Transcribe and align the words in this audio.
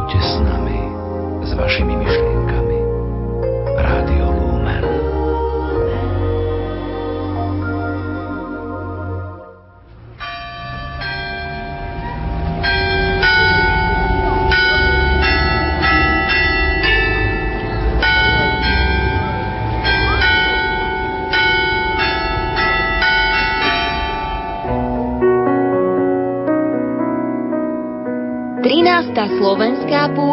Poďte 0.00 0.16
s 0.16 0.34
nami, 0.40 0.80
s 1.44 1.52
vašimi 1.60 1.92
myšlienkami. 1.92 2.78
Rádio 3.84 4.19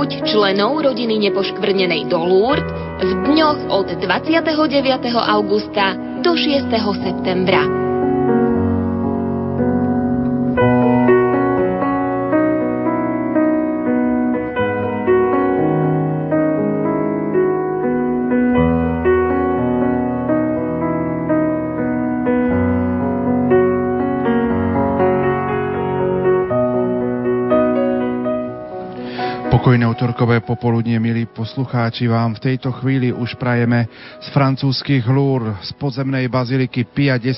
púť 0.07 0.23
členov 0.23 0.87
rodiny 0.87 1.19
nepoškvrnenej 1.27 2.07
do 2.07 2.15
Lourdes 2.15 2.71
v 3.03 3.11
dňoch 3.27 3.67
od 3.67 3.91
29. 3.99 4.39
augusta 5.19 5.99
do 6.23 6.31
6. 6.31 6.71
septembra. 7.03 7.86
Útorkové 29.97 30.45
popoludnie, 30.45 31.01
milí 31.01 31.25
poslucháči, 31.25 32.05
vám 32.05 32.37
v 32.37 32.53
tejto 32.53 32.69
chvíli 32.69 33.09
už 33.09 33.33
prajeme 33.33 33.89
z 34.21 34.29
francúzských 34.29 35.01
lúr 35.09 35.57
z 35.65 35.73
podzemnej 35.73 36.29
baziliky 36.29 36.85
Pia 36.85 37.17
10. 37.17 37.33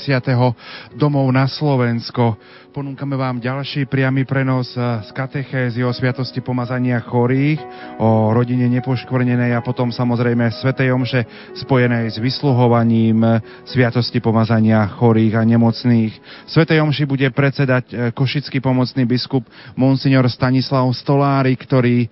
domov 0.92 1.32
na 1.32 1.48
Slovensko. 1.48 2.36
Ponúkame 2.76 3.16
vám 3.16 3.40
ďalší 3.40 3.88
priamy 3.88 4.28
prenos 4.28 4.76
z 4.76 5.10
katechézy 5.16 5.88
o 5.88 5.96
sviatosti 5.96 6.44
pomazania 6.44 7.00
chorých, 7.00 7.64
o 7.96 8.36
rodine 8.36 8.68
nepoškvrnenej 8.68 9.56
a 9.56 9.64
potom 9.64 9.96
samozrejme 9.96 10.52
Svetej 10.52 10.92
Omše 10.92 11.22
spojenej 11.64 12.12
s 12.12 12.20
vysluhovaním 12.20 13.24
sviatosti 13.64 14.20
pomazania 14.20 14.84
chorých 15.00 15.40
a 15.40 15.48
nemocných. 15.48 16.44
Svetej 16.44 16.84
Omši 16.84 17.08
bude 17.08 17.32
predsedať 17.32 17.86
eh, 17.88 17.98
košický 18.12 18.60
pomocný 18.60 19.08
biskup 19.08 19.48
Monsignor 19.80 20.28
Stanislav 20.28 20.92
Stolári, 20.92 21.56
ktorý 21.56 22.12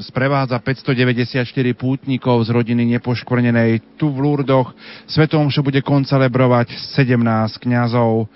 sprevádza 0.00 0.56
594 0.56 1.44
pútnikov 1.76 2.40
z 2.48 2.48
rodiny 2.54 2.96
nepoškvrnenej 2.96 4.00
tu 4.00 4.08
v 4.08 4.24
Lurdoch. 4.24 4.72
Svetom 5.04 5.52
čo 5.52 5.60
bude 5.60 5.84
koncelebrovať 5.84 6.72
17 6.96 7.20
kňazov. 7.60 8.30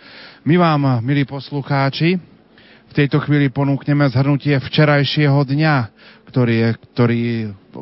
My 0.45 0.55
vám, 0.61 1.01
milí 1.01 1.25
poslucháči, 1.25 2.21
v 2.87 2.93
tejto 2.93 3.21
chvíli 3.25 3.49
ponúkneme 3.49 4.05
zhrnutie 4.13 4.61
včerajšieho 4.61 5.41
dňa, 5.49 5.77
ktorý, 6.29 6.57
ktorý, 6.93 7.23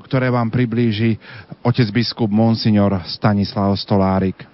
ktoré 0.06 0.26
vám 0.30 0.48
priblíži 0.54 1.18
otec 1.66 1.90
biskup 1.90 2.30
Monsignor 2.30 3.02
Stanislav 3.10 3.74
Stolárik. 3.74 4.53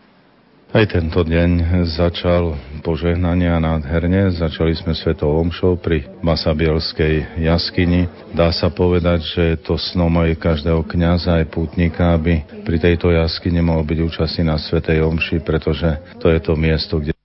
Aj 0.71 0.87
tento 0.87 1.27
deň 1.27 1.83
začal 1.83 2.55
požehnania 2.87 3.59
nádherne. 3.59 4.31
Začali 4.31 4.79
sme 4.79 4.95
svetou 4.95 5.35
omšou 5.43 5.75
pri 5.83 6.07
Masabielskej 6.23 7.43
jaskyni. 7.43 8.07
Dá 8.31 8.55
sa 8.55 8.71
povedať, 8.71 9.19
že 9.35 9.43
je 9.51 9.57
to 9.67 9.75
snom 9.75 10.15
aj 10.23 10.39
každého 10.39 10.87
kňaza, 10.87 11.43
aj 11.43 11.51
pútnika, 11.51 12.15
aby 12.15 12.47
pri 12.63 12.79
tejto 12.79 13.11
jaskyni 13.11 13.59
mohol 13.59 13.83
byť 13.83 13.99
účastný 13.99 14.47
na 14.47 14.63
svetej 14.63 15.03
omši, 15.03 15.43
pretože 15.43 15.91
to 16.23 16.31
je 16.31 16.39
to 16.39 16.55
miesto, 16.55 17.03
kde 17.03 17.19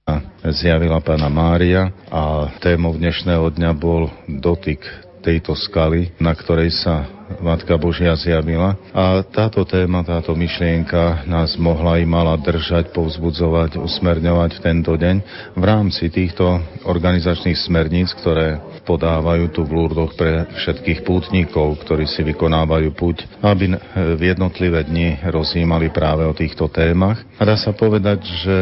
zjavila 0.50 0.98
pána 1.06 1.30
Mária 1.30 1.94
a 2.10 2.50
témou 2.58 2.98
dnešného 2.98 3.54
dňa 3.54 3.72
bol 3.78 4.10
dotyk 4.26 5.05
tejto 5.26 5.58
skaly, 5.58 6.14
na 6.22 6.38
ktorej 6.38 6.70
sa 6.78 7.10
Matka 7.42 7.74
Božia 7.82 8.14
zjavila. 8.14 8.78
A 8.94 9.26
táto 9.26 9.66
téma, 9.66 10.06
táto 10.06 10.38
myšlienka 10.38 11.26
nás 11.26 11.58
mohla 11.58 11.98
i 11.98 12.06
mala 12.06 12.38
držať, 12.38 12.94
povzbudzovať, 12.94 13.82
usmerňovať 13.82 14.52
v 14.54 14.62
tento 14.62 14.94
deň 14.94 15.16
v 15.58 15.64
rámci 15.66 16.14
týchto 16.14 16.62
organizačných 16.86 17.58
smerníc, 17.58 18.14
ktoré 18.22 18.62
podávajú 18.86 19.50
tu 19.50 19.66
v 19.66 19.74
Lurdoch 19.74 20.14
pre 20.14 20.46
všetkých 20.54 21.02
pútnikov, 21.02 21.82
ktorí 21.82 22.06
si 22.06 22.22
vykonávajú 22.22 22.94
púť, 22.94 23.26
aby 23.42 23.74
v 23.98 24.22
jednotlivé 24.22 24.86
dni 24.86 25.26
rozjímali 25.26 25.90
práve 25.90 26.30
o 26.30 26.38
týchto 26.38 26.70
témach. 26.70 27.26
A 27.42 27.44
dá 27.50 27.58
sa 27.58 27.74
povedať, 27.74 28.22
že 28.22 28.58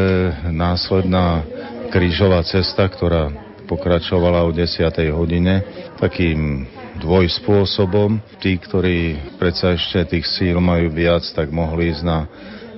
následná 0.48 1.44
krížová 1.92 2.40
cesta, 2.48 2.88
ktorá 2.88 3.28
pokračovala 3.66 4.44
o 4.44 4.50
10. 4.52 4.88
hodine 5.12 5.64
takým 5.98 6.68
dvojspôsobom. 7.00 8.20
Tí, 8.38 8.56
ktorí 8.60 9.16
predsa 9.40 9.74
ešte 9.74 10.16
tých 10.16 10.26
síl 10.28 10.56
majú 10.62 10.92
viac, 10.92 11.24
tak 11.34 11.50
mohli 11.50 11.90
ísť 11.90 12.02
na 12.04 12.18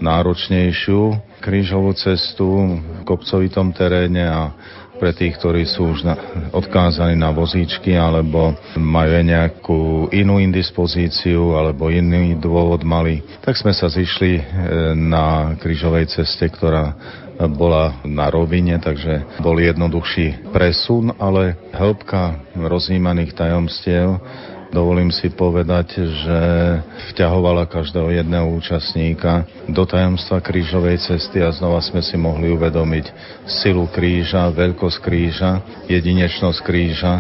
náročnejšiu 0.00 1.26
krížovú 1.40 1.94
cestu 1.96 2.80
v 2.80 3.02
kopcovitom 3.04 3.72
teréne 3.72 4.24
a 4.26 4.52
pre 4.96 5.12
tých, 5.12 5.36
ktorí 5.36 5.68
sú 5.68 5.92
už 5.92 6.08
na, 6.08 6.16
odkázaní 6.56 7.20
na 7.20 7.28
vozíčky 7.28 7.92
alebo 7.92 8.56
majú 8.80 9.20
nejakú 9.20 9.80
inú 10.08 10.40
indispozíciu 10.40 11.52
alebo 11.52 11.92
iný 11.92 12.32
dôvod 12.40 12.80
mali, 12.80 13.20
tak 13.44 13.60
sme 13.60 13.76
sa 13.76 13.92
zišli 13.92 14.40
e, 14.40 14.42
na 14.96 15.52
krížovej 15.60 16.08
ceste, 16.08 16.48
ktorá 16.48 16.96
bola 17.44 18.00
na 18.08 18.32
rovine, 18.32 18.80
takže 18.80 19.40
bol 19.44 19.60
jednoduchší 19.60 20.48
presun, 20.52 21.12
ale 21.20 21.56
hĺbka 21.76 22.56
roznímaných 22.56 23.36
tajomstiev 23.36 24.20
dovolím 24.70 25.10
si 25.14 25.30
povedať, 25.32 25.98
že 25.98 26.38
vťahovala 27.14 27.68
každého 27.70 28.12
jedného 28.12 28.46
účastníka 28.52 29.46
do 29.70 29.82
tajomstva 29.86 30.42
krížovej 30.42 31.02
cesty 31.02 31.42
a 31.42 31.50
znova 31.50 31.82
sme 31.82 32.02
si 32.02 32.14
mohli 32.18 32.50
uvedomiť 32.52 33.06
silu 33.46 33.86
kríža, 33.90 34.50
veľkosť 34.52 34.98
kríža, 35.02 35.50
jedinečnosť 35.86 36.58
kríža. 36.62 37.12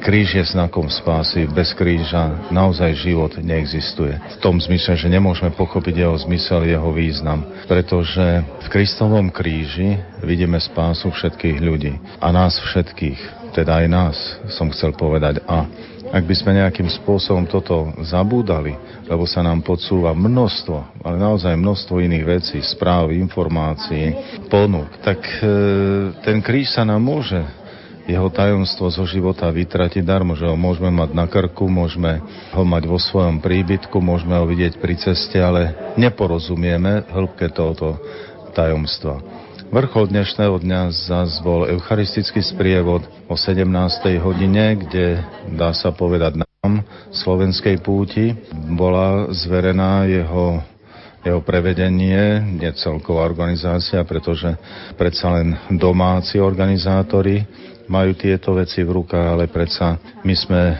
Kríž 0.00 0.36
je 0.36 0.44
znakom 0.44 0.88
spásy, 0.88 1.48
bez 1.50 1.72
kríža 1.76 2.50
naozaj 2.52 2.96
život 2.96 3.32
neexistuje. 3.40 4.16
V 4.16 4.42
tom 4.42 4.60
zmysle, 4.60 4.96
že 4.96 5.08
nemôžeme 5.08 5.52
pochopiť 5.56 6.04
jeho 6.04 6.16
zmysel, 6.20 6.68
jeho 6.68 6.90
význam, 6.92 7.44
pretože 7.68 8.44
v 8.64 8.66
Kristovom 8.68 9.32
kríži 9.32 9.98
vidíme 10.24 10.60
spásu 10.60 11.08
všetkých 11.10 11.58
ľudí 11.60 11.96
a 12.20 12.28
nás 12.30 12.60
všetkých, 12.60 13.52
teda 13.56 13.82
aj 13.82 13.86
nás, 13.88 14.16
som 14.52 14.70
chcel 14.70 14.92
povedať. 14.94 15.42
A 15.48 15.64
ak 16.10 16.26
by 16.26 16.34
sme 16.34 16.58
nejakým 16.58 16.90
spôsobom 16.90 17.46
toto 17.46 17.94
zabúdali, 18.02 18.74
lebo 19.06 19.22
sa 19.30 19.46
nám 19.46 19.62
podsúva 19.62 20.10
množstvo, 20.10 21.06
ale 21.06 21.16
naozaj 21.16 21.54
množstvo 21.54 22.02
iných 22.02 22.24
vecí, 22.26 22.58
správ, 22.66 23.14
informácií, 23.14 24.10
ponúk, 24.50 24.90
tak 25.06 25.22
e, 25.22 25.46
ten 26.26 26.42
kríž 26.42 26.74
sa 26.74 26.82
nám 26.82 26.98
môže 26.98 27.38
jeho 28.10 28.26
tajomstvo 28.26 28.90
zo 28.90 29.06
života 29.06 29.46
vytratiť 29.46 30.02
darmo, 30.02 30.34
že 30.34 30.50
ho 30.50 30.58
môžeme 30.58 30.90
mať 30.90 31.14
na 31.14 31.30
krku, 31.30 31.70
môžeme 31.70 32.18
ho 32.50 32.64
mať 32.66 32.82
vo 32.90 32.98
svojom 32.98 33.38
príbytku, 33.38 34.02
môžeme 34.02 34.34
ho 34.34 34.44
vidieť 34.50 34.82
pri 34.82 34.98
ceste, 34.98 35.38
ale 35.38 35.94
neporozumieme 35.94 37.06
hĺbke 37.06 37.54
tohoto 37.54 38.02
tajomstva. 38.50 39.22
Vrchol 39.70 40.10
dnešného 40.10 40.58
dňa 40.66 40.90
zase 40.90 41.46
bol 41.46 41.62
eucharistický 41.62 42.42
sprievod 42.42 43.06
o 43.30 43.38
17. 43.38 43.70
hodine, 44.18 44.74
kde 44.74 45.22
dá 45.54 45.70
sa 45.70 45.94
povedať 45.94 46.42
nám, 46.42 46.82
slovenskej 47.14 47.78
púti, 47.78 48.34
bola 48.50 49.30
zverená 49.30 50.10
jeho 50.10 50.58
jeho 51.22 51.38
prevedenie, 51.44 52.42
nie 52.58 52.70
celková 52.74 53.22
organizácia, 53.28 54.02
pretože 54.02 54.58
predsa 54.98 55.38
len 55.38 55.54
domáci 55.70 56.42
organizátori 56.42 57.46
majú 57.86 58.10
tieto 58.18 58.58
veci 58.58 58.82
v 58.82 58.90
rukách, 58.90 59.26
ale 59.38 59.46
predsa 59.46 60.00
my 60.26 60.34
sme 60.34 60.62
e, 60.66 60.76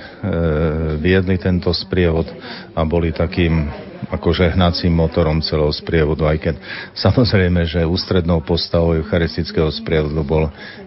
viedli 0.99 1.39
tento 1.39 1.71
sprievod 1.71 2.27
a 2.75 2.81
boli 2.83 3.15
takým 3.15 3.71
akože 4.09 4.57
hnacím 4.57 4.97
motorom 4.97 5.45
celého 5.45 5.69
sprievodu, 5.77 6.33
aj 6.33 6.39
keď 6.41 6.55
samozrejme, 6.97 7.69
že 7.69 7.85
ústrednou 7.85 8.41
postavou 8.41 8.97
eucharistického 8.97 9.69
sprievodu 9.69 10.23
bol 10.25 10.45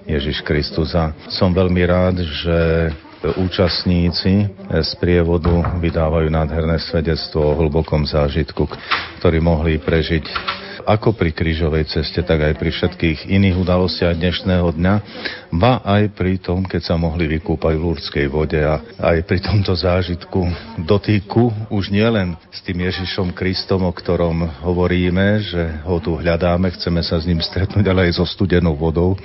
Ježiš 0.09 0.41
Kristus. 0.41 0.97
A 0.97 1.13
som 1.29 1.53
veľmi 1.53 1.83
rád, 1.85 2.25
že 2.25 2.89
účastníci 3.39 4.51
z 4.67 4.91
prievodu 4.99 5.79
vydávajú 5.79 6.27
nádherné 6.27 6.75
svedectvo 6.81 7.53
o 7.53 7.55
hlbokom 7.55 8.03
zážitku, 8.03 8.67
ktorý 9.21 9.39
mohli 9.39 9.79
prežiť 9.79 10.25
ako 10.83 11.15
pri 11.15 11.31
krížovej 11.31 11.87
ceste, 11.87 12.19
tak 12.23 12.39
aj 12.43 12.53
pri 12.59 12.69
všetkých 12.71 13.31
iných 13.31 13.55
udalostiach 13.59 14.15
dnešného 14.15 14.67
dňa, 14.75 14.95
ba 15.55 15.79
aj 15.83 16.11
pri 16.15 16.39
tom, 16.39 16.67
keď 16.67 16.81
sa 16.83 16.95
mohli 16.99 17.27
vykúpať 17.39 17.73
v 17.75 17.83
lúrskej 17.83 18.27
vode 18.27 18.59
a 18.59 18.83
aj 18.99 19.17
pri 19.23 19.39
tomto 19.39 19.73
zážitku 19.73 20.43
dotýku 20.83 21.71
už 21.71 21.89
nielen 21.89 22.35
s 22.51 22.59
tým 22.61 22.83
Ježišom 22.83 23.31
Kristom, 23.31 23.87
o 23.87 23.91
ktorom 23.93 24.63
hovoríme, 24.63 25.41
že 25.43 25.63
ho 25.87 25.97
tu 26.03 26.19
hľadáme, 26.19 26.71
chceme 26.75 27.01
sa 27.01 27.19
s 27.19 27.27
ním 27.27 27.39
stretnúť, 27.39 27.85
ale 27.87 28.11
aj 28.11 28.19
so 28.19 28.25
studenou 28.27 28.75
vodou. 28.75 29.15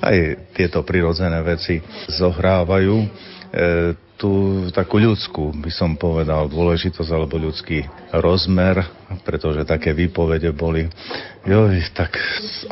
Aj 0.00 0.16
tieto 0.52 0.84
prirodzené 0.84 1.40
veci 1.42 1.80
zohrávajú. 2.10 3.26
E, 3.56 3.96
tú 4.16 4.64
takú 4.72 4.96
ľudskú, 4.96 5.52
by 5.60 5.68
som 5.68 5.92
povedal, 5.92 6.48
dôležitosť 6.48 7.10
alebo 7.12 7.36
ľudský 7.36 7.84
rozmer, 8.16 8.80
pretože 9.28 9.68
také 9.68 9.92
výpovede 9.92 10.56
boli, 10.56 10.88
joj, 11.44 11.76
tak 11.92 12.16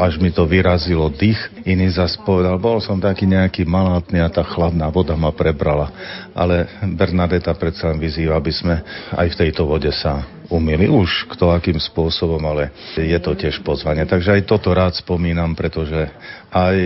až 0.01 0.17
mi 0.25 0.33
to 0.33 0.49
vyrazilo 0.49 1.13
dých. 1.13 1.37
Iný 1.69 1.93
zas 1.93 2.17
povedal, 2.25 2.57
bol 2.57 2.81
som 2.81 2.97
taký 2.97 3.29
nejaký 3.29 3.69
malátny 3.69 4.25
a 4.25 4.33
tá 4.33 4.41
chladná 4.41 4.89
voda 4.89 5.13
ma 5.21 5.37
prebrala. 5.37 5.93
Ale 6.33 6.65
Bernadeta 6.97 7.53
predsa 7.53 7.93
vyzýva, 7.93 8.41
aby 8.41 8.53
sme 8.53 8.81
aj 9.13 9.37
v 9.37 9.39
tejto 9.45 9.69
vode 9.69 9.93
sa 9.93 10.25
umili. 10.49 10.89
Už 10.89 11.29
kto 11.29 11.53
akým 11.53 11.77
spôsobom, 11.77 12.41
ale 12.41 12.73
je 12.97 13.17
to 13.21 13.37
tiež 13.37 13.61
pozvanie. 13.61 14.09
Takže 14.09 14.41
aj 14.41 14.49
toto 14.49 14.73
rád 14.73 14.97
spomínam, 14.97 15.53
pretože 15.53 16.09
aj 16.49 16.77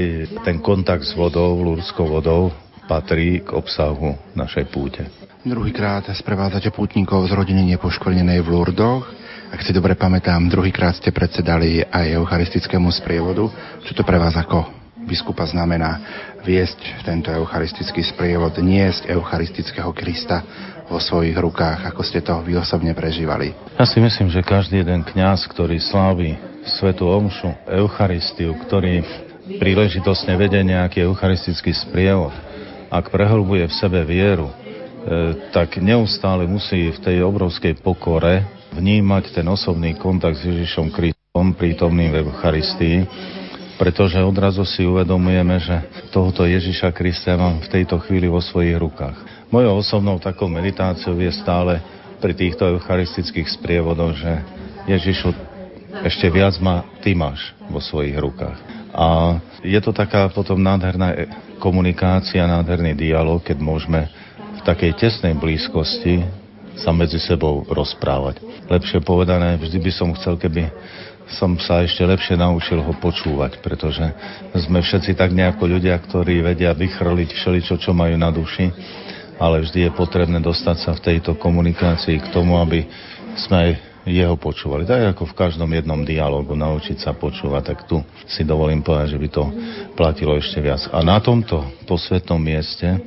ten 0.42 0.58
kontakt 0.58 1.06
s 1.06 1.14
vodou, 1.14 1.54
lúrskou 1.62 2.10
vodou, 2.10 2.50
patrí 2.88 3.44
k 3.44 3.52
obsahu 3.52 4.16
našej 4.32 4.64
púte. 4.72 5.04
Druhýkrát 5.44 6.08
sprevádzate 6.08 6.72
pútnikov 6.72 7.28
z 7.28 7.36
rodiny 7.36 7.76
nepoškvrnenej 7.76 8.40
v 8.40 8.48
Lurdoch. 8.48 9.04
Ak 9.52 9.60
si 9.60 9.76
dobre 9.76 9.92
pamätám, 9.94 10.48
druhýkrát 10.48 10.96
ste 10.96 11.12
predsedali 11.12 11.84
aj 11.84 12.16
eucharistickému 12.16 12.88
sprievodu. 12.90 13.46
Čo 13.84 13.92
to 13.92 14.02
pre 14.02 14.16
vás 14.16 14.34
ako 14.34 14.78
biskupa 15.08 15.48
znamená 15.48 16.00
viesť 16.44 17.00
tento 17.00 17.32
eucharistický 17.32 18.04
sprievod, 18.04 18.60
niesť 18.60 19.08
eucharistického 19.08 19.88
Krista 19.96 20.44
vo 20.84 21.00
svojich 21.00 21.36
rukách, 21.36 21.88
ako 21.88 22.02
ste 22.04 22.20
to 22.20 22.36
vy 22.44 22.60
osobne 22.60 22.92
prežívali? 22.92 23.56
Ja 23.80 23.88
si 23.88 24.00
myslím, 24.04 24.28
že 24.28 24.44
každý 24.44 24.84
jeden 24.84 25.00
kňaz, 25.04 25.48
ktorý 25.48 25.80
slávi 25.80 26.36
Svetu 26.68 27.08
Omšu, 27.08 27.56
Eucharistiu, 27.68 28.52
ktorý 28.68 29.00
príležitosne 29.56 30.36
vedie 30.36 30.60
nejaký 30.60 31.08
eucharistický 31.08 31.72
sprievod, 31.72 32.36
ak 32.88 33.12
prehlbuje 33.12 33.68
v 33.68 33.78
sebe 33.78 34.00
vieru, 34.04 34.48
e, 34.48 34.54
tak 35.52 35.76
neustále 35.80 36.48
musí 36.48 36.88
v 36.92 36.98
tej 37.04 37.16
obrovskej 37.24 37.80
pokore 37.84 38.44
vnímať 38.72 39.36
ten 39.36 39.46
osobný 39.48 39.96
kontakt 39.96 40.40
s 40.40 40.48
Ježišom 40.48 40.92
Kristom 40.92 41.56
prítomným 41.56 42.12
v 42.12 42.20
Eucharistii, 42.24 42.98
pretože 43.78 44.18
odrazu 44.18 44.66
si 44.66 44.82
uvedomujeme, 44.82 45.56
že 45.62 45.76
tohoto 46.10 46.42
Ježiša 46.42 46.90
Krista 46.90 47.38
mám 47.38 47.62
v 47.62 47.70
tejto 47.70 48.02
chvíli 48.02 48.26
vo 48.26 48.42
svojich 48.42 48.74
rukách. 48.74 49.16
Mojou 49.48 49.80
osobnou 49.80 50.18
takou 50.18 50.50
meditáciou 50.50 51.16
je 51.22 51.32
stále 51.32 51.80
pri 52.18 52.34
týchto 52.34 52.66
eucharistických 52.66 53.48
sprievodoch, 53.48 54.18
že 54.18 54.32
Ježišu, 54.90 55.30
ešte 56.04 56.28
viac 56.28 56.56
ma 56.60 56.84
ty 57.00 57.16
máš 57.16 57.56
vo 57.68 57.80
svojich 57.80 58.16
rukách. 58.16 58.58
A 58.92 59.38
je 59.62 59.78
to 59.80 59.92
taká 59.92 60.28
potom 60.32 60.60
nádherná 60.60 61.28
komunikácia, 61.60 62.48
nádherný 62.48 62.96
dialog, 62.96 63.40
keď 63.44 63.58
môžeme 63.60 64.08
v 64.58 64.60
takej 64.64 64.96
tesnej 64.98 65.34
blízkosti 65.38 66.24
sa 66.78 66.94
medzi 66.94 67.18
sebou 67.18 67.66
rozprávať. 67.66 68.38
Lepšie 68.70 69.02
povedané, 69.02 69.58
vždy 69.58 69.78
by 69.82 69.92
som 69.92 70.14
chcel, 70.14 70.38
keby 70.38 70.70
som 71.28 71.58
sa 71.60 71.84
ešte 71.84 72.00
lepšie 72.06 72.40
naučil 72.40 72.80
ho 72.80 72.92
počúvať, 72.96 73.60
pretože 73.60 74.00
sme 74.56 74.80
všetci 74.80 75.12
tak 75.12 75.34
nejako 75.34 75.68
ľudia, 75.68 75.98
ktorí 76.00 76.40
vedia 76.40 76.72
vychrliť 76.72 77.30
všeličo, 77.34 77.76
čo 77.76 77.92
majú 77.92 78.16
na 78.16 78.32
duši, 78.32 78.72
ale 79.36 79.60
vždy 79.62 79.88
je 79.88 79.92
potrebné 79.92 80.40
dostať 80.40 80.76
sa 80.80 80.90
v 80.96 81.04
tejto 81.04 81.36
komunikácii 81.36 82.16
k 82.18 82.32
tomu, 82.32 82.56
aby 82.56 82.88
sme 83.36 83.56
aj 83.56 83.70
jeho 84.08 84.34
počúvali. 84.40 84.88
Tak 84.88 85.14
ako 85.14 85.24
v 85.28 85.38
každom 85.38 85.70
jednom 85.70 86.00
dialogu 86.02 86.56
naučiť 86.56 86.98
sa 86.98 87.12
počúvať, 87.12 87.62
tak 87.62 87.78
tu 87.84 88.00
si 88.24 88.42
dovolím 88.42 88.80
povedať, 88.80 89.14
že 89.14 89.20
by 89.20 89.28
to 89.28 89.44
platilo 89.94 90.34
ešte 90.34 90.58
viac. 90.64 90.82
A 90.90 91.04
na 91.04 91.20
tomto 91.20 91.60
posvetnom 91.84 92.40
mieste 92.40 92.98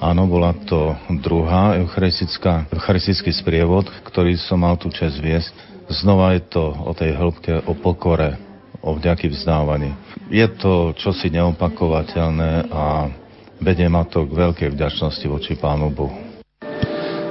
Áno, 0.00 0.24
bola 0.24 0.56
to 0.64 0.96
druhá 1.20 1.76
eucharistická, 1.76 2.72
eucharistický 2.72 3.36
sprievod, 3.36 3.84
ktorý 4.08 4.32
som 4.40 4.64
mal 4.64 4.80
tu 4.80 4.88
čas 4.88 5.20
viesť. 5.20 5.52
Znova 5.92 6.32
je 6.32 6.48
to 6.48 6.72
o 6.72 6.96
tej 6.96 7.12
hĺbke, 7.12 7.68
o 7.68 7.76
pokore, 7.76 8.40
o 8.80 8.96
vďaky 8.96 9.28
vzdávaní. 9.28 9.92
Je 10.32 10.48
to 10.56 10.96
čosi 10.96 11.28
neopakovateľné 11.28 12.72
a 12.72 13.12
vedie 13.60 13.92
ma 13.92 14.08
to 14.08 14.24
k 14.24 14.32
veľkej 14.32 14.68
vďačnosti 14.72 15.26
voči 15.28 15.60
Pánu 15.60 15.92
Bohu. 15.92 16.29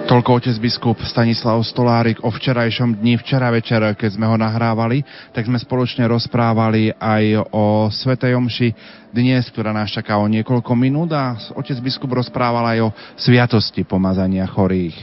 Toľko 0.10 0.42
otec 0.42 0.58
biskup 0.58 0.98
Stanislav 1.06 1.62
Stolárik 1.62 2.18
o 2.26 2.34
včerajšom 2.34 2.98
dni. 2.98 3.22
Včera 3.22 3.54
večer, 3.54 3.78
keď 3.94 4.18
sme 4.18 4.26
ho 4.26 4.42
nahrávali, 4.42 5.06
tak 5.38 5.46
sme 5.46 5.62
spoločne 5.62 6.02
rozprávali 6.10 6.90
aj 6.98 7.46
o 7.54 7.94
Svetej 7.94 8.34
Omši 8.34 8.74
dnes, 9.14 9.46
ktorá 9.54 9.70
nás 9.70 9.94
čaká 9.94 10.18
o 10.18 10.26
niekoľko 10.26 10.74
minút 10.74 11.14
a 11.14 11.38
otec 11.54 11.78
biskup 11.86 12.10
rozprával 12.18 12.66
aj 12.74 12.90
o 12.90 12.94
sviatosti 13.22 13.86
pomazania 13.86 14.50
chorých. 14.50 14.98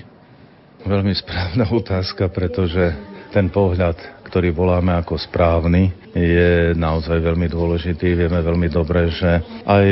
Veľmi 0.82 1.14
správna 1.14 1.70
otázka, 1.70 2.26
pretože 2.26 2.90
ten 3.30 3.46
pohľad, 3.46 4.26
ktorý 4.26 4.50
voláme 4.50 4.90
ako 4.90 5.22
správny, 5.22 6.10
je 6.18 6.74
naozaj 6.74 7.22
veľmi 7.22 7.46
dôležitý. 7.46 8.10
Vieme 8.26 8.42
veľmi 8.42 8.66
dobre, 8.66 9.06
že 9.14 9.38
aj 9.70 9.86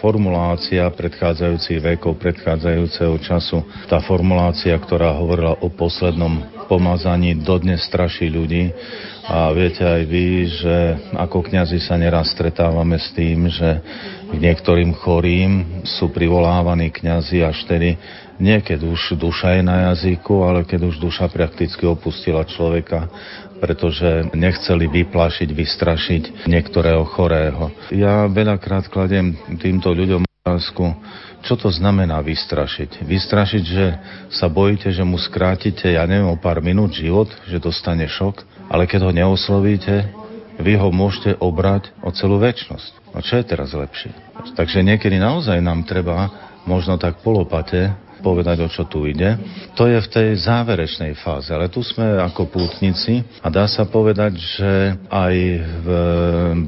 formulácia 0.00 0.88
predchádzajúcich 0.90 1.78
vekov, 1.78 2.16
predchádzajúceho 2.16 3.14
času, 3.20 3.62
tá 3.86 4.00
formulácia, 4.00 4.72
ktorá 4.80 5.12
hovorila 5.12 5.60
o 5.60 5.68
poslednom 5.68 6.64
pomazaní, 6.66 7.36
dodnes 7.36 7.84
straší 7.84 8.32
ľudí. 8.32 8.72
A 9.30 9.52
viete 9.54 9.86
aj 9.86 10.02
vy, 10.10 10.26
že 10.48 10.76
ako 11.14 11.46
kňazi 11.46 11.78
sa 11.78 11.94
neraz 11.94 12.32
stretávame 12.34 12.98
s 12.98 13.14
tým, 13.14 13.46
že 13.46 13.78
k 14.30 14.34
niektorým 14.38 14.94
chorým 14.94 15.82
sú 15.82 16.08
privolávaní 16.14 16.94
kňazi 16.94 17.42
až 17.42 17.66
tedy 17.66 17.98
nie 18.40 18.56
keď 18.64 18.88
už 18.88 19.20
duša 19.20 19.60
je 19.60 19.62
na 19.62 19.92
jazyku, 19.92 20.40
ale 20.40 20.64
keď 20.64 20.88
už 20.88 20.96
duša 20.96 21.28
prakticky 21.28 21.84
opustila 21.84 22.40
človeka, 22.48 23.12
pretože 23.60 24.32
nechceli 24.32 24.88
vyplašiť, 24.88 25.48
vystrašiť 25.52 26.48
niektorého 26.48 27.04
chorého. 27.04 27.68
Ja 27.92 28.24
veľakrát 28.24 28.88
kladiem 28.88 29.36
týmto 29.60 29.92
ľuďom 29.92 30.24
otázku, 30.24 30.96
čo 31.44 31.60
to 31.60 31.68
znamená 31.68 32.24
vystrašiť? 32.24 33.04
Vystrašiť, 33.04 33.64
že 33.64 33.86
sa 34.32 34.48
bojíte, 34.48 34.88
že 34.88 35.04
mu 35.04 35.20
skrátite, 35.20 35.92
ja 35.92 36.08
neviem, 36.08 36.32
o 36.32 36.40
pár 36.40 36.64
minút 36.64 36.96
život, 36.96 37.28
že 37.44 37.60
dostane 37.60 38.08
šok, 38.08 38.40
ale 38.72 38.88
keď 38.88 39.04
ho 39.04 39.12
neoslovíte, 39.12 40.19
vy 40.60 40.76
ho 40.76 40.92
môžete 40.92 41.40
obrať 41.40 41.90
o 42.04 42.12
celú 42.12 42.38
väčnosť. 42.38 43.16
A 43.16 43.24
čo 43.24 43.40
je 43.40 43.44
teraz 43.48 43.74
lepšie? 43.74 44.12
Takže 44.54 44.84
niekedy 44.84 45.18
naozaj 45.18 45.58
nám 45.58 45.82
treba 45.88 46.30
možno 46.68 47.00
tak 47.00 47.24
polopate 47.24 47.90
povedať, 48.20 48.60
o 48.60 48.68
čo 48.68 48.84
tu 48.84 49.08
ide. 49.08 49.40
To 49.80 49.88
je 49.88 49.96
v 49.96 50.12
tej 50.12 50.28
záverečnej 50.44 51.16
fáze, 51.24 51.48
ale 51.48 51.72
tu 51.72 51.80
sme 51.80 52.20
ako 52.20 52.52
pútnici 52.52 53.24
a 53.40 53.48
dá 53.48 53.64
sa 53.64 53.88
povedať, 53.88 54.36
že 54.36 54.72
aj 55.08 55.34
v 55.80 55.88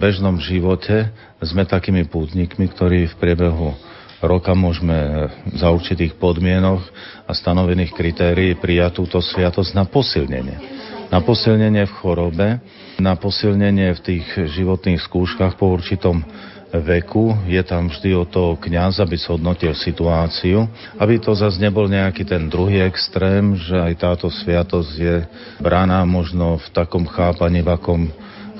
bežnom 0.01 0.41
živote 0.41 1.13
sme 1.45 1.69
takými 1.69 2.09
pútnikmi, 2.09 2.73
ktorí 2.73 3.13
v 3.13 3.19
priebehu 3.21 3.77
roka 4.25 4.57
môžeme 4.57 5.29
za 5.53 5.69
určitých 5.69 6.17
podmienok 6.17 6.81
a 7.29 7.33
stanovených 7.37 7.93
kritérií 7.93 8.57
prijať 8.57 9.03
túto 9.03 9.19
sviatosť 9.21 9.77
na 9.77 9.85
posilnenie. 9.85 10.72
Na 11.13 11.21
posilnenie 11.21 11.85
v 11.85 11.97
chorobe, 12.01 12.57
na 12.97 13.13
posilnenie 13.21 13.93
v 13.93 14.01
tých 14.01 14.25
životných 14.57 14.97
skúškach 14.97 15.61
po 15.61 15.69
určitom 15.77 16.25
veku, 16.73 17.37
je 17.45 17.61
tam 17.61 17.93
vždy 17.93 18.17
o 18.17 18.25
toho 18.25 18.57
kniaz, 18.57 18.97
aby 18.97 19.21
zhodnotil 19.21 19.77
situáciu, 19.77 20.65
aby 20.97 21.21
to 21.21 21.37
zase 21.37 21.61
nebol 21.61 21.85
nejaký 21.85 22.25
ten 22.25 22.49
druhý 22.49 22.81
extrém, 22.81 23.53
že 23.61 23.77
aj 23.77 23.93
táto 24.01 24.33
sviatosť 24.33 24.93
je 24.97 25.17
brána 25.61 26.01
možno 26.09 26.57
v 26.57 26.67
takom 26.73 27.05
chápaní, 27.05 27.61
v 27.61 27.77
akom 27.77 28.09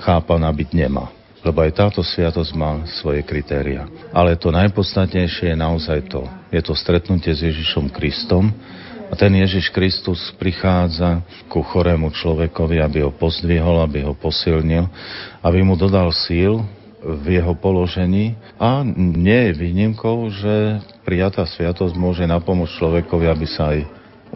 chápaná 0.05 0.53
byť 0.53 0.69
nemá. 0.77 1.09
Lebo 1.41 1.65
aj 1.65 1.73
táto 1.73 2.05
sviatosť 2.05 2.53
má 2.53 2.85
svoje 3.01 3.25
kritéria. 3.25 3.89
Ale 4.13 4.37
to 4.37 4.53
najpodstatnejšie 4.53 5.51
je 5.51 5.57
naozaj 5.57 6.05
to. 6.05 6.29
Je 6.53 6.61
to 6.61 6.77
stretnutie 6.77 7.33
s 7.33 7.49
Ježišom 7.49 7.89
Kristom, 7.89 8.53
a 9.13 9.15
ten 9.15 9.37
Ježiš 9.37 9.69
Kristus 9.69 10.33
prichádza 10.41 11.21
ku 11.53 11.61
chorému 11.61 12.09
človekovi, 12.17 12.81
aby 12.81 13.05
ho 13.05 13.13
pozdvihol, 13.13 13.85
aby 13.85 14.09
ho 14.09 14.17
posilnil, 14.17 14.89
aby 15.45 15.61
mu 15.61 15.77
dodal 15.77 16.09
síl, 16.17 16.65
v 17.03 17.43
jeho 17.43 17.59
položení 17.59 18.39
a 18.63 18.87
nie 18.97 19.51
je 19.51 19.59
výnimkou, 19.59 20.31
že 20.31 20.79
prijatá 21.03 21.43
sviatosť 21.43 21.99
môže 21.99 22.23
napomôcť 22.23 22.79
človekovi, 22.79 23.27
aby 23.27 23.47
sa 23.51 23.75
aj 23.75 23.79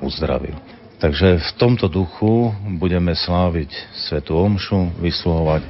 uzdravil. 0.03 0.59
Takže 0.99 1.39
v 1.39 1.51
tomto 1.61 1.87
duchu 1.87 2.51
budeme 2.81 3.15
sláviť 3.15 3.71
Svetu 4.11 4.35
Omšu, 4.35 4.99
vysluhovať 4.99 5.63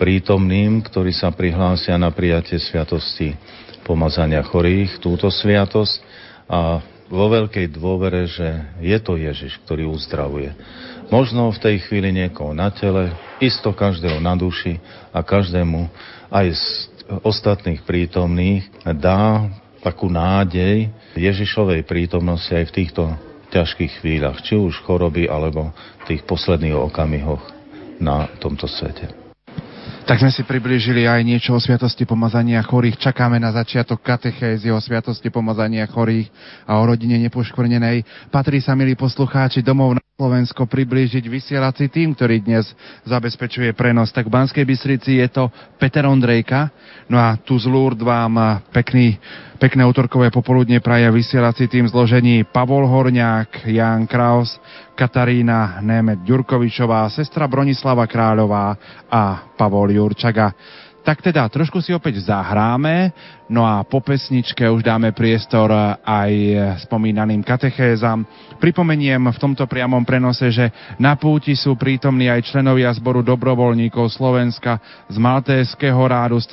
prítomným, 0.00 0.82
ktorí 0.82 1.14
sa 1.14 1.30
prihlásia 1.30 1.94
na 1.94 2.10
prijatie 2.10 2.58
sviatosti 2.58 3.38
pomazania 3.86 4.42
chorých, 4.42 4.98
túto 4.98 5.30
sviatosť 5.30 6.02
a 6.50 6.82
vo 7.12 7.28
veľkej 7.28 7.76
dôvere, 7.76 8.24
že 8.24 8.48
je 8.80 8.96
to 8.96 9.20
Ježiš, 9.20 9.60
ktorý 9.68 9.84
uzdravuje. 9.92 10.56
Možno 11.12 11.52
v 11.52 11.60
tej 11.60 11.76
chvíli 11.84 12.08
niekoho 12.08 12.56
na 12.56 12.72
tele, 12.72 13.12
isto 13.36 13.68
každého 13.76 14.16
na 14.16 14.32
duši 14.32 14.80
a 15.12 15.20
každému 15.20 15.92
aj 16.32 16.46
z 16.56 16.64
ostatných 17.20 17.84
prítomných 17.84 18.64
dá 18.96 19.44
takú 19.84 20.08
nádej 20.08 20.88
Ježišovej 21.12 21.84
prítomnosti 21.84 22.48
aj 22.48 22.72
v 22.72 22.76
týchto 22.80 23.02
ťažkých 23.52 24.00
chvíľach, 24.00 24.40
či 24.40 24.56
už 24.56 24.80
choroby, 24.80 25.28
alebo 25.28 25.76
tých 26.08 26.24
posledných 26.24 26.72
okamihoch 26.72 27.44
na 28.00 28.24
tomto 28.40 28.64
svete. 28.64 29.21
Tak 30.02 30.18
sme 30.18 30.34
si 30.34 30.42
priblížili 30.42 31.06
aj 31.06 31.22
niečo 31.22 31.54
o 31.54 31.62
sviatosti 31.62 32.02
pomazania 32.02 32.58
chorých. 32.58 32.98
Čakáme 32.98 33.38
na 33.38 33.54
začiatok 33.54 34.02
katechézy 34.02 34.66
o 34.74 34.82
sviatosti 34.82 35.30
pomazania 35.30 35.86
chorých 35.86 36.26
a 36.66 36.82
o 36.82 36.82
rodine 36.82 37.22
nepoškvrnenej. 37.22 38.28
Patrí 38.34 38.58
sa, 38.58 38.74
milí 38.74 38.98
poslucháči, 38.98 39.62
domov 39.62 39.94
na 39.94 40.02
Slovensko 40.22 40.70
priblížiť 40.70 41.26
vysielací 41.26 41.90
tým, 41.90 42.14
ktorý 42.14 42.46
dnes 42.46 42.70
zabezpečuje 43.02 43.74
prenos. 43.74 44.14
Tak 44.14 44.30
v 44.30 44.34
Banskej 44.38 44.62
Bystrici 44.62 45.18
je 45.18 45.26
to 45.26 45.50
Peter 45.82 46.06
Ondrejka. 46.06 46.70
No 47.10 47.18
a 47.18 47.34
tu 47.34 47.58
z 47.58 47.66
Lourdes 47.66 48.06
vám 48.06 48.62
pekný 48.70 49.18
Pekné 49.62 49.86
útorkové 49.86 50.34
popoludne 50.34 50.82
praje 50.82 51.06
vysielací 51.06 51.70
tým 51.70 51.86
zložení 51.86 52.42
Pavol 52.42 52.82
Horňák, 52.82 53.70
Jan 53.70 54.10
Kraus, 54.10 54.58
Katarína 54.98 55.78
Nemet 55.78 56.26
Ďurkovičová, 56.26 57.06
sestra 57.06 57.46
Bronislava 57.46 58.02
Kráľová 58.10 58.74
a 59.06 59.54
Pavol 59.54 59.94
Jurčaga. 59.94 60.50
Tak 61.02 61.18
teda, 61.18 61.50
trošku 61.50 61.82
si 61.82 61.90
opäť 61.90 62.22
zahráme, 62.22 63.10
no 63.50 63.66
a 63.66 63.82
po 63.82 63.98
pesničke 63.98 64.62
už 64.70 64.86
dáme 64.86 65.10
priestor 65.10 65.74
aj 65.98 66.30
spomínaným 66.86 67.42
katechézam. 67.42 68.22
Pripomeniem 68.62 69.18
v 69.26 69.40
tomto 69.42 69.66
priamom 69.66 70.06
prenose, 70.06 70.46
že 70.54 70.70
na 71.02 71.18
púti 71.18 71.58
sú 71.58 71.74
prítomní 71.74 72.30
aj 72.30 72.54
členovia 72.54 72.94
zboru 72.94 73.18
dobrovoľníkov 73.26 74.14
Slovenska 74.14 74.78
z 75.10 75.18
Maltéského 75.18 75.98
rádu 76.06 76.38
z 76.38 76.46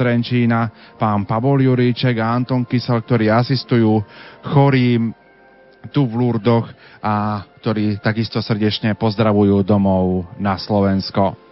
pán 0.97 1.29
Pavol 1.29 1.61
Juríček 1.61 2.17
a 2.17 2.33
Anton 2.33 2.65
Kysel, 2.65 3.05
ktorí 3.05 3.29
asistujú 3.29 4.01
chorým 4.49 5.13
tu 5.93 6.09
v 6.09 6.13
Lurdoch 6.17 6.73
a 7.05 7.45
ktorí 7.61 8.01
takisto 8.01 8.41
srdečne 8.41 8.97
pozdravujú 8.97 9.61
domov 9.61 10.25
na 10.41 10.57
Slovensko. 10.57 11.48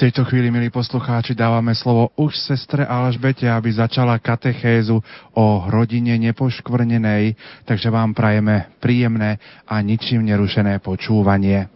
Tejto 0.00 0.24
chvíli, 0.24 0.48
milí 0.48 0.72
poslucháči, 0.72 1.36
dávame 1.36 1.76
slovo 1.76 2.08
už 2.16 2.32
sestre 2.32 2.88
Alžbete, 2.88 3.44
aby 3.44 3.68
začala 3.68 4.16
katechézu 4.16 4.96
o 5.36 5.46
rodine 5.68 6.16
nepoškvrnenej, 6.16 7.36
takže 7.68 7.92
vám 7.92 8.16
prajeme 8.16 8.72
príjemné 8.80 9.36
a 9.68 9.76
ničím 9.84 10.24
nerušené 10.24 10.80
počúvanie. 10.80 11.68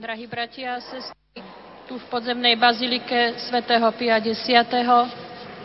Drahí 0.00 0.24
bratia 0.24 0.80
a 0.80 0.84
sestry, 0.84 1.44
tu 1.84 2.00
v 2.00 2.06
podzemnej 2.08 2.56
bazilike 2.56 3.36
svätého 3.36 3.84
Pia 4.00 4.16
X, 4.16 4.48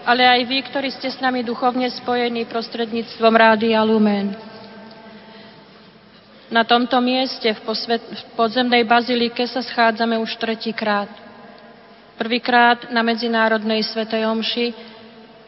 ale 0.04 0.28
aj 0.28 0.42
vy, 0.44 0.58
ktorí 0.68 0.92
ste 0.92 1.08
s 1.08 1.24
nami 1.24 1.40
duchovne 1.40 1.88
spojení 1.88 2.44
prostredníctvom 2.52 3.32
Rádia 3.32 3.80
Lumen. 3.88 4.49
Na 6.50 6.66
tomto 6.66 6.98
mieste 6.98 7.54
v, 7.54 7.62
posvet, 7.62 8.02
v 8.02 8.24
podzemnej 8.34 8.82
bazilike 8.82 9.46
sa 9.46 9.62
schádzame 9.62 10.18
už 10.18 10.34
tretíkrát. 10.42 11.10
Prvýkrát 12.18 12.90
na 12.90 13.06
Medzinárodnej 13.06 13.86
Svetej 13.86 14.26
Omši, 14.26 14.68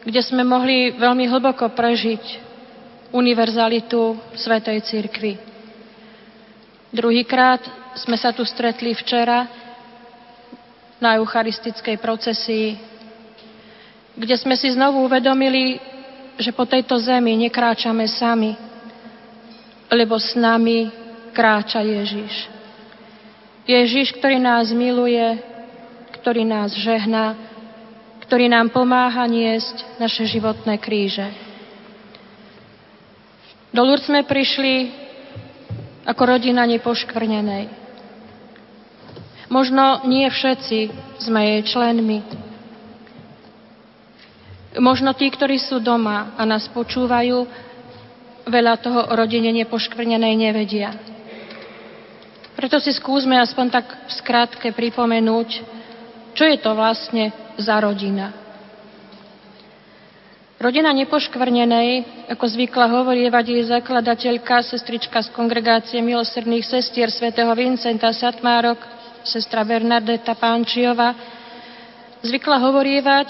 kde 0.06 0.20
sme 0.22 0.46
mohli 0.46 0.94
veľmi 0.94 1.26
hlboko 1.26 1.74
prežiť 1.74 2.24
univerzalitu 3.10 4.14
Svetej 4.38 4.78
Církvy. 4.86 5.36
Druhýkrát 6.94 7.60
sme 7.98 8.14
sa 8.14 8.30
tu 8.30 8.46
stretli 8.46 8.94
včera 8.94 9.50
na 11.02 11.18
eucharistickej 11.18 11.98
procesii, 11.98 12.78
kde 14.14 14.38
sme 14.38 14.54
si 14.54 14.70
znovu 14.70 15.02
uvedomili, 15.02 15.82
že 16.38 16.54
po 16.54 16.62
tejto 16.62 16.94
zemi 17.02 17.34
nekráčame 17.42 18.06
sami, 18.06 18.54
lebo 19.92 20.16
s 20.16 20.32
nami 20.32 20.88
kráča 21.36 21.84
Ježiš. 21.84 22.48
Ježiš, 23.68 24.16
ktorý 24.16 24.40
nás 24.40 24.72
miluje, 24.72 25.36
ktorý 26.16 26.48
nás 26.48 26.72
žehná, 26.72 27.36
ktorý 28.24 28.48
nám 28.48 28.72
pomáha 28.72 29.28
niesť 29.28 30.00
naše 30.00 30.24
životné 30.24 30.80
kríže. 30.80 31.28
Do 33.72 33.84
Lourdes 33.84 34.08
sme 34.08 34.24
prišli 34.24 34.88
ako 36.08 36.22
rodina 36.24 36.64
nepoškvrnenej. 36.64 37.68
Možno 39.52 40.00
nie 40.08 40.24
všetci 40.24 40.78
sme 41.20 41.40
jej 41.44 41.62
členmi. 41.68 42.24
Možno 44.80 45.12
tí, 45.12 45.28
ktorí 45.28 45.60
sú 45.60 45.84
doma 45.84 46.32
a 46.40 46.42
nás 46.48 46.64
počúvajú, 46.72 47.44
veľa 48.46 48.74
toho 48.82 49.00
o 49.10 49.14
rodine 49.14 49.54
nepoškvrnenej 49.54 50.34
nevedia. 50.34 50.90
Preto 52.52 52.78
si 52.78 52.92
skúsme 52.94 53.38
aspoň 53.38 53.66
tak 53.72 53.86
v 54.06 54.12
skratke 54.12 54.68
pripomenúť, 54.70 55.48
čo 56.36 56.44
je 56.46 56.56
to 56.60 56.70
vlastne 56.76 57.32
za 57.58 57.76
rodina. 57.80 58.30
Rodina 60.62 60.94
nepoškvrnenej, 60.94 62.22
ako 62.30 62.44
zvykla 62.46 62.86
hovorievať 62.86 63.44
jej 63.50 63.62
zakladateľka, 63.66 64.62
sestrička 64.62 65.18
z 65.18 65.34
kongregácie 65.34 65.98
milosrdných 65.98 66.62
sestier 66.62 67.10
svätého 67.10 67.50
Vincenta 67.58 68.14
Satmárok, 68.14 68.78
sestra 69.26 69.66
Bernadeta 69.66 70.38
Pánčiova, 70.38 71.18
zvykla 72.22 72.62
hovorievať, 72.62 73.28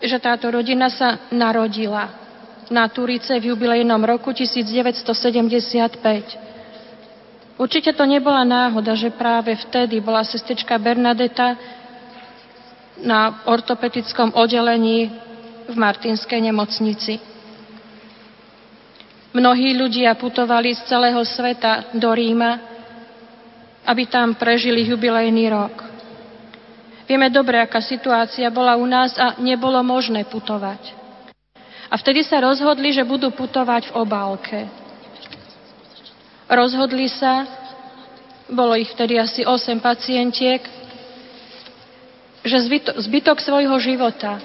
že 0.00 0.16
táto 0.24 0.48
rodina 0.48 0.88
sa 0.88 1.20
narodila 1.28 2.21
na 2.72 2.88
Turice 2.88 3.36
v 3.36 3.52
jubilejnom 3.52 4.00
roku 4.00 4.32
1975. 4.32 6.00
Určite 7.60 7.92
to 7.92 8.08
nebola 8.08 8.42
náhoda, 8.48 8.96
že 8.96 9.12
práve 9.12 9.52
vtedy 9.54 10.00
bola 10.00 10.24
sestrička 10.24 10.80
Bernadeta 10.80 11.54
na 13.04 13.44
ortopedickom 13.44 14.32
oddelení 14.32 15.12
v 15.68 15.76
Martinskej 15.76 16.40
nemocnici. 16.40 17.20
Mnohí 19.32 19.76
ľudia 19.76 20.16
putovali 20.16 20.76
z 20.76 20.80
celého 20.88 21.20
sveta 21.24 21.92
do 21.96 22.08
Ríma, 22.12 22.60
aby 23.88 24.04
tam 24.08 24.36
prežili 24.36 24.84
jubilejný 24.88 25.48
rok. 25.48 25.74
Vieme 27.08 27.28
dobre, 27.28 27.60
aká 27.60 27.80
situácia 27.80 28.48
bola 28.52 28.76
u 28.76 28.86
nás 28.88 29.16
a 29.20 29.36
nebolo 29.40 29.80
možné 29.84 30.24
putovať. 30.28 31.01
A 31.92 32.00
vtedy 32.00 32.24
sa 32.24 32.40
rozhodli, 32.40 32.88
že 32.88 33.04
budú 33.04 33.28
putovať 33.28 33.92
v 33.92 33.96
obálke. 34.00 34.58
Rozhodli 36.48 37.04
sa, 37.12 37.44
bolo 38.48 38.72
ich 38.80 38.88
vtedy 38.96 39.20
asi 39.20 39.44
8 39.44 39.76
pacientiek, 39.76 40.64
že 42.40 42.58
zbytok 42.96 43.44
svojho 43.44 43.76
života 43.76 44.40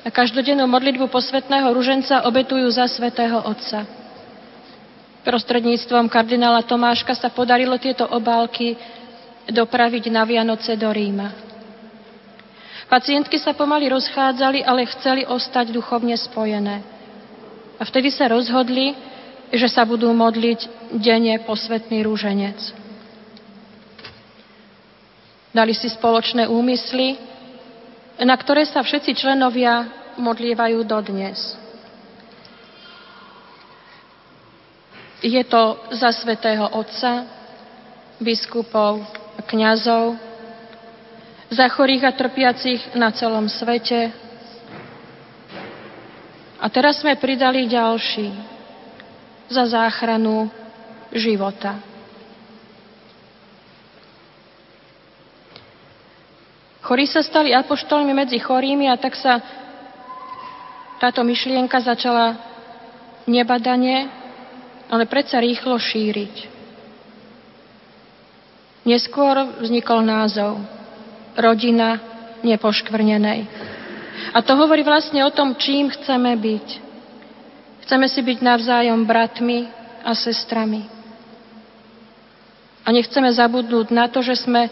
a 0.00 0.08
každodennú 0.08 0.64
modlitbu 0.64 1.12
posvetného 1.12 1.68
ruženca 1.68 2.24
obetujú 2.24 2.72
za 2.72 2.88
svetého 2.88 3.44
Otca. 3.44 3.84
Prostredníctvom 5.20 6.08
kardinála 6.08 6.64
Tomáška 6.64 7.12
sa 7.12 7.28
podarilo 7.28 7.76
tieto 7.76 8.08
obálky 8.08 8.72
dopraviť 9.52 10.08
na 10.08 10.24
Vianoce 10.24 10.80
do 10.80 10.88
Ríma. 10.88 11.49
Pacientky 12.90 13.38
sa 13.38 13.54
pomaly 13.54 13.86
rozchádzali, 13.86 14.66
ale 14.66 14.90
chceli 14.98 15.22
ostať 15.22 15.70
duchovne 15.70 16.18
spojené. 16.18 16.82
A 17.78 17.82
vtedy 17.86 18.10
sa 18.10 18.26
rozhodli, 18.26 18.98
že 19.54 19.70
sa 19.70 19.86
budú 19.86 20.10
modliť 20.10 20.90
denne 20.98 21.38
posvetný 21.46 22.02
rúženec. 22.02 22.58
Dali 25.54 25.70
si 25.70 25.86
spoločné 25.86 26.50
úmysly, 26.50 27.14
na 28.18 28.34
ktoré 28.34 28.66
sa 28.66 28.82
všetci 28.82 29.14
členovia 29.14 29.86
modlievajú 30.18 30.82
dodnes. 30.82 31.38
Je 35.22 35.42
to 35.46 35.78
za 35.94 36.10
svetého 36.10 36.66
Otca, 36.74 37.22
biskupov, 38.18 39.04
kňazov, 39.46 40.29
za 41.50 41.66
chorých 41.66 42.06
a 42.06 42.12
trpiacich 42.14 42.94
na 42.94 43.10
celom 43.10 43.50
svete. 43.50 44.14
A 46.62 46.66
teraz 46.70 47.02
sme 47.02 47.18
pridali 47.18 47.66
ďalší 47.66 48.30
za 49.50 49.66
záchranu 49.66 50.46
života. 51.10 51.82
Chorí 56.86 57.06
sa 57.06 57.22
stali 57.22 57.50
apoštolmi 57.54 58.14
medzi 58.14 58.38
chorými 58.38 58.86
a 58.86 58.98
tak 58.98 59.18
sa 59.18 59.42
táto 61.02 61.22
myšlienka 61.26 61.82
začala 61.82 62.38
nebadane, 63.26 64.10
ale 64.90 65.06
predsa 65.06 65.42
rýchlo 65.42 65.78
šíriť. 65.78 66.34
Neskôr 68.86 69.60
vznikol 69.62 70.02
názov 70.02 70.79
rodina 71.40 72.00
nepoškvrnenej. 72.44 73.48
A 74.30 74.38
to 74.44 74.52
hovorí 74.54 74.84
vlastne 74.84 75.24
o 75.24 75.34
tom, 75.34 75.56
čím 75.56 75.90
chceme 75.90 76.36
byť. 76.36 76.66
Chceme 77.88 78.06
si 78.06 78.20
byť 78.22 78.38
navzájom 78.38 79.02
bratmi 79.02 79.66
a 80.06 80.14
sestrami. 80.14 80.86
A 82.86 82.88
nechceme 82.94 83.28
zabudnúť 83.32 83.90
na 83.92 84.06
to, 84.06 84.22
že 84.22 84.46
sme 84.46 84.70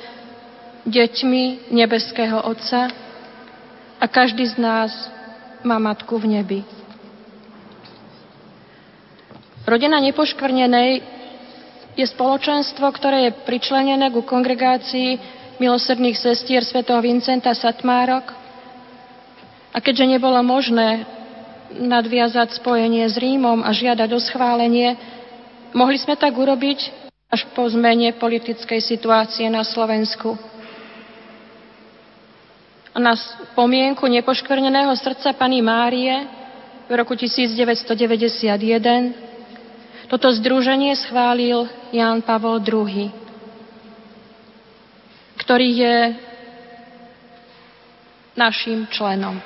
deťmi 0.86 1.72
nebeského 1.74 2.40
Otca 2.40 2.88
a 3.98 4.04
každý 4.06 4.46
z 4.48 4.56
nás 4.56 4.92
má 5.66 5.76
matku 5.76 6.16
v 6.16 6.38
nebi. 6.38 6.60
Rodina 9.68 10.00
nepoškvrnenej 10.00 11.04
je 11.98 12.06
spoločenstvo, 12.06 12.88
ktoré 12.94 13.28
je 13.28 13.36
pričlenené 13.44 14.08
ku 14.14 14.22
kongregácii 14.24 15.18
milosrdných 15.58 16.14
sestier 16.14 16.62
svätého 16.62 17.02
Vincenta 17.02 17.50
Satmárok. 17.54 18.30
A 19.74 19.78
keďže 19.82 20.18
nebolo 20.18 20.42
možné 20.42 21.06
nadviazať 21.74 22.62
spojenie 22.62 23.04
s 23.04 23.20
Rímom 23.20 23.60
a 23.60 23.70
žiadať 23.74 24.08
o 24.16 24.20
schválenie, 24.22 24.96
mohli 25.76 26.00
sme 26.00 26.16
tak 26.16 26.32
urobiť 26.32 27.10
až 27.28 27.44
po 27.52 27.68
zmene 27.68 28.16
politickej 28.16 28.80
situácie 28.80 29.52
na 29.52 29.60
Slovensku. 29.60 30.32
A 32.96 32.98
na 32.98 33.12
pomienku 33.52 34.08
nepoškvrneného 34.08 34.96
srdca 34.96 35.36
pani 35.36 35.60
Márie 35.60 36.24
v 36.88 36.92
roku 36.96 37.12
1991 37.12 39.28
toto 40.08 40.32
združenie 40.32 40.96
schválil 40.96 41.68
Ján 41.92 42.24
Pavol 42.24 42.64
II 42.64 43.27
ktorý 45.38 45.68
je 45.70 45.96
našim 48.34 48.86
členom. 48.90 49.38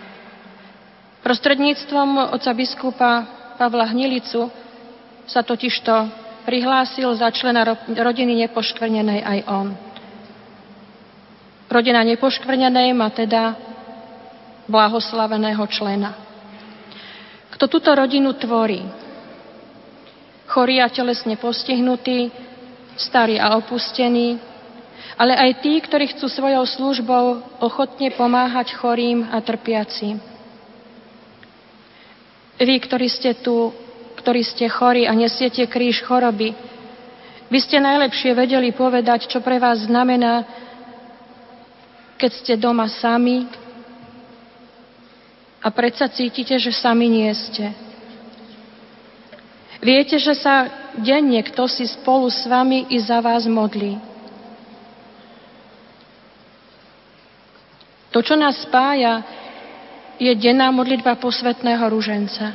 Prostredníctvom 1.22 2.34
oca 2.34 2.52
biskupa 2.52 3.10
Pavla 3.56 3.86
Hnilicu 3.88 4.50
sa 5.28 5.46
totižto 5.46 6.10
prihlásil 6.42 7.06
za 7.14 7.30
člena 7.30 7.62
rodiny 7.86 8.42
nepoškvrnenej 8.44 9.20
aj 9.22 9.38
on. 9.46 9.68
Rodina 11.70 12.02
nepoškvrnenej 12.04 12.92
má 12.92 13.08
teda 13.14 13.56
blahoslaveného 14.66 15.62
člena. 15.70 16.12
Kto 17.54 17.64
túto 17.70 17.94
rodinu 17.94 18.34
tvorí? 18.34 18.82
Chorý 20.50 20.84
a 20.84 20.92
telesne 20.92 21.38
postihnutý, 21.40 22.28
starý 22.98 23.40
a 23.40 23.56
opustený, 23.56 24.51
ale 25.22 25.38
aj 25.38 25.62
tí, 25.62 25.78
ktorí 25.78 26.10
chcú 26.18 26.26
svojou 26.26 26.66
službou 26.66 27.46
ochotne 27.62 28.10
pomáhať 28.10 28.74
chorým 28.74 29.22
a 29.30 29.38
trpiacim. 29.38 30.18
Vy, 32.58 32.74
ktorí 32.82 33.06
ste 33.06 33.38
tu, 33.38 33.70
ktorí 34.18 34.42
ste 34.42 34.66
chorí 34.66 35.06
a 35.06 35.14
nesiete 35.14 35.62
kríž 35.70 36.02
choroby, 36.02 36.50
by 37.46 37.58
ste 37.62 37.78
najlepšie 37.78 38.34
vedeli 38.34 38.74
povedať, 38.74 39.30
čo 39.30 39.38
pre 39.38 39.62
vás 39.62 39.86
znamená, 39.86 40.42
keď 42.18 42.30
ste 42.42 42.54
doma 42.58 42.90
sami 42.90 43.46
a 45.62 45.70
predsa 45.70 46.10
cítite, 46.10 46.58
že 46.58 46.74
sami 46.74 47.06
nie 47.06 47.30
ste. 47.30 47.70
Viete, 49.78 50.18
že 50.18 50.34
sa 50.34 50.66
denne 50.98 51.46
kto 51.46 51.70
si 51.70 51.86
spolu 51.86 52.26
s 52.26 52.42
vami 52.42 52.90
i 52.90 52.98
za 52.98 53.22
vás 53.22 53.46
modlí. 53.46 54.11
To, 58.12 58.20
čo 58.20 58.36
nás 58.36 58.60
spája, 58.60 59.24
je 60.20 60.32
denná 60.36 60.68
modlitba 60.68 61.16
posvetného 61.16 61.82
ruženca. 61.88 62.54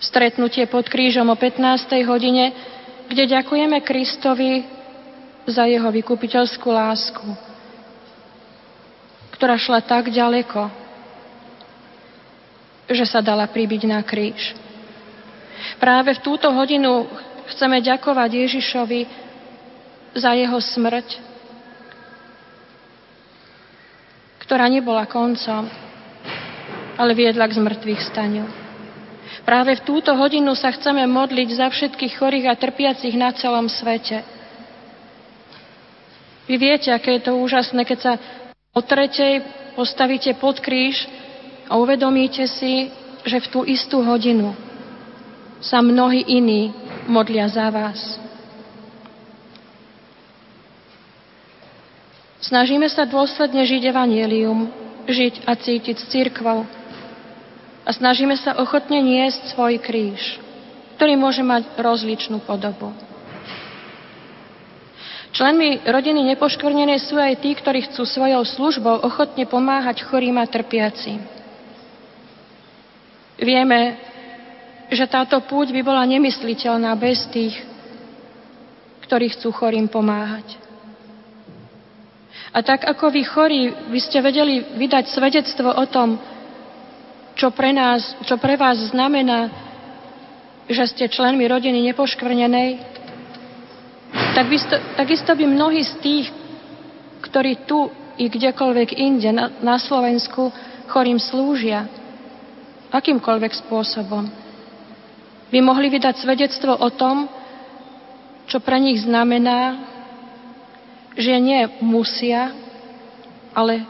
Stretnutie 0.00 0.64
pod 0.70 0.88
krížom 0.88 1.28
o 1.28 1.36
15. 1.36 1.92
hodine, 2.08 2.54
kde 3.10 3.26
ďakujeme 3.26 3.82
Kristovi 3.82 4.64
za 5.44 5.66
jeho 5.66 5.90
vykupiteľskú 5.90 6.68
lásku, 6.70 7.26
ktorá 9.34 9.58
šla 9.58 9.82
tak 9.82 10.14
ďaleko, 10.14 10.70
že 12.86 13.04
sa 13.04 13.18
dala 13.18 13.50
pribiť 13.50 13.82
na 13.90 14.00
kríž. 14.00 14.54
Práve 15.82 16.16
v 16.16 16.24
túto 16.24 16.48
hodinu 16.54 17.10
chceme 17.50 17.82
ďakovať 17.82 18.30
Ježišovi 18.46 19.00
za 20.16 20.32
jeho 20.38 20.58
smrť, 20.58 21.29
ktorá 24.50 24.66
nebola 24.66 25.06
koncom, 25.06 25.70
ale 26.98 27.14
viedla 27.14 27.46
k 27.46 27.54
zmrtvých 27.54 28.02
staniu. 28.02 28.50
Práve 29.46 29.78
v 29.78 29.86
túto 29.86 30.10
hodinu 30.10 30.58
sa 30.58 30.74
chceme 30.74 31.06
modliť 31.06 31.48
za 31.54 31.70
všetkých 31.70 32.18
chorých 32.18 32.50
a 32.50 32.58
trpiacich 32.58 33.14
na 33.14 33.30
celom 33.30 33.70
svete. 33.70 34.26
Vy 36.50 36.58
viete, 36.58 36.90
aké 36.90 37.22
je 37.22 37.30
to 37.30 37.38
úžasné, 37.38 37.86
keď 37.86 37.98
sa 38.02 38.12
o 38.74 38.82
tretej 38.82 39.46
postavíte 39.78 40.34
pod 40.34 40.58
kríž 40.58 41.06
a 41.70 41.78
uvedomíte 41.78 42.42
si, 42.50 42.90
že 43.22 43.38
v 43.38 43.46
tú 43.54 43.62
istú 43.62 44.02
hodinu 44.02 44.58
sa 45.62 45.78
mnohí 45.78 46.26
iní 46.26 46.74
modlia 47.06 47.46
za 47.46 47.70
vás. 47.70 48.18
Snažíme 52.40 52.88
sa 52.88 53.04
dôsledne 53.04 53.68
žiť 53.68 53.92
evanielium, 53.92 54.72
žiť 55.04 55.44
a 55.44 55.52
cítiť 55.52 55.96
s 56.00 56.08
církvou. 56.08 56.64
A 57.84 57.90
snažíme 57.92 58.32
sa 58.40 58.56
ochotne 58.56 59.00
niesť 59.00 59.52
svoj 59.52 59.76
kríž, 59.80 60.40
ktorý 60.96 61.20
môže 61.20 61.44
mať 61.44 61.68
rozličnú 61.76 62.40
podobu. 62.44 62.96
Členmi 65.30 65.84
rodiny 65.86 66.26
nepoškvrnené 66.34 66.98
sú 67.00 67.14
aj 67.14 67.38
tí, 67.38 67.54
ktorí 67.54 67.86
chcú 67.86 68.02
svojou 68.02 68.42
službou 68.42 69.04
ochotne 69.06 69.46
pomáhať 69.46 70.02
chorým 70.02 70.40
a 70.40 70.44
trpiacim. 70.48 71.22
Vieme, 73.40 73.96
že 74.90 75.06
táto 75.06 75.38
púť 75.46 75.70
by 75.70 75.80
bola 75.86 76.02
nemysliteľná 76.04 76.92
bez 76.98 77.24
tých, 77.30 77.56
ktorí 79.06 79.32
chcú 79.32 79.54
chorým 79.54 79.86
pomáhať. 79.86 80.69
A 82.50 82.58
tak 82.66 82.82
ako 82.82 83.14
vy 83.14 83.22
chorí, 83.22 83.60
vy 83.94 84.00
ste 84.02 84.18
vedeli 84.18 84.74
vydať 84.74 85.06
svedectvo 85.06 85.70
o 85.70 85.84
tom, 85.86 86.18
čo 87.38 87.54
pre, 87.54 87.70
nás, 87.70 88.02
čo 88.26 88.36
pre 88.42 88.58
vás 88.58 88.90
znamená, 88.90 89.48
že 90.66 90.86
ste 90.90 91.10
členmi 91.10 91.46
rodiny 91.46 91.78
nepoškvrnenej, 91.90 92.82
tak 94.34 94.46
by, 94.50 94.56
takisto 94.98 95.30
by 95.38 95.44
mnohí 95.46 95.82
z 95.86 95.94
tých, 96.02 96.26
ktorí 97.22 97.70
tu 97.70 97.86
i 98.18 98.26
kdekoľvek 98.26 98.98
inde 98.98 99.30
na, 99.30 99.46
na 99.62 99.78
Slovensku 99.78 100.50
chorým 100.90 101.22
slúžia, 101.22 101.86
akýmkoľvek 102.90 103.52
spôsobom, 103.66 104.26
by 105.50 105.58
mohli 105.62 105.86
vydať 105.86 106.18
svedectvo 106.18 106.74
o 106.74 106.90
tom, 106.90 107.30
čo 108.50 108.58
pre 108.58 108.82
nich 108.82 109.06
znamená, 109.06 109.78
že 111.18 111.34
nie 111.38 111.66
musia, 111.82 112.54
ale 113.54 113.82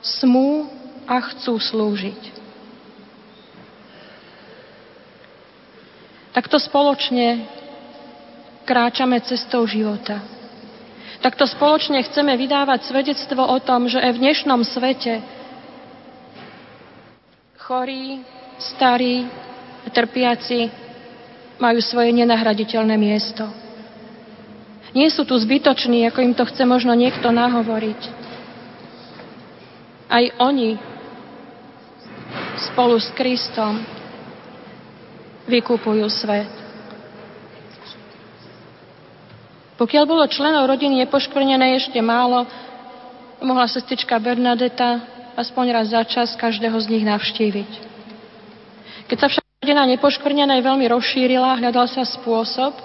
smú 0.00 0.68
a 1.04 1.20
chcú 1.20 1.60
slúžiť. 1.60 2.40
Takto 6.30 6.62
spoločne 6.62 7.44
kráčame 8.62 9.18
cestou 9.26 9.66
života. 9.66 10.22
Takto 11.20 11.44
spoločne 11.44 12.00
chceme 12.06 12.32
vydávať 12.38 12.88
svedectvo 12.88 13.44
o 13.44 13.58
tom, 13.60 13.90
že 13.90 14.00
aj 14.00 14.12
v 14.16 14.22
dnešnom 14.24 14.60
svete 14.64 15.20
chorí, 17.70 18.24
starí, 18.58 19.30
trpiaci 19.94 20.66
majú 21.62 21.78
svoje 21.78 22.10
nenahraditeľné 22.10 22.98
miesto. 22.98 23.46
Nie 24.90 25.06
sú 25.10 25.22
tu 25.22 25.38
zbytoční, 25.38 26.06
ako 26.10 26.18
im 26.22 26.34
to 26.34 26.42
chce 26.50 26.66
možno 26.66 26.90
niekto 26.98 27.30
nahovoriť. 27.30 28.00
Aj 30.10 30.24
oni 30.42 30.74
spolu 32.70 32.98
s 32.98 33.06
Kristom 33.14 33.78
vykupujú 35.46 36.06
svet. 36.10 36.50
Pokiaľ 39.78 40.04
bolo 40.04 40.28
členov 40.28 40.68
rodiny 40.68 41.06
nepoškvrnené 41.06 41.80
ešte 41.80 42.02
málo, 42.04 42.44
mohla 43.40 43.64
sestrička 43.64 44.18
Bernadeta 44.20 45.00
aspoň 45.38 45.66
raz 45.72 45.86
za 45.88 46.02
čas 46.04 46.36
každého 46.36 46.76
z 46.84 46.86
nich 46.92 47.04
navštíviť. 47.06 47.70
Keď 49.08 49.16
sa 49.16 49.26
však 49.32 49.44
rodina 49.64 49.88
nepoškvrnená 49.88 50.60
veľmi 50.60 50.84
rozšírila, 50.84 51.56
hľadal 51.58 51.88
sa 51.88 52.04
spôsob, 52.04 52.76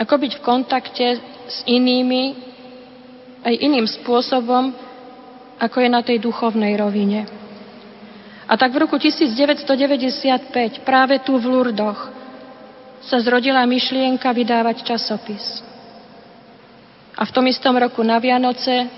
ako 0.00 0.14
byť 0.16 0.32
v 0.40 0.44
kontakte 0.44 1.06
s 1.44 1.58
inými 1.68 2.32
aj 3.44 3.54
iným 3.56 3.84
spôsobom, 3.84 4.72
ako 5.60 5.76
je 5.80 5.88
na 5.92 6.00
tej 6.00 6.24
duchovnej 6.24 6.72
rovine. 6.80 7.28
A 8.48 8.56
tak 8.56 8.72
v 8.72 8.88
roku 8.88 8.96
1995, 8.96 10.82
práve 10.82 11.20
tu 11.20 11.36
v 11.36 11.44
Lurdoch, 11.44 12.10
sa 13.00 13.16
zrodila 13.20 13.64
myšlienka 13.64 14.28
vydávať 14.28 14.84
časopis. 14.84 15.64
A 17.16 17.24
v 17.24 17.32
tom 17.32 17.44
istom 17.48 17.76
roku 17.76 18.00
na 18.04 18.16
Vianoce 18.20 18.88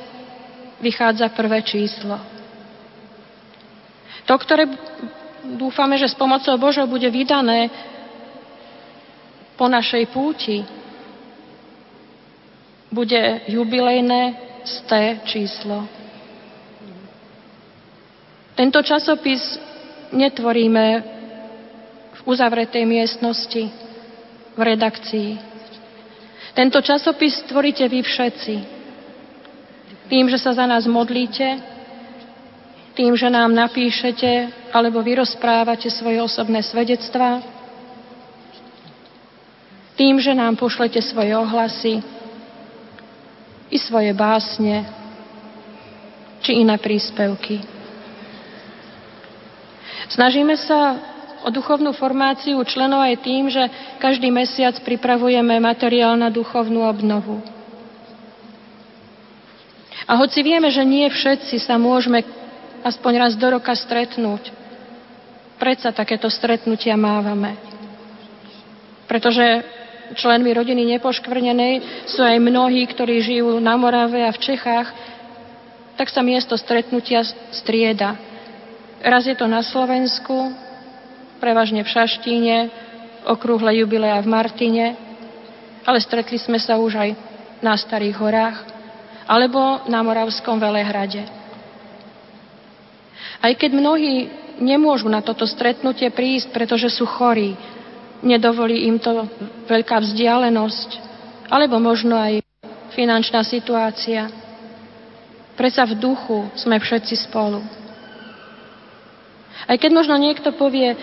vychádza 0.82 1.30
prvé 1.34 1.62
číslo. 1.62 2.18
To, 4.26 4.34
ktoré 4.38 4.70
dúfame, 5.58 5.98
že 5.98 6.10
s 6.10 6.18
pomocou 6.18 6.54
Božou 6.58 6.86
bude 6.86 7.10
vydané 7.10 7.70
po 9.58 9.66
našej 9.66 10.10
púti, 10.10 10.62
bude 12.92 13.40
jubilejné 13.48 14.36
sté 14.64 15.18
číslo. 15.24 15.88
Tento 18.52 18.84
časopis 18.84 19.56
netvoríme 20.12 20.86
v 22.12 22.20
uzavretej 22.28 22.84
miestnosti, 22.84 23.72
v 24.52 24.60
redakcii. 24.60 25.30
Tento 26.52 26.78
časopis 26.84 27.40
tvoríte 27.48 27.88
vy 27.88 28.04
všetci. 28.04 28.54
Tým, 30.12 30.28
že 30.28 30.36
sa 30.36 30.52
za 30.52 30.68
nás 30.68 30.84
modlíte, 30.84 31.72
tým, 32.92 33.16
že 33.16 33.32
nám 33.32 33.56
napíšete 33.56 34.52
alebo 34.68 35.00
vyrozprávate 35.00 35.88
svoje 35.88 36.20
osobné 36.20 36.60
svedectvá, 36.60 37.40
tým, 39.96 40.20
že 40.20 40.36
nám 40.36 40.60
pošlete 40.60 41.00
svoje 41.00 41.32
ohlasy, 41.32 42.04
i 43.72 43.80
svoje 43.80 44.12
básne 44.12 44.84
či 46.44 46.60
iné 46.60 46.76
príspevky. 46.76 47.64
Snažíme 50.12 50.60
sa 50.60 51.00
o 51.42 51.48
duchovnú 51.48 51.96
formáciu 51.96 52.60
členov 52.68 53.00
aj 53.00 53.16
tým, 53.24 53.48
že 53.48 53.64
každý 53.96 54.28
mesiac 54.28 54.76
pripravujeme 54.84 55.56
materiál 55.56 56.20
na 56.20 56.28
duchovnú 56.28 56.84
obnovu. 56.84 57.40
A 60.04 60.18
hoci 60.20 60.44
vieme, 60.44 60.68
že 60.68 60.84
nie 60.84 61.08
všetci 61.08 61.62
sa 61.62 61.80
môžeme 61.80 62.20
aspoň 62.84 63.12
raz 63.16 63.32
do 63.38 63.48
roka 63.48 63.72
stretnúť, 63.72 64.52
predsa 65.56 65.94
takéto 65.94 66.26
stretnutia 66.26 66.98
mávame. 66.98 67.54
Pretože 69.06 69.62
členmi 70.14 70.50
rodiny 70.52 70.84
nepoškvrnenej 70.96 72.06
sú 72.08 72.22
aj 72.22 72.38
mnohí, 72.40 72.84
ktorí 72.88 73.20
žijú 73.20 73.58
na 73.58 73.76
Morave 73.76 74.24
a 74.24 74.32
v 74.32 74.42
Čechách, 74.42 74.88
tak 75.96 76.08
sa 76.08 76.24
miesto 76.24 76.56
stretnutia 76.56 77.22
strieda. 77.52 78.16
Raz 79.02 79.26
je 79.26 79.36
to 79.36 79.50
na 79.50 79.60
Slovensku, 79.60 80.54
prevažne 81.42 81.82
v 81.82 81.92
Šaštíne, 81.92 82.56
okrúhle 83.26 83.74
jubilea 83.82 84.18
v 84.22 84.30
Martine, 84.30 84.86
ale 85.82 85.98
stretli 85.98 86.38
sme 86.38 86.58
sa 86.62 86.78
už 86.78 86.92
aj 86.94 87.10
na 87.62 87.74
Starých 87.74 88.16
horách 88.18 88.58
alebo 89.26 89.86
na 89.86 90.02
Moravskom 90.02 90.58
Velehrade. 90.58 91.26
Aj 93.42 93.52
keď 93.58 93.70
mnohí 93.74 94.30
nemôžu 94.62 95.10
na 95.10 95.18
toto 95.18 95.46
stretnutie 95.46 96.10
prísť, 96.14 96.54
pretože 96.54 96.90
sú 96.94 97.06
chorí, 97.06 97.58
nedovolí 98.22 98.86
im 98.86 98.96
to 99.02 99.26
veľká 99.66 99.98
vzdialenosť, 100.00 100.90
alebo 101.50 101.76
možno 101.82 102.16
aj 102.16 102.40
finančná 102.94 103.42
situácia. 103.44 104.30
Predsa 105.58 105.84
v 105.84 105.98
duchu 106.00 106.48
sme 106.56 106.80
všetci 106.80 107.14
spolu. 107.28 107.60
Aj 109.68 109.76
keď 109.78 109.90
možno 109.92 110.16
niekto 110.18 110.50
povie, 110.56 110.96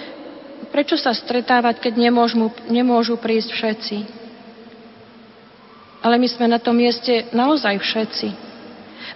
prečo 0.73 0.97
sa 0.99 1.15
stretávať, 1.15 1.79
keď 1.79 1.93
nemôžu, 2.09 2.51
nemôžu 2.67 3.15
prísť 3.15 3.49
všetci. 3.55 3.97
Ale 5.99 6.15
my 6.15 6.27
sme 6.31 6.47
na 6.47 6.59
tom 6.59 6.79
mieste 6.79 7.27
naozaj 7.35 7.75
všetci. 7.79 8.27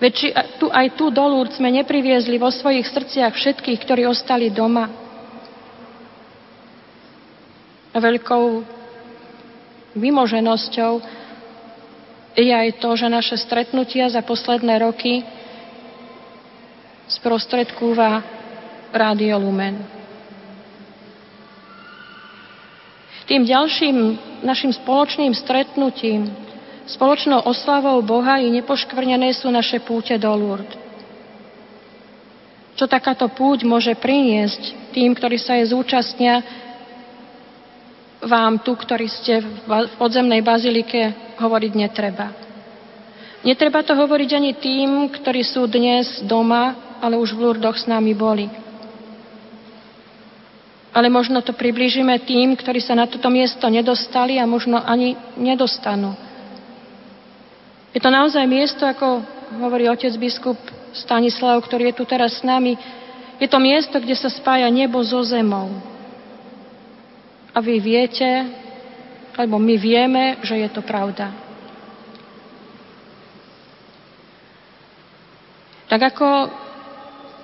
Veď 0.03 0.11
či 0.11 0.27
tu, 0.59 0.67
aj 0.67 0.99
tu 0.99 1.07
do 1.13 1.23
sme 1.53 1.71
nepriviezli 1.71 2.35
vo 2.35 2.51
svojich 2.51 2.87
srdciach 2.91 3.31
všetkých, 3.35 3.79
ktorí 3.87 4.03
ostali 4.03 4.51
doma. 4.51 5.02
Veľkou 7.93 8.65
vymoženosťou 9.93 10.91
je 12.33 12.49
aj 12.49 12.69
to, 12.81 12.89
že 12.97 13.07
naše 13.13 13.37
stretnutia 13.37 14.09
za 14.09 14.25
posledné 14.25 14.81
roky 14.81 15.21
sprostredkúva 17.05 18.25
Rádio 18.89 19.37
Lumen. 19.37 19.85
Tým 23.29 23.45
ďalším 23.45 23.97
našim 24.41 24.73
spoločným 24.73 25.31
stretnutím, 25.37 26.33
spoločnou 26.89 27.45
oslavou 27.45 28.01
Boha 28.01 28.41
i 28.41 28.49
nepoškvrnené 28.49 29.31
sú 29.37 29.47
naše 29.53 29.79
púte 29.79 30.17
do 30.17 30.33
Lourdes. 30.33 30.81
Čo 32.73 32.89
takáto 32.89 33.29
púť 33.29 33.69
môže 33.69 33.93
priniesť 33.93 34.91
tým, 34.97 35.13
ktorí 35.13 35.37
sa 35.37 35.61
je 35.61 35.69
zúčastnia, 35.69 36.41
vám 38.25 38.63
tu, 38.63 38.75
ktorí 38.75 39.07
ste 39.11 39.43
v 39.43 39.95
podzemnej 39.99 40.41
bazilike, 40.41 41.35
hovoriť 41.39 41.71
netreba. 41.75 42.31
Netreba 43.43 43.83
to 43.83 43.91
hovoriť 43.93 44.29
ani 44.39 44.51
tým, 44.55 45.11
ktorí 45.11 45.43
sú 45.43 45.67
dnes 45.67 46.23
doma, 46.23 46.97
ale 47.03 47.19
už 47.19 47.35
v 47.35 47.43
Lurdoch 47.43 47.75
s 47.75 47.85
nami 47.85 48.15
boli 48.15 48.47
ale 50.93 51.09
možno 51.09 51.41
to 51.41 51.57
priblížime 51.57 52.21
tým, 52.21 52.53
ktorí 52.53 52.77
sa 52.77 52.93
na 52.93 53.09
toto 53.09 53.25
miesto 53.33 53.65
nedostali 53.65 54.37
a 54.37 54.45
možno 54.45 54.77
ani 54.77 55.17
nedostanú. 55.33 56.13
Je 57.89 57.99
to 58.01 58.13
naozaj 58.13 58.45
miesto, 58.45 58.85
ako 58.85 59.25
hovorí 59.57 59.89
otec 59.89 60.13
biskup 60.21 60.57
Stanislav, 60.93 61.57
ktorý 61.65 61.89
je 61.89 61.97
tu 61.97 62.05
teraz 62.05 62.37
s 62.37 62.45
nami, 62.45 62.77
je 63.41 63.49
to 63.49 63.57
miesto, 63.57 63.97
kde 63.97 64.13
sa 64.13 64.29
spája 64.29 64.69
nebo 64.69 65.01
so 65.01 65.25
zemou. 65.25 65.92
A 67.53 67.61
vy 67.61 67.77
viete, 67.77 68.49
alebo 69.37 69.61
my 69.61 69.75
vieme, 69.77 70.41
že 70.41 70.57
je 70.57 70.69
to 70.73 70.81
pravda. 70.81 71.29
Tak 75.85 76.01
ako 76.01 76.27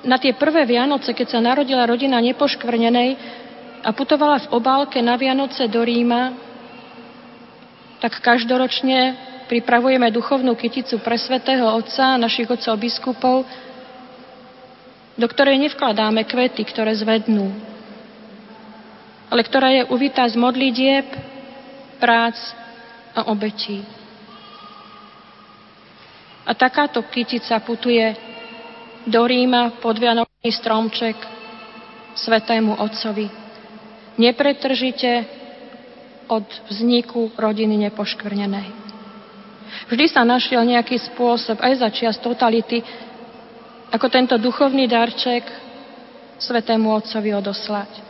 na 0.09 0.17
tie 0.17 0.33
prvé 0.33 0.65
Vianoce, 0.65 1.13
keď 1.13 1.37
sa 1.37 1.39
narodila 1.43 1.85
rodina 1.85 2.17
nepoškvrnenej 2.17 3.09
a 3.85 3.89
putovala 3.93 4.49
v 4.49 4.51
obálke 4.57 4.97
na 5.05 5.13
Vianoce 5.13 5.69
do 5.69 5.85
Ríma, 5.85 6.33
tak 8.01 8.17
každoročne 8.17 9.13
pripravujeme 9.45 10.09
duchovnú 10.09 10.55
kyticu 10.55 10.97
pre 11.03 11.19
svätého 11.19 11.67
Otca 11.67 12.15
a 12.15 12.21
našich 12.21 12.47
otcov 12.47 12.79
biskupov, 12.79 13.43
do 15.19 15.27
ktorej 15.27 15.59
nevkladáme 15.67 16.23
kvety, 16.23 16.63
ktoré 16.63 16.95
zvednú, 16.95 17.51
ale 19.29 19.41
ktorá 19.45 19.69
je 19.69 19.83
uvítá 19.93 20.25
z 20.25 20.35
modlitieb, 20.35 21.05
prác 22.01 22.37
a 23.13 23.29
obetí. 23.29 23.85
A 26.49 26.51
takáto 26.57 27.05
kytica 27.05 27.61
putuje 27.61 28.17
do 29.05 29.21
Ríma 29.21 29.77
pod 29.77 30.01
Vianočný 30.01 30.49
stromček 30.49 31.17
Svetému 32.17 32.81
Otcovi. 32.81 33.29
Nepretržite 34.17 35.11
od 36.27 36.45
vzniku 36.67 37.31
rodiny 37.37 37.89
nepoškvrnenej. 37.89 38.67
Vždy 39.93 40.05
sa 40.09 40.25
našiel 40.25 40.65
nejaký 40.65 40.97
spôsob, 41.13 41.61
aj 41.61 41.73
za 41.77 41.89
čias 41.93 42.17
totality, 42.17 42.81
ako 43.93 44.05
tento 44.09 44.35
duchovný 44.41 44.89
darček 44.89 45.45
Svetému 46.41 46.89
Otcovi 46.97 47.33
odoslať. 47.33 48.08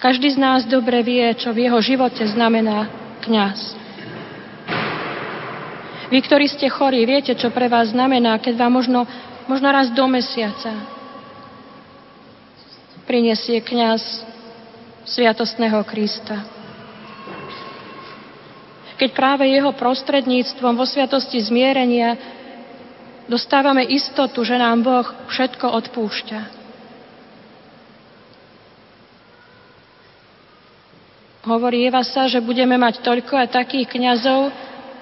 Každý 0.00 0.32
z 0.32 0.38
nás 0.40 0.64
dobre 0.64 1.04
vie, 1.04 1.28
čo 1.36 1.52
v 1.52 1.68
jeho 1.68 1.76
živote 1.84 2.24
znamená 2.24 2.88
kňaz. 3.20 3.76
Vy, 6.08 6.18
ktorí 6.24 6.48
ste 6.50 6.66
chorí, 6.72 7.04
viete, 7.06 7.36
čo 7.36 7.52
pre 7.52 7.70
vás 7.70 7.92
znamená, 7.92 8.40
keď 8.40 8.58
vám 8.58 8.72
možno, 8.80 9.00
možno 9.46 9.68
raz 9.70 9.92
do 9.92 10.02
mesiaca 10.10 11.00
prinesie 13.10 13.58
kňaz 13.58 14.22
sviatostného 15.02 15.82
Krista. 15.82 16.46
Keď 18.94 19.10
práve 19.10 19.50
jeho 19.50 19.74
prostredníctvom 19.74 20.78
vo 20.78 20.86
sviatosti 20.86 21.42
zmierenia 21.42 22.14
dostávame 23.26 23.82
istotu, 23.82 24.46
že 24.46 24.54
nám 24.54 24.86
Boh 24.86 25.06
všetko 25.26 25.66
odpúšťa. 25.74 26.59
Hovorí 31.40 31.88
Eva 31.88 32.04
sa, 32.04 32.28
že 32.28 32.36
budeme 32.44 32.76
mať 32.76 33.00
toľko 33.00 33.32
a 33.40 33.48
takých 33.48 33.88
kňazov, 33.88 34.52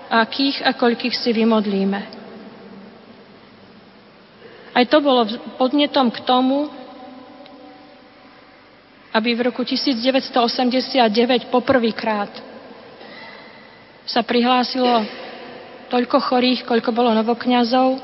akých 0.07 0.63
a 0.63 0.71
koľkých 0.71 1.11
si 1.11 1.35
vymodlíme. 1.35 2.01
Aj 4.71 4.85
to 4.87 5.03
bolo 5.03 5.27
podnetom 5.59 6.15
k 6.15 6.23
tomu, 6.23 6.71
aby 9.11 9.35
v 9.35 9.51
roku 9.51 9.67
1989 9.67 11.51
poprvýkrát 11.51 12.31
sa 14.07 14.23
prihlásilo 14.23 15.03
toľko 15.91 16.23
chorých, 16.23 16.63
koľko 16.63 16.95
bolo 16.95 17.11
novokňazov 17.19 17.99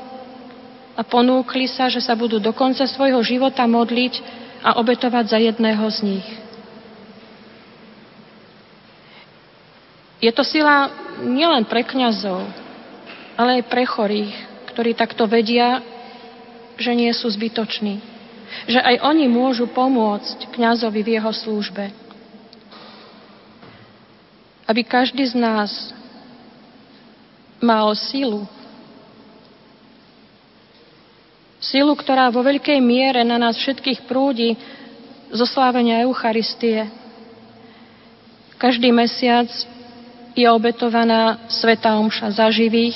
a 0.99 1.01
ponúkli 1.07 1.71
sa, 1.71 1.87
že 1.87 2.03
sa 2.03 2.19
budú 2.19 2.43
do 2.43 2.51
konca 2.51 2.83
svojho 2.83 3.23
života 3.23 3.63
modliť 3.63 4.19
a 4.59 4.75
obetovať 4.75 5.25
za 5.31 5.39
jedného 5.39 5.85
z 5.87 5.99
nich. 6.03 6.27
Je 10.25 10.33
to 10.33 10.41
sila 10.41 10.89
nielen 11.21 11.69
pre 11.69 11.85
kňazov, 11.85 12.49
ale 13.37 13.61
aj 13.61 13.69
pre 13.69 13.85
chorých, 13.85 14.33
ktorí 14.73 14.97
takto 14.97 15.29
vedia, 15.29 15.85
že 16.81 16.97
nie 16.97 17.13
sú 17.13 17.29
zbytoční. 17.29 18.01
Že 18.65 18.81
aj 18.81 18.95
oni 19.05 19.29
môžu 19.29 19.69
pomôcť 19.69 20.49
kňazovi 20.49 21.05
v 21.05 21.13
jeho 21.21 21.29
službe. 21.29 21.93
Aby 24.65 24.81
každý 24.81 25.29
z 25.29 25.37
nás 25.37 25.93
mal 27.61 27.93
silu. 27.93 28.49
Silu, 31.61 31.93
ktorá 31.93 32.33
vo 32.33 32.41
veľkej 32.41 32.81
miere 32.81 33.21
na 33.21 33.37
nás 33.37 33.61
všetkých 33.61 34.09
prúdi 34.09 34.57
zo 35.29 35.45
slávenia 35.45 36.01
Eucharistie. 36.01 36.89
Každý 38.57 38.89
mesiac 38.89 39.53
je 40.35 40.47
obetovaná 40.51 41.47
Sveta 41.47 41.95
Omša 41.95 42.35
za 42.35 42.51
živých 42.51 42.95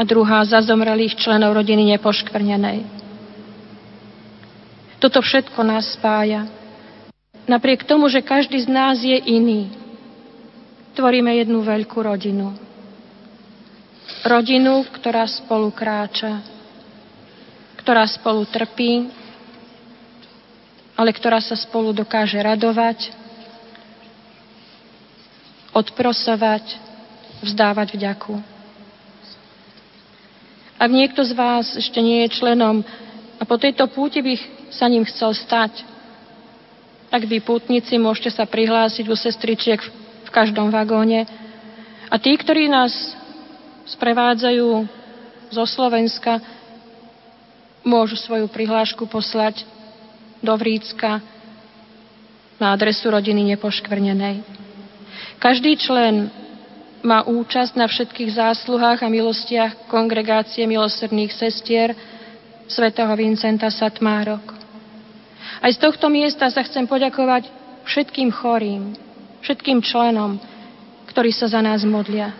a 0.00 0.02
druhá 0.08 0.40
za 0.48 0.64
zomrelých 0.64 1.20
členov 1.20 1.52
rodiny 1.52 1.92
nepoškvrnenej. 1.94 2.88
Toto 4.96 5.20
všetko 5.20 5.60
nás 5.60 5.92
spája. 5.92 6.48
Napriek 7.44 7.84
tomu, 7.84 8.08
že 8.08 8.24
každý 8.24 8.64
z 8.64 8.68
nás 8.72 9.02
je 9.04 9.18
iný, 9.18 9.68
tvoríme 10.96 11.28
jednu 11.36 11.60
veľkú 11.60 11.98
rodinu. 12.00 12.56
Rodinu, 14.22 14.86
ktorá 14.94 15.26
spolu 15.26 15.74
kráča, 15.74 16.40
ktorá 17.82 18.06
spolu 18.06 18.46
trpí, 18.46 19.10
ale 20.94 21.10
ktorá 21.10 21.42
sa 21.42 21.58
spolu 21.58 21.90
dokáže 21.90 22.38
radovať 22.38 23.21
odprosovať, 25.72 26.78
vzdávať 27.42 27.96
vďaku. 27.96 28.34
Ak 30.82 30.90
niekto 30.90 31.22
z 31.22 31.32
vás 31.32 31.66
ešte 31.78 32.02
nie 32.02 32.26
je 32.26 32.38
členom 32.42 32.82
a 33.38 33.42
po 33.46 33.56
tejto 33.56 33.88
púti 33.88 34.18
by 34.18 34.34
sa 34.72 34.90
ním 34.90 35.06
chcel 35.06 35.32
stať, 35.32 35.84
tak 37.12 37.28
vy 37.28 37.44
pútnici 37.44 38.00
môžete 38.00 38.32
sa 38.32 38.48
prihlásiť 38.48 39.04
u 39.04 39.16
sestričiek 39.16 39.78
v 40.24 40.30
každom 40.32 40.72
vagóne. 40.72 41.28
A 42.08 42.16
tí, 42.16 42.32
ktorí 42.34 42.72
nás 42.72 42.92
sprevádzajú 43.84 44.68
zo 45.52 45.64
Slovenska, 45.68 46.40
môžu 47.84 48.16
svoju 48.16 48.48
prihlášku 48.48 49.04
poslať 49.06 49.62
do 50.40 50.54
Vrícka 50.56 51.20
na 52.58 52.72
adresu 52.72 53.10
rodiny 53.10 53.54
nepoškvrnenej. 53.54 54.42
Každý 55.42 55.74
člen 55.74 56.30
má 57.02 57.26
účasť 57.26 57.74
na 57.74 57.90
všetkých 57.90 58.38
zásluhách 58.38 59.02
a 59.02 59.10
milostiach 59.10 59.90
kongregácie 59.90 60.62
milosrdných 60.70 61.34
sestier 61.34 61.98
svätého 62.70 63.10
Vincenta 63.18 63.66
Satmárok. 63.66 64.54
Aj 65.58 65.66
z 65.74 65.82
tohto 65.82 66.06
miesta 66.14 66.46
sa 66.46 66.62
chcem 66.62 66.86
poďakovať 66.86 67.50
všetkým 67.90 68.30
chorým, 68.30 68.94
všetkým 69.42 69.82
členom, 69.82 70.38
ktorí 71.10 71.34
sa 71.34 71.50
za 71.50 71.58
nás 71.58 71.82
modlia. 71.82 72.30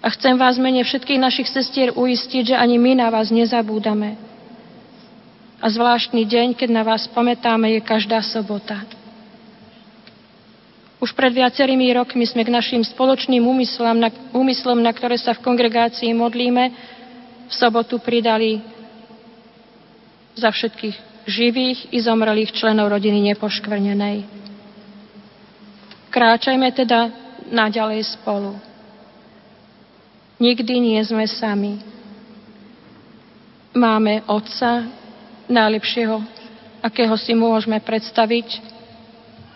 A 0.00 0.08
chcem 0.08 0.32
vás 0.40 0.56
mene 0.56 0.80
všetkých 0.80 1.20
našich 1.20 1.52
sestier 1.52 1.92
uistiť, 1.92 2.56
že 2.56 2.56
ani 2.56 2.80
my 2.80 3.04
na 3.04 3.12
vás 3.12 3.28
nezabúdame. 3.28 4.16
A 5.60 5.66
zvláštny 5.68 6.24
deň, 6.24 6.56
keď 6.56 6.72
na 6.72 6.88
vás 6.88 7.04
pamätáme, 7.12 7.68
je 7.76 7.84
každá 7.84 8.24
sobota. 8.24 8.80
Už 10.98 11.14
pred 11.14 11.30
viacerými 11.30 11.94
rokmi 11.94 12.26
sme 12.26 12.42
k 12.42 12.50
našim 12.50 12.82
spoločným 12.82 13.46
úmyslom, 13.46 14.02
na, 14.02 14.10
úmyslom, 14.34 14.82
na 14.82 14.90
ktoré 14.90 15.14
sa 15.14 15.30
v 15.30 15.46
kongregácii 15.46 16.10
modlíme, 16.10 16.64
v 17.48 17.52
sobotu 17.54 18.02
pridali 18.02 18.58
za 20.34 20.50
všetkých 20.50 20.96
živých 21.28 21.94
i 21.94 21.98
zomrelých 22.02 22.50
členov 22.50 22.90
rodiny 22.90 23.30
nepoškvrnenej. 23.32 24.26
Kráčajme 26.10 26.68
teda 26.74 27.14
naďalej 27.46 28.18
spolu. 28.18 28.58
Nikdy 30.38 30.74
nie 30.82 31.00
sme 31.04 31.26
sami. 31.30 31.82
Máme 33.74 34.26
Otca, 34.26 34.86
najlepšieho, 35.46 36.18
akého 36.82 37.14
si 37.18 37.34
môžeme 37.34 37.78
predstaviť, 37.82 38.77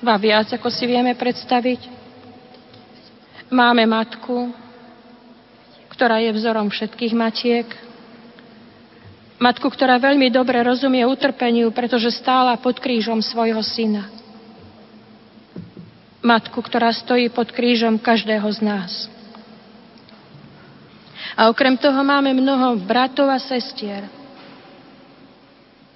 va 0.02 0.18
viac, 0.18 0.50
ako 0.50 0.66
si 0.66 0.84
vieme 0.90 1.14
predstaviť. 1.14 1.86
Máme 3.54 3.86
Matku, 3.86 4.50
ktorá 5.94 6.18
je 6.18 6.34
vzorom 6.34 6.66
všetkých 6.66 7.14
matiek. 7.14 7.68
Matku, 9.38 9.70
ktorá 9.70 10.02
veľmi 10.02 10.26
dobre 10.34 10.58
rozumie 10.66 11.06
utrpeniu, 11.06 11.70
pretože 11.70 12.10
stála 12.18 12.58
pod 12.58 12.82
krížom 12.82 13.22
svojho 13.22 13.62
syna. 13.62 14.10
Matku, 16.22 16.58
ktorá 16.58 16.90
stojí 16.90 17.30
pod 17.30 17.50
krížom 17.54 17.98
každého 17.98 18.46
z 18.54 18.60
nás. 18.62 18.92
A 21.38 21.48
okrem 21.48 21.78
toho 21.78 22.02
máme 22.02 22.34
mnoho 22.34 22.78
bratov 22.82 23.30
a 23.30 23.38
sestier. 23.38 24.06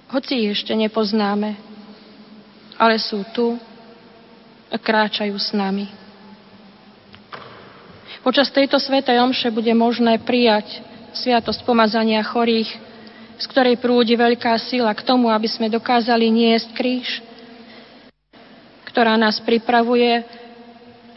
Hoci 0.07 0.47
ich 0.47 0.59
ešte 0.59 0.71
nepoznáme, 0.71 1.59
ale 2.79 2.95
sú 2.99 3.23
tu 3.35 3.59
a 4.67 4.75
kráčajú 4.75 5.35
s 5.37 5.55
nami. 5.55 5.87
Počas 8.21 8.51
tejto 8.51 8.75
svetej 8.75 9.23
omše 9.23 9.47
bude 9.53 9.71
možné 9.71 10.19
prijať 10.19 10.83
sviatosť 11.15 11.63
pomazania 11.63 12.19
chorých, 12.25 12.67
z 13.39 13.45
ktorej 13.47 13.79
prúdi 13.79 14.19
veľká 14.19 14.51
sila 14.59 14.91
k 14.91 15.05
tomu, 15.07 15.31
aby 15.31 15.47
sme 15.47 15.71
dokázali 15.71 16.27
niesť 16.27 16.69
kríž, 16.75 17.23
ktorá 18.91 19.15
nás 19.15 19.39
pripravuje 19.39 20.27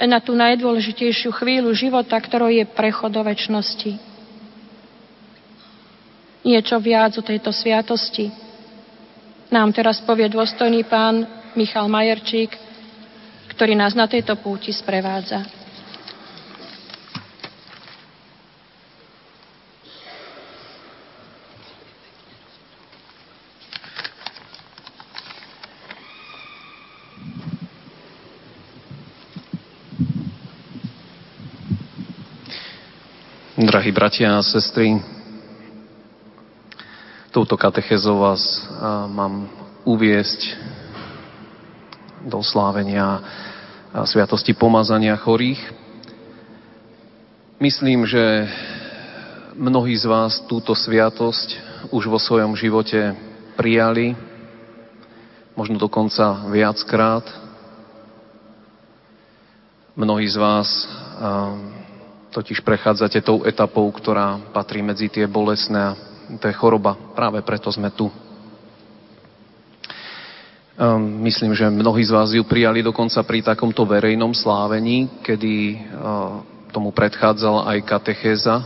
na 0.00 0.22
tú 0.22 0.38
najdôležitejšiu 0.38 1.34
chvíľu 1.34 1.74
života, 1.74 2.14
ktorou 2.14 2.48
je 2.48 2.62
prechod 2.68 3.10
do 3.10 3.26
väčšnosti 3.26 4.10
niečo 6.44 6.80
viac 6.80 7.16
o 7.20 7.22
tejto 7.24 7.52
sviatosti. 7.52 8.32
Nám 9.50 9.74
teraz 9.74 10.00
povie 10.00 10.30
dôstojný 10.30 10.86
pán 10.86 11.26
Michal 11.58 11.90
Majerčík, 11.90 12.54
ktorý 13.60 13.76
nás 13.76 13.92
na 13.92 14.08
tejto 14.08 14.40
púti 14.40 14.72
sprevádza. 14.72 15.44
Drahí 33.60 33.92
bratia 33.92 34.40
a 34.40 34.40
sestry, 34.40 34.96
touto 37.28 37.60
katechezou 37.60 38.24
vás 38.24 38.40
mám 39.12 39.52
uviesť 39.84 40.56
do 42.24 42.42
slávenia 42.44 43.20
sviatosti 44.06 44.54
pomazania 44.54 45.18
chorých. 45.18 45.60
Myslím, 47.60 48.08
že 48.08 48.48
mnohí 49.56 49.92
z 49.96 50.08
vás 50.08 50.40
túto 50.48 50.72
sviatosť 50.72 51.58
už 51.92 52.08
vo 52.08 52.16
svojom 52.16 52.56
živote 52.56 53.12
prijali, 53.56 54.16
možno 55.52 55.76
dokonca 55.76 56.48
viackrát. 56.48 57.26
Mnohí 59.98 60.24
z 60.30 60.36
vás 60.40 60.88
totiž 62.32 62.64
prechádzate 62.64 63.20
tou 63.20 63.44
etapou, 63.44 63.90
ktorá 63.92 64.40
patrí 64.54 64.80
medzi 64.80 65.12
tie 65.12 65.28
bolesné 65.28 66.10
to 66.38 66.46
je 66.46 66.54
choroba. 66.54 66.94
Práve 67.18 67.42
preto 67.42 67.74
sme 67.74 67.90
tu. 67.90 68.06
Um, 70.80 71.20
myslím, 71.28 71.52
že 71.52 71.68
mnohí 71.68 72.00
z 72.00 72.08
vás 72.08 72.32
ju 72.32 72.40
prijali 72.40 72.80
dokonca 72.80 73.20
pri 73.20 73.44
takomto 73.44 73.84
verejnom 73.84 74.32
slávení, 74.32 75.12
kedy 75.20 75.76
uh, 75.76 76.40
tomu 76.72 76.88
predchádzal 76.88 77.68
aj 77.68 77.84
katechéza. 77.84 78.64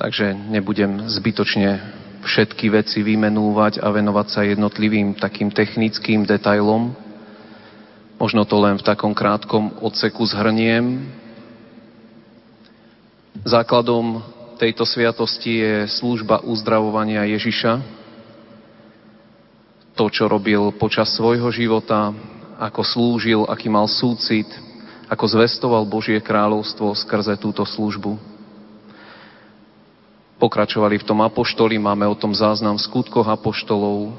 Takže 0.00 0.32
nebudem 0.32 1.04
zbytočne 1.12 1.84
všetky 2.24 2.72
veci 2.72 3.04
vymenúvať 3.04 3.84
a 3.84 3.92
venovať 3.92 4.26
sa 4.32 4.40
jednotlivým 4.48 5.20
takým 5.20 5.52
technickým 5.52 6.24
detailom. 6.24 6.96
Možno 8.16 8.48
to 8.48 8.56
len 8.56 8.80
v 8.80 8.86
takom 8.88 9.12
krátkom 9.12 9.84
odseku 9.84 10.24
zhrniem. 10.24 11.12
Základom 13.44 14.24
tejto 14.56 14.88
sviatosti 14.88 15.60
je 15.60 15.74
služba 15.92 16.40
uzdravovania 16.40 17.28
Ježiša. 17.28 18.05
To, 19.96 20.12
čo 20.12 20.28
robil 20.28 20.76
počas 20.76 21.08
svojho 21.16 21.48
života, 21.48 22.12
ako 22.60 22.84
slúžil, 22.84 23.48
aký 23.48 23.72
mal 23.72 23.88
súcit, 23.88 24.44
ako 25.08 25.24
zvestoval 25.24 25.88
Božie 25.88 26.20
kráľovstvo 26.20 26.92
skrze 26.92 27.32
túto 27.40 27.64
službu. 27.64 28.20
Pokračovali 30.36 31.00
v 31.00 31.06
tom 31.08 31.24
apoštoli, 31.24 31.80
máme 31.80 32.04
o 32.04 32.12
tom 32.12 32.36
záznam 32.36 32.76
v 32.76 32.84
skutkoch 32.84 33.24
apoštolov. 33.24 34.12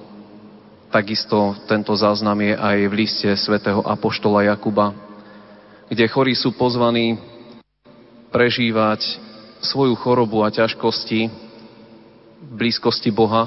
Takisto 0.90 1.54
tento 1.70 1.94
záznam 1.94 2.42
je 2.42 2.58
aj 2.58 2.78
v 2.90 2.94
liste 2.98 3.30
svätého 3.38 3.86
apoštola 3.86 4.50
Jakuba, 4.50 4.98
kde 5.94 6.10
chorí 6.10 6.34
sú 6.34 6.58
pozvaní 6.58 7.22
prežívať 8.34 9.22
svoju 9.62 9.94
chorobu 9.94 10.42
a 10.42 10.50
ťažkosti 10.50 11.30
v 12.50 12.52
blízkosti 12.66 13.14
Boha 13.14 13.46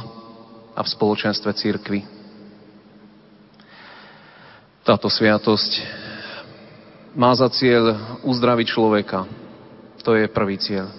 a 0.78 0.80
v 0.86 0.92
spoločenstve 0.94 1.50
církvy. 1.58 2.19
Táto 4.90 5.06
sviatosť 5.06 5.86
má 7.14 7.30
za 7.38 7.46
cieľ 7.46 7.94
uzdraviť 8.26 8.66
človeka. 8.74 9.22
To 10.02 10.18
je 10.18 10.26
prvý 10.26 10.58
cieľ. 10.58 10.90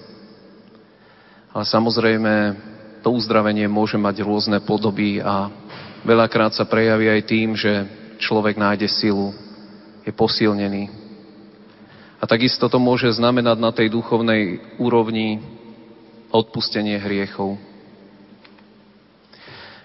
Ale 1.52 1.68
samozrejme, 1.68 2.56
to 3.04 3.12
uzdravenie 3.12 3.68
môže 3.68 4.00
mať 4.00 4.24
rôzne 4.24 4.64
podoby 4.64 5.20
a 5.20 5.52
veľakrát 6.08 6.56
sa 6.56 6.64
prejaví 6.64 7.12
aj 7.12 7.22
tým, 7.28 7.52
že 7.52 7.84
človek 8.24 8.56
nájde 8.56 8.88
silu, 8.88 9.36
je 10.08 10.12
posilnený, 10.16 10.88
a 12.16 12.24
takisto 12.24 12.72
to 12.72 12.80
môže 12.80 13.20
znamenať 13.20 13.58
na 13.60 13.76
tej 13.76 13.92
duchovnej 13.92 14.72
úrovni 14.80 15.44
odpustenie 16.32 16.96
hriechov. 16.96 17.60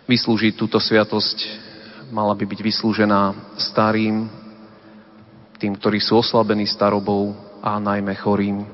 Vyslúžiť 0.06 0.54
túto 0.54 0.78
sviatosť 0.78 1.65
mala 2.10 2.34
by 2.34 2.44
byť 2.46 2.60
vyslúžená 2.62 3.34
starým, 3.58 4.30
tým, 5.56 5.72
ktorí 5.74 5.98
sú 5.98 6.20
oslabení 6.20 6.68
starobou 6.68 7.32
a 7.64 7.80
najmä 7.80 8.12
chorým. 8.20 8.68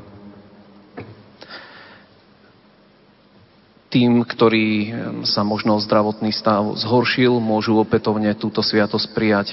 Tým, 3.93 4.25
ktorí 4.25 4.89
sa 5.29 5.45
možno 5.45 5.77
zdravotný 5.77 6.33
stav 6.33 6.65
zhoršil, 6.81 7.37
môžu 7.39 7.77
opätovne 7.77 8.33
túto 8.35 8.65
sviatosť 8.65 9.13
prijať. 9.13 9.53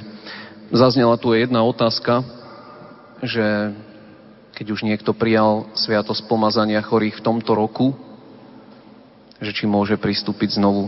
Zaznela 0.72 1.20
tu 1.20 1.36
jedna 1.36 1.60
otázka, 1.68 2.24
že 3.20 3.76
keď 4.56 4.66
už 4.72 4.88
niekto 4.88 5.12
prijal 5.12 5.68
sviatosť 5.76 6.24
pomazania 6.28 6.80
chorých 6.80 7.20
v 7.20 7.26
tomto 7.26 7.52
roku, 7.52 7.96
že 9.44 9.52
či 9.56 9.68
môže 9.68 10.00
pristúpiť 10.00 10.60
znovu. 10.60 10.88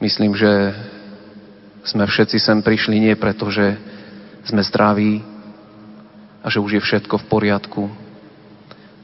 Myslím, 0.00 0.32
že 0.32 0.72
sme 1.84 2.08
všetci 2.08 2.40
sem 2.40 2.58
prišli 2.64 2.96
nie 2.96 3.14
preto, 3.16 3.52
že 3.52 3.76
sme 4.48 4.64
zdraví 4.64 5.20
a 6.40 6.48
že 6.48 6.60
už 6.60 6.80
je 6.80 6.82
všetko 6.82 7.20
v 7.20 7.28
poriadku, 7.28 7.82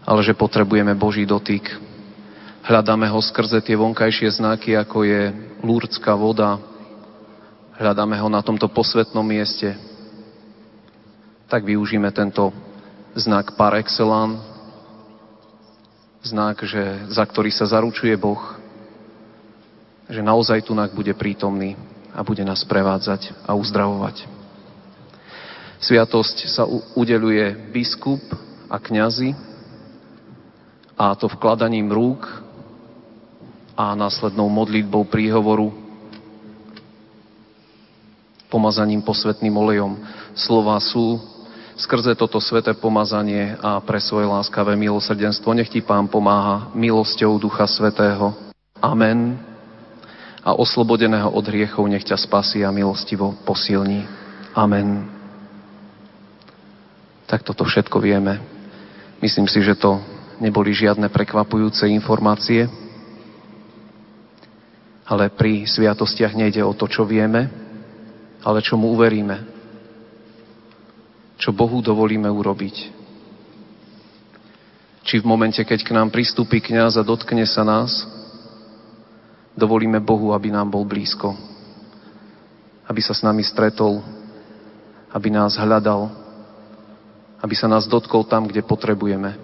ale 0.08 0.20
že 0.24 0.32
potrebujeme 0.32 0.96
Boží 0.96 1.28
dotyk, 1.28 1.68
Hľadáme 2.66 3.06
ho 3.06 3.22
skrze 3.22 3.62
tie 3.62 3.78
vonkajšie 3.78 4.42
znaky, 4.42 4.74
ako 4.74 5.06
je 5.06 5.30
lúrdská 5.62 6.18
voda. 6.18 6.58
Hľadáme 7.78 8.18
ho 8.18 8.26
na 8.26 8.42
tomto 8.42 8.66
posvetnom 8.66 9.22
mieste. 9.22 9.78
Tak 11.46 11.62
využíme 11.62 12.10
tento 12.10 12.50
znak 13.14 13.54
par 13.54 13.78
excellence, 13.78 14.42
znak, 16.26 16.58
že, 16.66 17.06
za 17.06 17.22
ktorý 17.22 17.54
sa 17.54 17.70
zaručuje 17.70 18.18
Boh, 18.18 18.42
že 20.06 20.22
naozaj 20.22 20.62
tu 20.62 20.74
bude 20.94 21.12
prítomný 21.18 21.74
a 22.14 22.22
bude 22.22 22.42
nás 22.46 22.62
prevádzať 22.64 23.34
a 23.44 23.52
uzdravovať. 23.58 24.24
Sviatosť 25.76 26.48
sa 26.48 26.64
udeluje 26.96 27.52
biskup 27.74 28.22
a 28.72 28.80
kňazi 28.80 29.36
a 30.96 31.12
to 31.12 31.28
vkladaním 31.28 31.92
rúk 31.92 32.24
a 33.76 33.92
následnou 33.92 34.48
modlitbou 34.48 35.04
príhovoru 35.04 35.68
pomazaním 38.48 39.04
posvetným 39.04 39.52
olejom. 39.52 40.00
Slova 40.32 40.80
sú 40.80 41.20
skrze 41.76 42.16
toto 42.16 42.40
sveté 42.40 42.72
pomazanie 42.72 43.52
a 43.60 43.76
pre 43.84 44.00
svoje 44.00 44.24
láskavé 44.24 44.72
milosrdenstvo. 44.80 45.52
Nech 45.52 45.68
ti 45.68 45.84
Pán 45.84 46.08
pomáha 46.08 46.72
milosťou 46.72 47.36
Ducha 47.36 47.68
Svetého. 47.68 48.32
Amen. 48.80 49.36
A 50.46 50.54
oslobodeného 50.54 51.26
od 51.26 51.42
hriechov 51.50 51.90
nech 51.90 52.06
ťa 52.06 52.22
spasí 52.22 52.62
a 52.62 52.70
milostivo 52.70 53.34
posilní. 53.42 54.06
Amen. 54.54 55.10
Tak 57.26 57.42
toto 57.42 57.66
všetko 57.66 57.98
vieme. 57.98 58.38
Myslím 59.18 59.50
si, 59.50 59.58
že 59.58 59.74
to 59.74 59.98
neboli 60.38 60.70
žiadne 60.70 61.10
prekvapujúce 61.10 61.90
informácie. 61.90 62.70
Ale 65.02 65.34
pri 65.34 65.66
sviatostiach 65.66 66.38
nejde 66.38 66.62
o 66.62 66.70
to, 66.78 66.86
čo 66.86 67.02
vieme, 67.02 67.50
ale 68.46 68.62
čo 68.62 68.78
mu 68.78 68.94
uveríme. 68.94 69.42
Čo 71.42 71.50
Bohu 71.50 71.82
dovolíme 71.82 72.30
urobiť. 72.30 72.76
Či 75.06 75.22
v 75.22 75.26
momente, 75.26 75.62
keď 75.62 75.82
k 75.82 75.94
nám 75.94 76.10
pristúpi 76.10 76.62
kniaz 76.62 76.98
a 76.98 77.06
dotkne 77.06 77.46
sa 77.46 77.62
nás, 77.62 78.06
dovolíme 79.56 79.98
Bohu, 80.04 80.36
aby 80.36 80.52
nám 80.52 80.70
bol 80.70 80.84
blízko. 80.84 81.32
Aby 82.86 83.00
sa 83.02 83.16
s 83.16 83.24
nami 83.24 83.42
stretol, 83.42 84.04
aby 85.10 85.32
nás 85.32 85.56
hľadal, 85.56 86.12
aby 87.40 87.54
sa 87.56 87.66
nás 87.66 87.88
dotkol 87.88 88.28
tam, 88.28 88.46
kde 88.46 88.62
potrebujeme. 88.62 89.34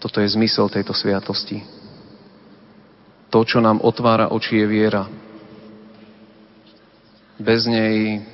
Toto 0.00 0.24
je 0.24 0.32
zmysel 0.32 0.72
tejto 0.72 0.96
sviatosti. 0.96 1.60
To, 3.30 3.44
čo 3.44 3.60
nám 3.60 3.84
otvára 3.84 4.32
oči, 4.32 4.64
je 4.64 4.66
viera. 4.66 5.04
Bez 7.36 7.68
nej 7.68 8.24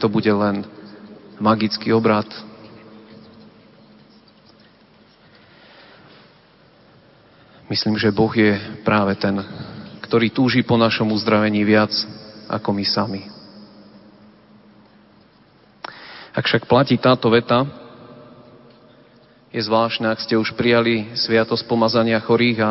to 0.00 0.08
bude 0.08 0.32
len 0.32 0.66
magický 1.38 1.92
obrad. 1.92 2.26
Myslím, 7.70 7.98
že 7.98 8.14
Boh 8.14 8.32
je 8.32 8.58
práve 8.82 9.14
ten, 9.18 9.38
ktorý 10.02 10.30
túži 10.30 10.62
po 10.62 10.74
našom 10.80 11.10
uzdravení 11.14 11.62
viac 11.62 11.92
ako 12.50 12.70
my 12.74 12.84
sami. 12.86 13.22
Ak 16.32 16.48
však 16.48 16.64
platí 16.64 16.96
táto 16.96 17.28
veta, 17.28 17.68
je 19.52 19.60
zvláštne, 19.60 20.08
ak 20.08 20.24
ste 20.24 20.40
už 20.40 20.56
prijali 20.56 21.12
sviatosť 21.12 21.68
pomazania 21.68 22.16
chorých 22.24 22.58
a 22.64 22.70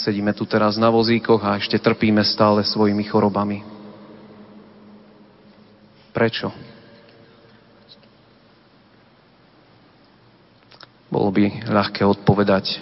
Sedíme 0.00 0.32
tu 0.32 0.48
teraz 0.48 0.80
na 0.80 0.88
vozíkoch 0.88 1.44
a 1.44 1.60
ešte 1.60 1.76
trpíme 1.76 2.24
stále 2.24 2.64
svojimi 2.64 3.04
chorobami. 3.04 3.60
Prečo? 6.16 6.48
Bolo 11.12 11.28
by 11.28 11.68
ľahké 11.68 12.00
odpovedať 12.08 12.80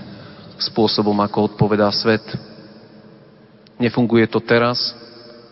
spôsobom, 0.58 1.14
ako 1.22 1.54
odpovedá 1.54 1.88
svet. 1.94 2.22
Nefunguje 3.78 4.26
to 4.26 4.42
teraz, 4.42 4.94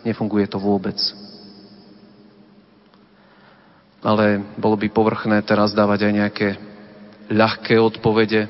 nefunguje 0.02 0.50
to 0.50 0.58
vôbec. 0.58 0.98
Ale 4.02 4.42
bolo 4.58 4.78
by 4.78 4.86
povrchné 4.90 5.42
teraz 5.42 5.74
dávať 5.74 6.10
aj 6.10 6.12
nejaké 6.12 6.48
ľahké 7.26 7.74
odpovede 7.78 8.46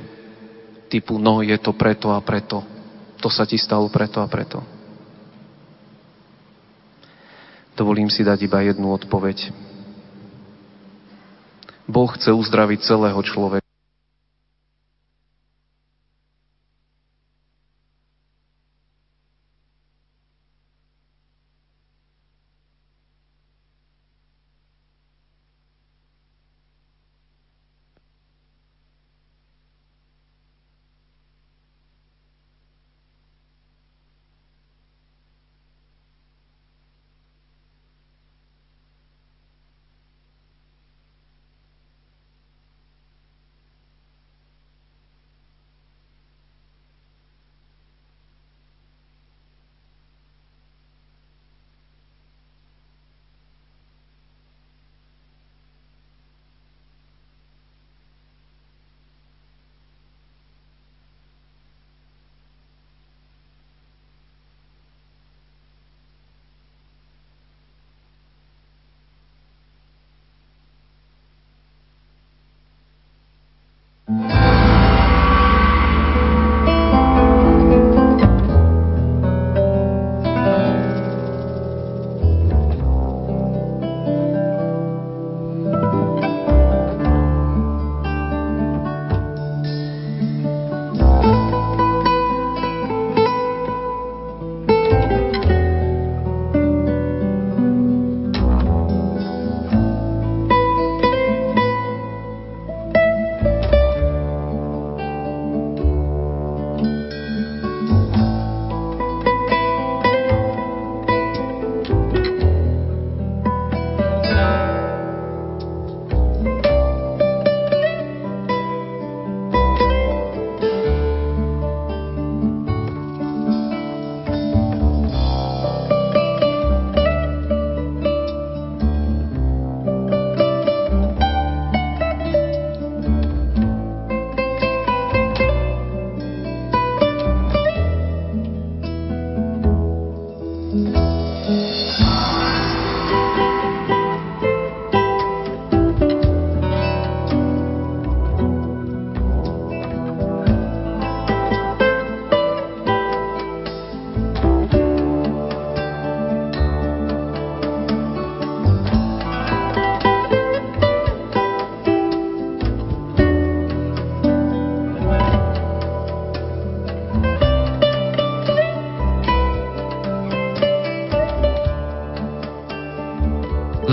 typu 0.93 1.17
no 1.17 1.41
je 1.41 1.57
to 1.57 1.73
preto 1.73 2.13
a 2.13 2.21
preto 2.21 2.77
to 3.27 3.33
sa 3.33 3.43
ti 3.43 3.59
stalo 3.59 3.91
preto 3.91 4.23
a 4.23 4.29
preto. 4.31 4.63
Dovolím 7.75 8.07
si 8.07 8.23
dať 8.23 8.39
iba 8.47 8.63
jednu 8.63 8.95
odpoveď. 8.95 9.51
Boh 11.91 12.07
chce 12.15 12.31
uzdraviť 12.31 12.87
celého 12.87 13.19
človeka. 13.27 13.66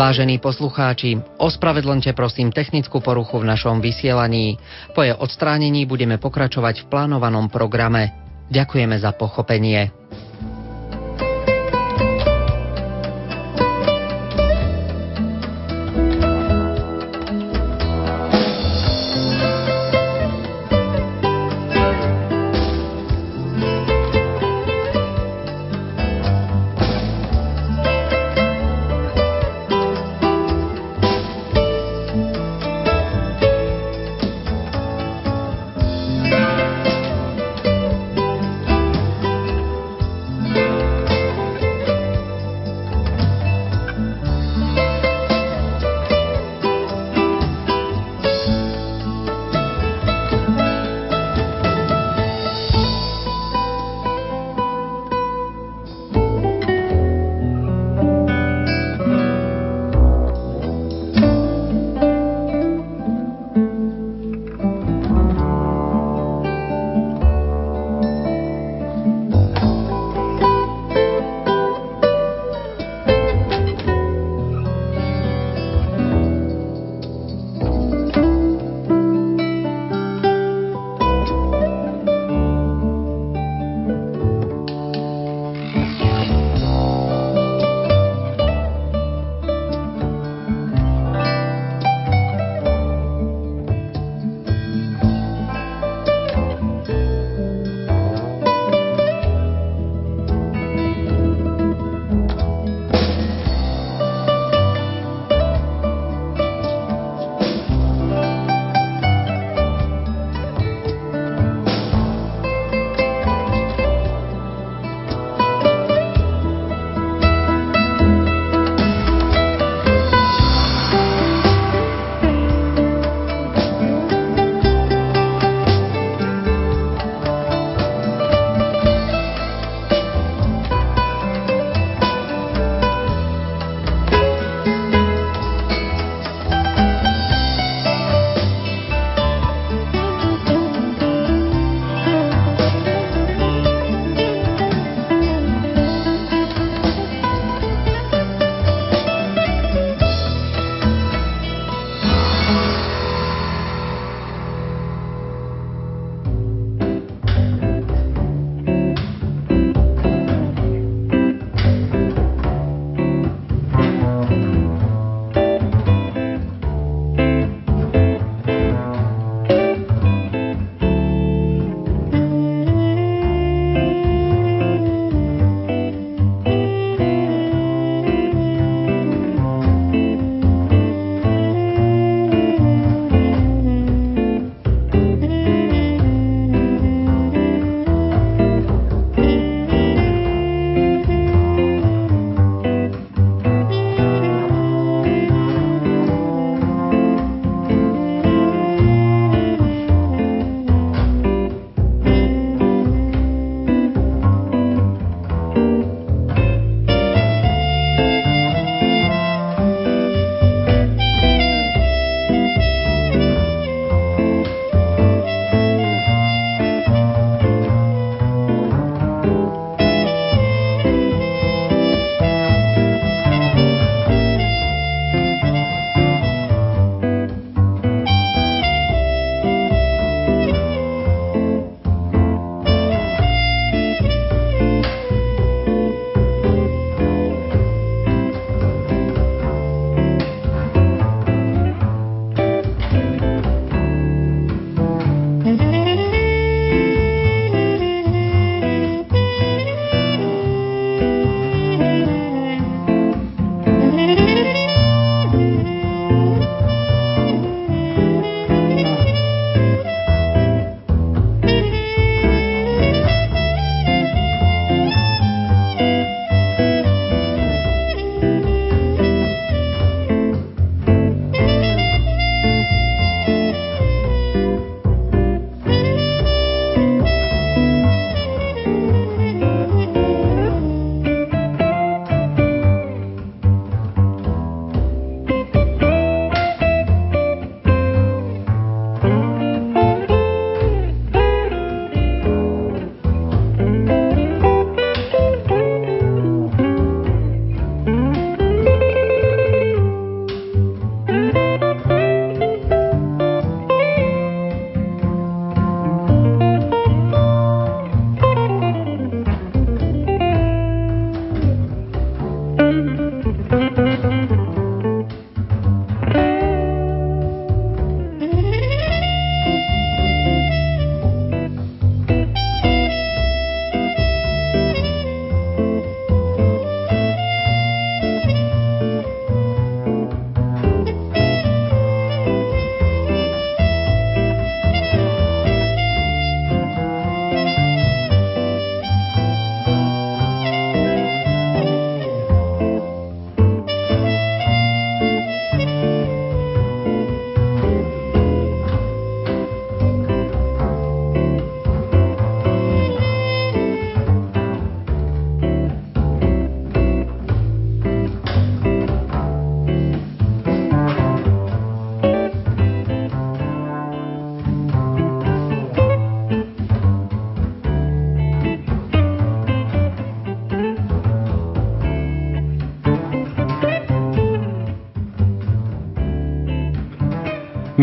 Vážení 0.03 0.35
poslucháči, 0.35 1.15
ospravedlňte 1.39 2.11
prosím 2.11 2.51
technickú 2.51 2.99
poruchu 2.99 3.39
v 3.39 3.47
našom 3.47 3.79
vysielaní. 3.79 4.59
Po 4.91 4.99
jej 4.99 5.15
odstránení 5.15 5.87
budeme 5.87 6.19
pokračovať 6.19 6.83
v 6.83 6.89
plánovanom 6.91 7.47
programe. 7.47 8.11
Ďakujeme 8.51 8.99
za 8.99 9.15
pochopenie. 9.15 9.95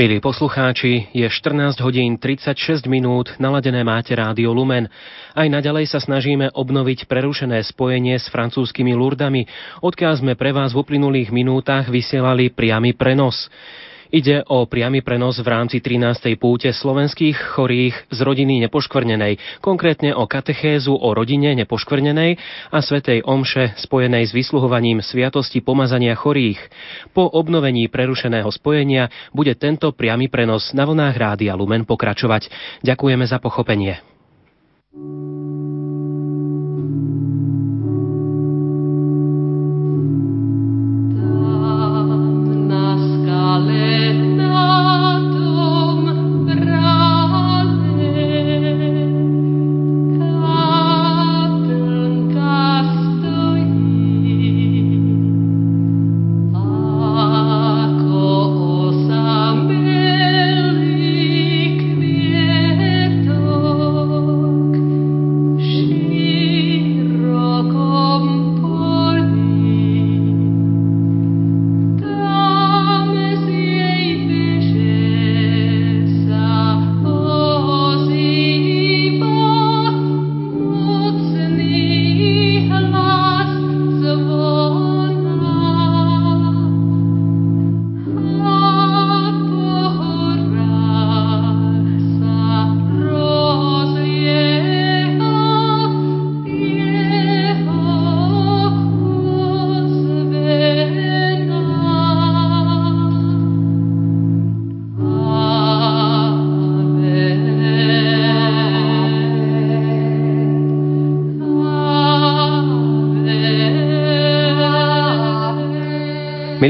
Milí 0.00 0.16
poslucháči, 0.16 1.12
je 1.12 1.28
14 1.28 1.76
hodín 1.84 2.16
36 2.16 2.88
minút, 2.88 3.36
naladené 3.36 3.84
máte 3.84 4.16
rádio 4.16 4.48
Lumen. 4.56 4.88
Aj 5.36 5.44
naďalej 5.44 5.92
sa 5.92 6.00
snažíme 6.00 6.56
obnoviť 6.56 7.04
prerušené 7.04 7.60
spojenie 7.68 8.16
s 8.16 8.32
francúzskými 8.32 8.96
Lurdami, 8.96 9.44
odkiaľ 9.84 10.24
sme 10.24 10.40
pre 10.40 10.56
vás 10.56 10.72
v 10.72 10.80
uplynulých 10.80 11.28
minútach 11.36 11.92
vysielali 11.92 12.48
priamy 12.48 12.96
prenos. 12.96 13.52
Ide 14.10 14.42
o 14.50 14.66
priamy 14.66 15.06
prenos 15.06 15.38
v 15.38 15.46
rámci 15.46 15.78
13. 15.78 16.34
púte 16.34 16.66
slovenských 16.74 17.54
chorých 17.54 18.10
z 18.10 18.18
rodiny 18.26 18.58
nepoškvrnenej, 18.66 19.62
konkrétne 19.62 20.18
o 20.18 20.26
katechézu 20.26 20.90
o 20.90 21.14
rodine 21.14 21.54
nepoškvrnenej 21.54 22.34
a 22.74 22.78
svetej 22.82 23.22
omše 23.22 23.78
spojenej 23.78 24.26
s 24.26 24.34
vysluhovaním 24.34 24.98
sviatosti 24.98 25.62
pomazania 25.62 26.18
chorých. 26.18 26.58
Po 27.14 27.30
obnovení 27.30 27.86
prerušeného 27.86 28.50
spojenia 28.50 29.14
bude 29.30 29.54
tento 29.54 29.94
priamy 29.94 30.26
prenos 30.26 30.74
na 30.74 30.90
vlnách 30.90 31.14
Rádia 31.14 31.54
Lumen 31.54 31.86
pokračovať. 31.86 32.50
Ďakujeme 32.82 33.22
za 33.30 33.38
pochopenie. 33.38 34.02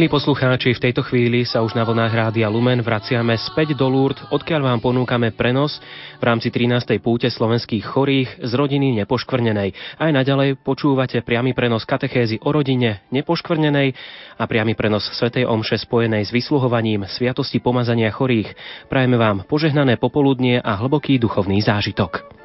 Poslucháči, 0.07 0.72
v 0.72 0.84
tejto 0.86 1.03
chvíli 1.03 1.42
sa 1.42 1.66
už 1.66 1.74
na 1.74 1.82
vlnách 1.82 2.14
Rádia 2.14 2.46
Lumen 2.46 2.78
vraciame 2.78 3.34
späť 3.34 3.74
do 3.74 3.90
Lourdes, 3.90 4.22
odkiaľ 4.30 4.70
vám 4.70 4.80
ponúkame 4.80 5.34
prenos 5.34 5.82
v 6.16 6.24
rámci 6.24 6.48
13. 6.48 6.96
púte 7.03 7.26
slovenských 7.26 7.84
chorých 7.84 8.40
z 8.40 8.53
rodiny 8.55 9.03
nepoškvrnenej. 9.03 10.01
Aj 10.01 10.09
naďalej 10.14 10.62
počúvate 10.62 11.20
priamy 11.26 11.53
prenos 11.53 11.82
katechézy 11.84 12.40
o 12.40 12.55
rodine 12.55 13.05
nepoškvrnenej 13.11 13.92
a 14.38 14.44
priamy 14.46 14.78
prenos 14.78 15.05
Svetej 15.11 15.44
Omše 15.44 15.82
spojenej 15.82 16.22
s 16.22 16.30
vysluhovaním 16.30 17.05
Sviatosti 17.05 17.61
pomazania 17.61 18.09
chorých. 18.09 18.55
Prajeme 18.86 19.18
vám 19.18 19.44
požehnané 19.44 19.98
popoludnie 19.98 20.62
a 20.62 20.78
hlboký 20.80 21.20
duchovný 21.20 21.61
zážitok. 21.61 22.39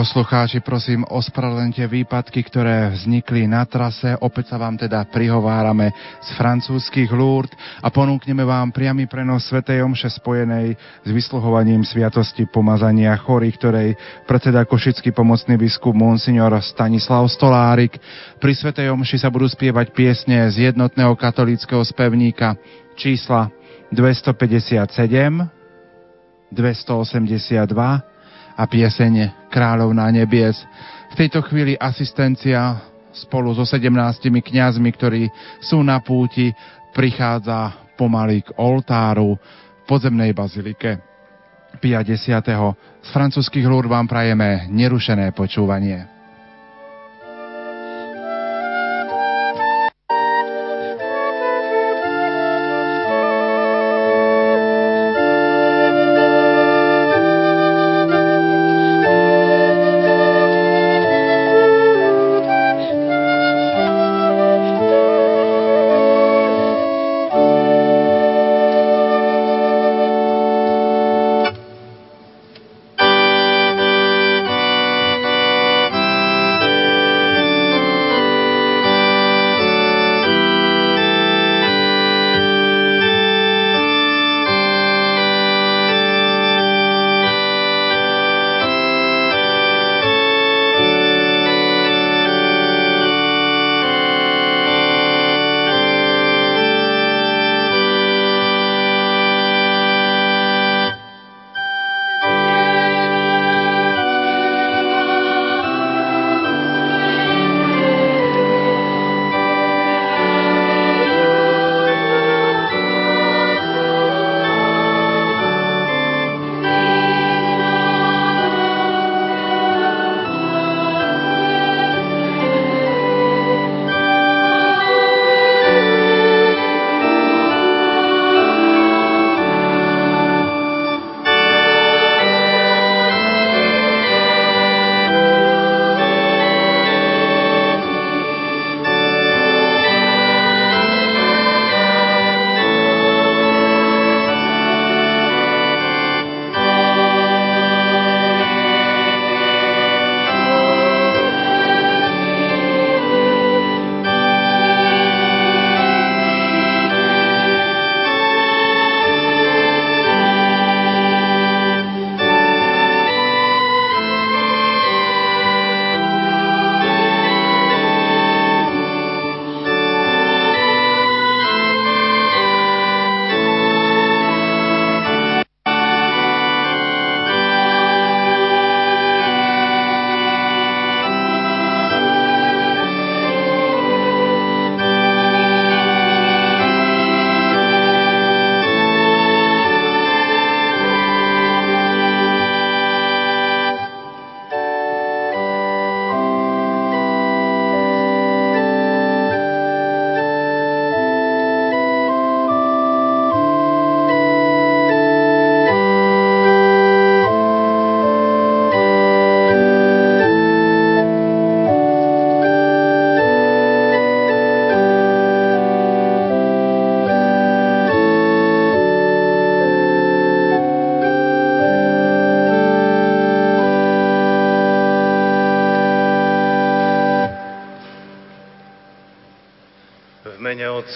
Poslucháči, 0.00 0.64
prosím, 0.64 1.04
ospravedlňte 1.04 1.84
výpadky, 1.84 2.40
ktoré 2.48 2.88
vznikli 2.88 3.44
na 3.44 3.68
trase. 3.68 4.16
Opäť 4.24 4.48
sa 4.48 4.56
vám 4.56 4.80
teda 4.80 5.04
prihovárame 5.04 5.92
z 6.24 6.28
francúzskych 6.40 7.12
lúrd 7.12 7.52
a 7.84 7.92
ponúkneme 7.92 8.40
vám 8.40 8.72
priamy 8.72 9.04
prenos 9.04 9.44
Svetej 9.44 9.84
Omše 9.84 10.08
spojenej 10.08 10.72
s 11.04 11.08
vysluhovaním 11.12 11.84
Sviatosti 11.84 12.48
pomazania 12.48 13.12
chorých, 13.12 13.56
ktorej 13.60 13.88
predseda 14.24 14.64
Košický 14.64 15.12
pomocný 15.12 15.60
biskup 15.60 15.92
Monsignor 15.92 16.56
Stanislav 16.64 17.28
Stolárik. 17.28 18.00
Pri 18.40 18.56
Svetej 18.56 18.88
Omši 18.96 19.20
sa 19.20 19.28
budú 19.28 19.52
spievať 19.52 19.92
piesne 19.92 20.48
z 20.48 20.72
jednotného 20.72 21.12
katolického 21.12 21.84
spevníka 21.84 22.56
čísla 22.96 23.52
257, 23.92 24.80
282, 26.56 28.09
a 28.60 28.68
pieseň 28.68 29.48
Kráľovná 29.48 30.12
nebies. 30.12 30.60
V 31.10 31.14
tejto 31.16 31.40
chvíli 31.48 31.80
asistencia 31.80 32.76
spolu 33.16 33.56
so 33.56 33.64
17 33.64 33.88
kňazmi, 34.28 34.90
ktorí 34.92 35.22
sú 35.64 35.80
na 35.80 36.04
púti, 36.04 36.52
prichádza 36.92 37.88
pomaly 37.96 38.44
k 38.44 38.52
oltáru 38.60 39.40
v 39.40 39.82
podzemnej 39.88 40.36
bazilike. 40.36 41.00
50. 41.80 43.00
Z 43.00 43.08
francúzských 43.16 43.64
lúr 43.64 43.88
vám 43.88 44.04
prajeme 44.04 44.68
nerušené 44.68 45.32
počúvanie. 45.32 46.19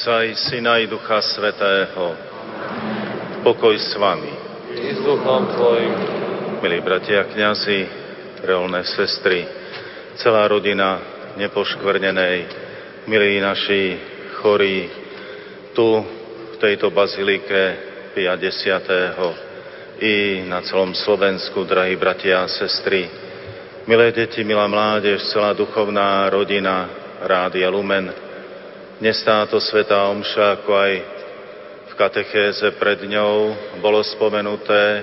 Otca 0.05 0.21
i 0.25 0.35
Syna 0.37 0.79
i 0.79 0.87
Ducha 0.87 1.17
Svetého. 1.25 2.13
Pokoj 3.41 3.73
s 3.79 3.97
vami. 3.97 4.29
I 4.77 4.93
s 4.93 5.01
duchom 5.01 5.49
tvojim. 5.57 5.97
Milí 6.61 6.85
bratia 6.85 7.25
kňazi, 7.25 7.89
reolné 8.45 8.85
sestry, 8.85 9.49
celá 10.21 10.45
rodina 10.45 11.01
nepoškvrnenej, 11.41 12.37
milí 13.09 13.41
naši 13.41 13.97
chorí, 14.45 14.93
tu 15.73 16.05
v 16.53 16.57
tejto 16.61 16.93
bazilike 16.93 17.77
50. 18.13 20.05
i 20.05 20.45
na 20.45 20.61
celom 20.69 20.93
Slovensku, 20.93 21.65
drahí 21.65 21.97
bratia 21.97 22.45
a 22.45 22.53
sestry, 22.53 23.09
milé 23.89 24.13
deti, 24.13 24.45
milá 24.45 24.69
mládež, 24.69 25.33
celá 25.33 25.57
duchovná 25.57 26.29
rodina 26.29 26.93
Rádia 27.25 27.73
Lumen. 27.73 28.24
Dnes 28.95 29.19
táto 29.27 29.59
svetá 29.59 30.07
omša, 30.07 30.63
ako 30.63 30.71
aj 30.71 30.93
v 31.91 31.95
katechéze 31.99 32.67
pred 32.79 33.03
ňou 33.11 33.51
bolo 33.83 33.99
spomenuté, 34.07 35.03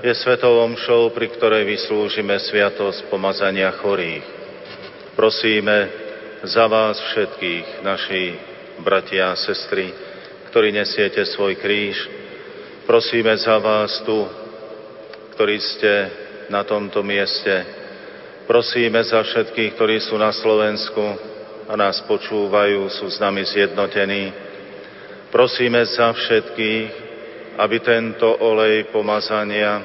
je 0.00 0.12
svetou 0.16 0.64
omšou, 0.64 1.12
pri 1.12 1.28
ktorej 1.36 1.68
vyslúžime 1.68 2.32
sviatosť 2.40 3.12
pomazania 3.12 3.76
chorých. 3.76 4.24
Prosíme 5.12 5.76
za 6.48 6.64
vás 6.64 6.96
všetkých, 6.96 7.84
naši 7.84 8.22
bratia 8.80 9.32
a 9.32 9.40
sestry, 9.40 9.92
ktorí 10.48 10.72
nesiete 10.72 11.20
svoj 11.28 11.60
kríž, 11.60 11.96
Prosíme 12.86 13.34
za 13.34 13.58
vás 13.58 13.98
tu, 14.06 14.14
ktorí 15.34 15.58
ste 15.58 15.92
na 16.46 16.62
tomto 16.62 17.02
mieste. 17.02 17.66
Prosíme 18.46 19.02
za 19.02 19.26
všetkých, 19.26 19.74
ktorí 19.74 19.98
sú 19.98 20.14
na 20.14 20.30
Slovensku 20.30 21.34
a 21.66 21.74
nás 21.74 21.98
počúvajú, 22.06 22.86
sú 22.94 23.10
s 23.10 23.18
nami 23.18 23.42
zjednotení. 23.42 24.30
Prosíme 25.34 25.82
za 25.82 26.14
všetkých, 26.14 26.86
aby 27.58 27.76
tento 27.82 28.30
olej 28.38 28.86
pomazania 28.94 29.82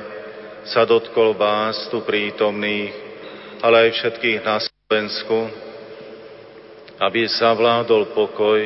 sa 0.69 0.85
dotkol 0.85 1.33
vás 1.33 1.89
tu 1.89 2.05
prítomných, 2.05 2.93
ale 3.65 3.89
aj 3.89 3.97
všetkých 3.97 4.39
na 4.45 4.61
Slovensku, 4.61 5.49
aby 7.01 7.25
zavládol 7.25 8.13
pokoj, 8.13 8.59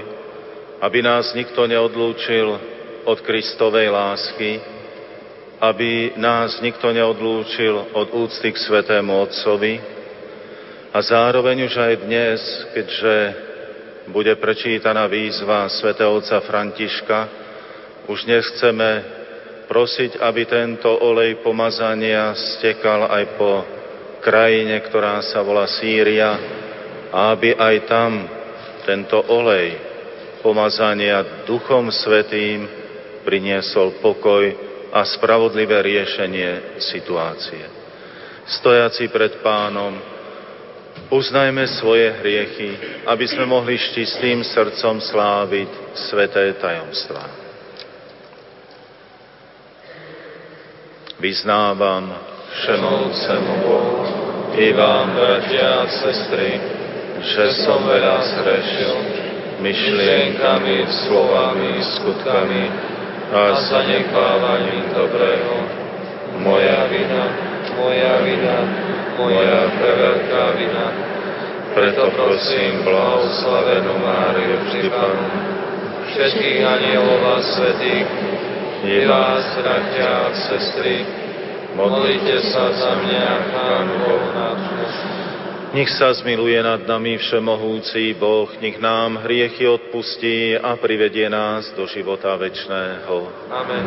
aby 0.84 1.00
nás 1.00 1.32
nikto 1.32 1.64
neodlúčil 1.64 2.52
od 3.08 3.18
Kristovej 3.24 3.88
lásky, 3.96 4.60
aby 5.64 6.20
nás 6.20 6.60
nikto 6.60 6.92
neodlúčil 6.92 7.96
od 7.96 8.12
úcty 8.12 8.52
k 8.52 8.60
Svetému 8.60 9.24
Otcovi 9.24 9.95
a 10.96 11.04
zároveň 11.04 11.68
už 11.68 11.76
aj 11.76 11.94
dnes, 12.08 12.40
keďže 12.72 13.16
bude 14.16 14.32
prečítaná 14.40 15.12
výzva 15.12 15.68
svätého 15.68 16.16
Otca 16.16 16.40
Františka, 16.40 17.20
už 18.08 18.24
dnes 18.24 18.48
chceme 18.56 19.04
prosiť, 19.68 20.24
aby 20.24 20.48
tento 20.48 20.88
olej 20.88 21.44
pomazania 21.44 22.32
stekal 22.32 23.12
aj 23.12 23.24
po 23.36 23.52
krajine, 24.24 24.80
ktorá 24.88 25.20
sa 25.20 25.44
volá 25.44 25.68
Sýria, 25.68 26.32
a 27.12 27.36
aby 27.36 27.52
aj 27.60 27.76
tam 27.92 28.12
tento 28.88 29.20
olej 29.20 29.76
pomazania 30.40 31.44
Duchom 31.44 31.92
Svetým 31.92 32.72
priniesol 33.28 34.00
pokoj 34.00 34.48
a 34.96 35.04
spravodlivé 35.04 35.76
riešenie 35.76 36.80
situácie. 36.80 37.68
Stojaci 38.48 39.12
pred 39.12 39.44
pánom, 39.44 40.15
uznajme 41.12 41.68
svoje 41.80 42.12
hriechy, 42.22 42.70
aby 43.06 43.26
sme 43.30 43.46
mohli 43.46 43.78
s 43.78 43.94
čistým 43.94 44.42
srdcom 44.42 45.02
sláviť 45.02 45.70
sveté 45.94 46.54
tajomstvá. 46.58 47.26
Vyznávam 51.22 52.12
všemovcemu 52.56 53.54
Bohu 53.64 53.98
i 54.56 54.72
vám, 54.72 55.16
bratia 55.16 55.84
a 55.84 55.92
sestry, 55.92 56.60
že 57.24 57.46
som 57.64 57.84
veľa 57.84 58.18
zhrešil 58.24 58.96
myšlienkami, 59.64 60.78
slovami, 61.08 61.72
skutkami, 61.96 62.64
a 63.32 63.58
zanechávaním 63.58 64.94
dobrého. 64.94 65.56
Moja 66.46 66.86
vina, 66.92 67.55
moja 67.76 68.14
vina, 68.24 68.58
moja 69.20 69.60
preveľká 69.76 70.44
vina. 70.60 70.86
Preto 71.76 72.08
prosím 72.16 72.88
blahoslavenú 72.88 73.94
Máriu 74.00 74.56
vždy 74.64 74.88
Panu, 74.88 75.28
všetkých 76.08 76.60
anielov 76.64 77.20
a 77.20 77.38
svetých, 77.44 78.08
i 78.86 79.04
vás, 79.04 79.44
bratia 79.60 80.08
a 80.08 80.28
sestry, 80.32 81.04
modlite 81.76 82.48
sa 82.54 82.72
za 82.72 82.92
mňa, 82.96 83.28
Pánu 83.52 83.94
Bohu 84.08 84.28
nášmu, 84.32 84.86
nech 85.76 85.92
sa 85.92 86.16
zmiluje 86.16 86.56
nad 86.64 86.88
nami 86.88 87.20
všemohúci 87.20 88.16
Boh, 88.16 88.48
nech 88.64 88.80
nám 88.80 89.28
hriechy 89.28 89.68
odpustí 89.68 90.56
a 90.56 90.80
privedie 90.80 91.28
nás 91.28 91.68
do 91.76 91.84
života 91.84 92.32
večného. 92.40 93.28
Amen. 93.52 93.86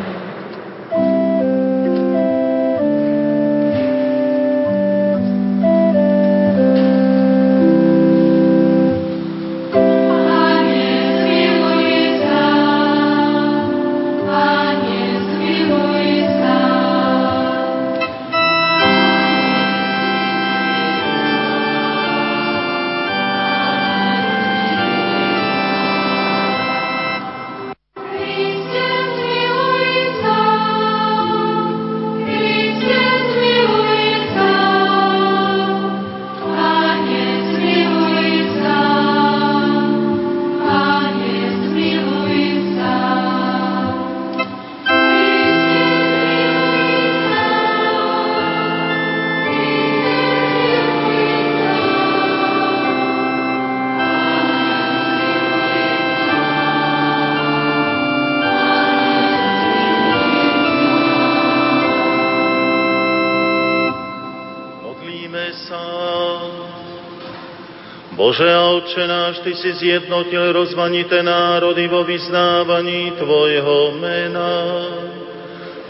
Otče 68.78 69.06
náš, 69.10 69.42
Ty 69.42 69.52
si 69.58 69.74
zjednotil 69.74 70.54
rozmanité 70.54 71.18
národy 71.18 71.90
vo 71.90 72.06
vyznávaní 72.06 73.10
Tvojho 73.18 73.98
mena. 73.98 74.54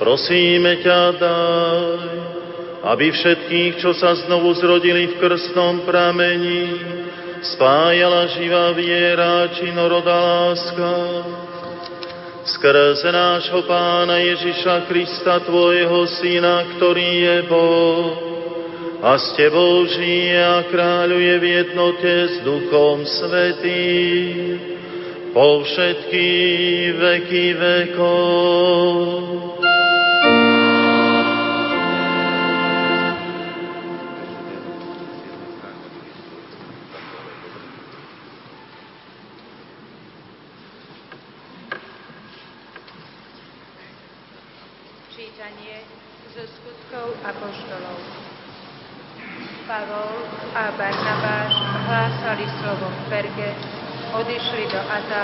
Prosíme 0.01 0.81
ťa, 0.81 1.01
daj, 1.21 2.01
aby 2.89 3.13
všetkých, 3.13 3.77
čo 3.77 3.93
sa 3.93 4.17
znovu 4.25 4.57
zrodili 4.57 5.13
v 5.13 5.19
krstnom 5.21 5.85
pramení, 5.85 6.81
spájala 7.53 8.33
živá 8.33 8.73
viera, 8.73 9.53
činorodá 9.53 10.17
láska. 10.17 10.93
Skrze 12.49 13.13
nášho 13.13 13.69
Pána 13.69 14.17
Ježiša 14.17 14.89
Krista, 14.89 15.45
Tvojho 15.45 16.09
Syna, 16.09 16.65
ktorý 16.81 17.11
je 17.21 17.37
Boh, 17.53 18.28
a 18.99 19.15
s 19.19 19.31
Tebou 19.39 19.87
žije 19.87 20.43
a 20.43 20.67
kráľuje 20.67 21.35
v 21.39 21.45
jednote 21.63 22.13
s 22.35 22.43
Duchom 22.43 23.07
Svetým 23.07 24.59
po 25.31 25.63
všetky 25.63 26.27
veky 26.99 27.47
vekov. 27.55 29.48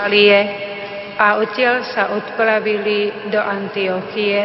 Atálie 0.05 0.37
a 1.17 1.41
odtiaľ 1.41 1.81
sa 1.89 2.13
odpravili 2.13 3.25
do 3.33 3.41
Antiochie, 3.41 4.37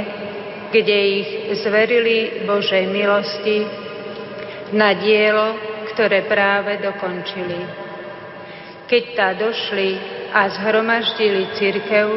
kde 0.72 0.98
ich 1.20 1.28
zverili 1.60 2.48
Božej 2.48 2.88
milosti 2.88 3.68
na 4.72 4.96
dielo, 4.96 5.60
ktoré 5.92 6.24
práve 6.24 6.80
dokončili. 6.80 7.60
Keď 8.88 9.02
tá 9.12 9.36
došli 9.36 10.00
a 10.32 10.48
zhromaždili 10.48 11.52
cirkev, 11.60 12.08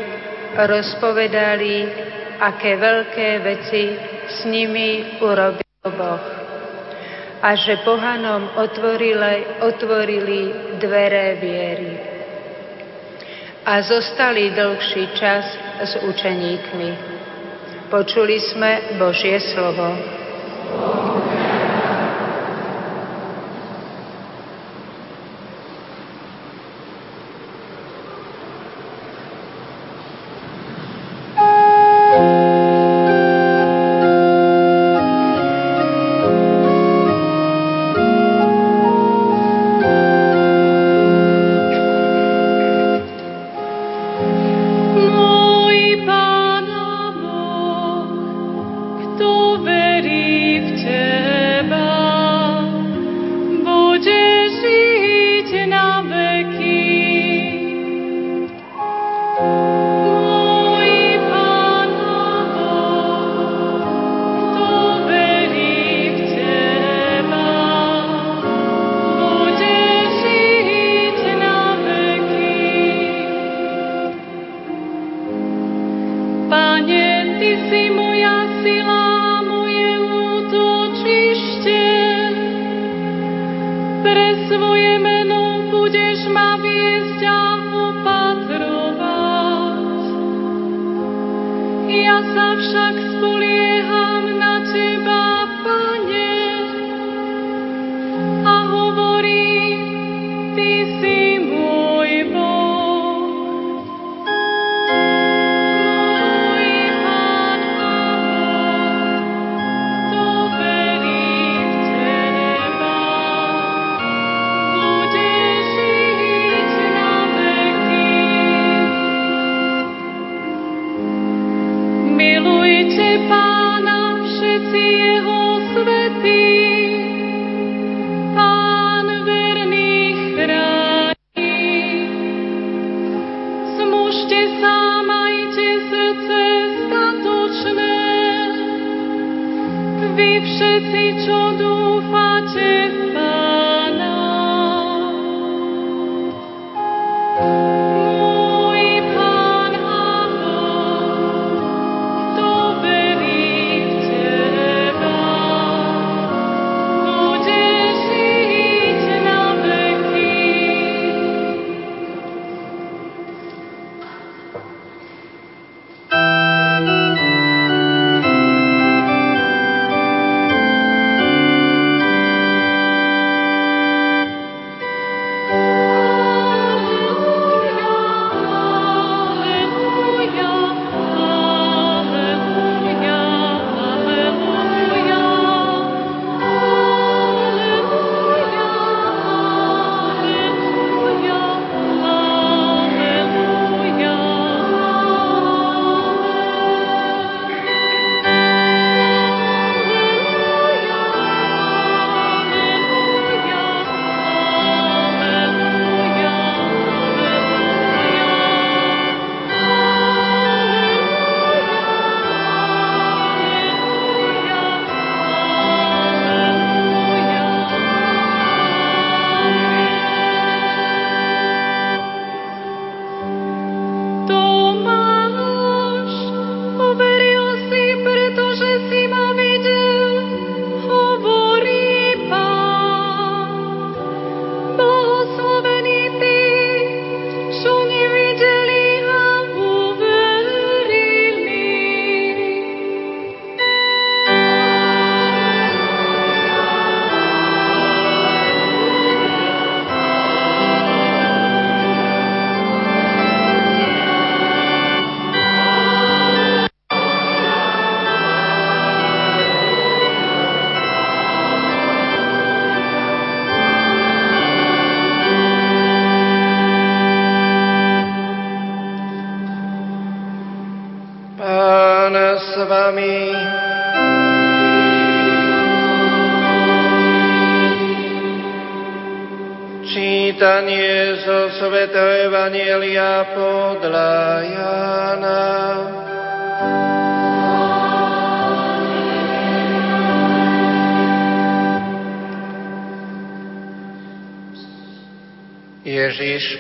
rozpovedali, 0.64 1.76
aké 2.40 2.80
veľké 2.80 3.30
veci 3.44 3.84
s 4.24 4.48
nimi 4.48 5.20
urobil 5.20 5.84
Boh. 5.84 6.26
A 7.44 7.60
že 7.60 7.84
pohanom 7.84 8.56
otvorili, 8.56 9.68
otvorili 9.68 10.40
dvere 10.80 11.44
viery. 11.44 12.13
A 13.64 13.82
zostali 13.82 14.52
dlhší 14.52 15.08
čas 15.16 15.46
s 15.80 15.96
učeníkmi. 16.04 16.90
Počuli 17.88 18.40
sme 18.40 19.00
Božie 19.00 19.40
slovo. 19.40 19.88
Či 21.24 21.43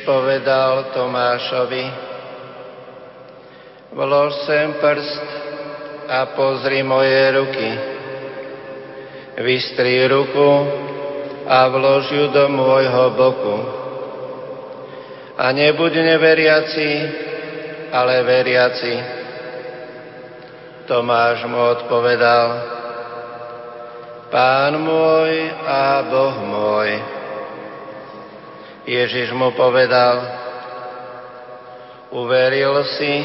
povedal 0.05 0.93
Tomášovi, 0.93 1.85
vlož 3.91 4.31
sem 4.47 4.75
prst 4.77 5.25
a 6.07 6.19
pozri 6.35 6.83
moje 6.83 7.23
ruky. 7.35 7.69
Vystri 9.41 10.05
ruku 10.07 10.49
a 11.49 11.67
vlož 11.67 12.11
ju 12.11 12.25
do 12.29 12.45
môjho 12.53 13.05
boku. 13.17 13.57
A 15.33 15.49
nebuď 15.49 15.93
neveriaci, 16.13 16.89
ale 17.89 18.21
veriaci. 18.21 18.93
Tomáš 20.85 21.47
mu 21.49 21.57
odpovedal, 21.57 22.47
Pán 24.33 24.81
môj 24.81 25.29
a 25.61 26.01
Boh 26.09 26.37
môj. 26.41 27.22
Ježiš 28.83 29.31
mu 29.31 29.55
povedal, 29.55 30.27
uveril 32.11 32.83
si, 32.99 33.23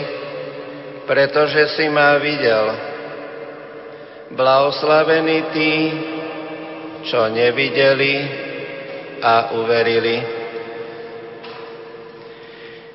pretože 1.03 1.75
si 1.75 1.91
ma 1.91 2.15
videl. 2.23 2.67
Blahoslavený 4.39 5.39
tí, 5.51 5.75
čo 7.11 7.27
nevideli 7.27 8.15
a 9.19 9.51
uverili. 9.59 10.17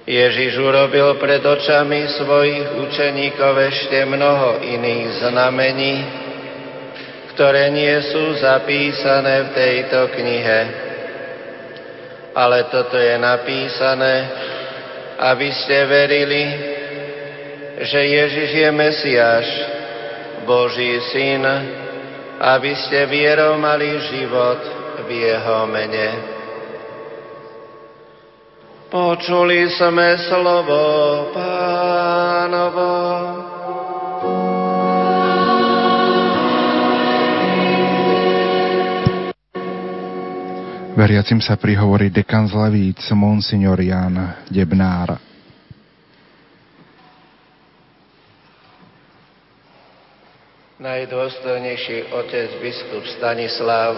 Ježiš 0.03 0.59
urobil 0.59 1.16
pred 1.16 1.39
očami 1.39 2.11
svojich 2.20 2.76
učeníkov 2.76 3.53
ešte 3.72 4.03
mnoho 4.03 4.59
iných 4.59 5.07
znamení, 5.24 5.95
ktoré 7.36 7.72
nie 7.72 7.95
sú 8.11 8.36
zapísané 8.39 9.47
v 9.47 9.49
tejto 9.55 9.99
knihe. 10.16 10.93
Ale 12.34 12.66
toto 12.74 12.98
je 12.98 13.14
napísané, 13.22 14.16
aby 15.22 15.50
ste 15.54 15.78
verili, 15.86 16.44
že 17.86 18.00
Ježiš 18.02 18.50
je 18.58 18.70
Mesiáš, 18.74 19.48
Boží 20.44 21.00
syn, 21.14 21.46
aby 22.42 22.74
ste 22.76 23.06
vierou 23.06 23.56
mali 23.62 24.02
život 24.10 24.60
v 25.06 25.10
jeho 25.10 25.70
mene. 25.70 26.10
Počuli 28.94 29.74
sme 29.74 30.18
slovo 30.30 30.82
pánovo. 31.34 32.92
Veriacim 40.94 41.41
sa 41.41 41.58
prihovorí 41.58 42.14
dekan 42.14 42.46
z 42.46 42.54
Levíc, 42.54 43.02
monsignor 43.18 43.82
Jan 43.82 44.46
Debnár. 44.46 45.18
najdôstojnejší 50.84 52.12
otec 52.12 52.60
biskup 52.60 53.08
Stanislav, 53.16 53.96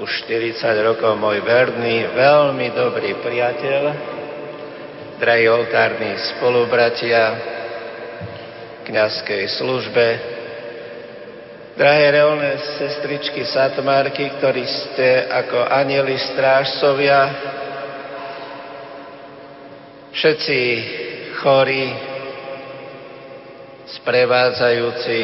už 0.00 0.08
40 0.24 0.56
rokov 0.80 1.20
môj 1.20 1.44
verný, 1.44 2.16
veľmi 2.16 2.72
dobrý 2.72 3.12
priateľ, 3.20 3.82
drahí 5.20 5.44
oltárni 5.52 6.16
spolubratia 6.32 7.22
v 7.36 7.40
kniazkej 8.88 9.42
službe, 9.60 10.35
drahé 11.76 12.16
reálne 12.16 12.56
sestričky 12.80 13.44
Satmárky, 13.44 14.32
ktorí 14.40 14.64
ste 14.64 15.28
ako 15.28 15.68
anieli 15.68 16.16
strážcovia, 16.16 17.20
všetci 20.16 20.60
chorí, 21.44 21.84
sprevádzajúci 23.86 25.20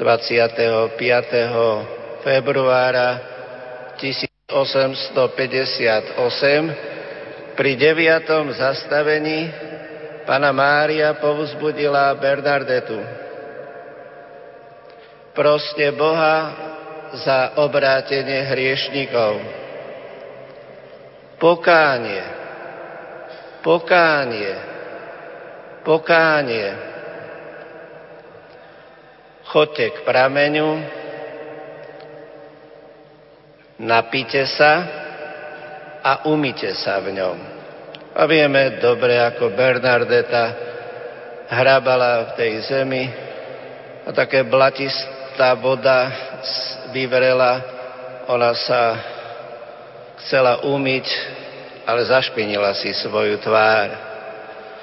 25. 0.00 0.96
februára 2.24 3.20
1858 4.00 5.12
pri 7.52 7.70
deviatom 7.76 8.48
zastavení 8.56 9.52
Pana 10.24 10.48
Mária 10.56 11.12
povzbudila 11.20 12.16
Bernardetu. 12.16 12.96
Proste 15.36 15.92
Boha 15.92 16.56
za 17.12 17.60
obrátenie 17.60 18.48
hriešnikov. 18.48 19.36
Pokánie, 21.36 22.37
pokánie, 23.62 24.54
pokánie. 25.82 26.68
Chodte 29.48 29.88
k 29.88 29.96
prameňu, 30.04 30.70
napite 33.80 34.44
sa 34.44 34.72
a 36.04 36.12
umite 36.28 36.76
sa 36.76 37.00
v 37.00 37.16
ňom. 37.16 37.38
A 38.12 38.26
vieme 38.28 38.76
dobre, 38.82 39.16
ako 39.16 39.56
Bernardeta 39.56 40.44
hrabala 41.48 42.28
v 42.28 42.30
tej 42.36 42.52
zemi 42.68 43.08
a 44.04 44.12
také 44.12 44.44
blatistá 44.44 45.56
voda 45.56 46.12
vyvrela, 46.92 47.62
ona 48.28 48.52
sa 48.52 48.82
chcela 50.20 50.60
umyť, 50.66 51.06
ale 51.88 52.04
zašpinila 52.04 52.76
si 52.76 52.92
svoju 52.92 53.40
tvár. 53.40 53.88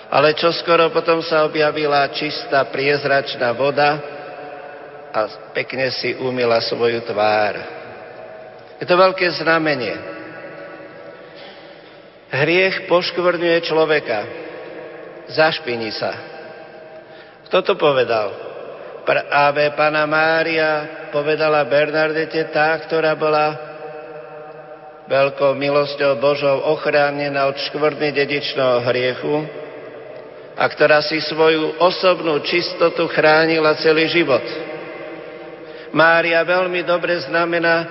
Ale 0.09 0.33
čo 0.33 0.49
skoro 0.49 0.89
potom 0.89 1.21
sa 1.21 1.45
objavila 1.45 2.09
čistá 2.09 2.65
priezračná 2.65 3.53
voda 3.53 4.01
a 5.13 5.29
pekne 5.53 5.93
si 5.93 6.17
umila 6.17 6.57
svoju 6.65 7.05
tvár. 7.05 7.53
Je 8.81 8.85
to 8.89 8.97
veľké 8.97 9.37
znamenie. 9.37 9.93
Hriech 12.33 12.89
poškvrňuje 12.89 13.57
človeka. 13.69 14.19
Zašpiní 15.29 15.93
sa. 15.93 16.11
Kto 17.45 17.61
to 17.61 17.73
povedal? 17.77 18.33
Ave 19.29 19.77
Pana 19.77 20.09
Mária 20.09 21.05
povedala 21.13 21.61
Bernardete 21.69 22.49
tá, 22.49 22.73
ktorá 22.81 23.13
bola 23.13 23.74
veľkou 25.05 25.53
milosťou 25.53 26.17
Božou 26.17 26.65
ochránená 26.73 27.45
od 27.45 27.57
škvrny 27.57 28.09
dedičného 28.09 28.81
hriechu 28.89 29.35
a 30.57 30.63
ktorá 30.65 31.03
si 31.05 31.21
svoju 31.21 31.77
osobnú 31.77 32.41
čistotu 32.41 33.05
chránila 33.11 33.77
celý 33.77 34.09
život. 34.09 34.41
Mária 35.93 36.41
veľmi 36.41 36.81
dobre 36.83 37.21
znamená, 37.23 37.87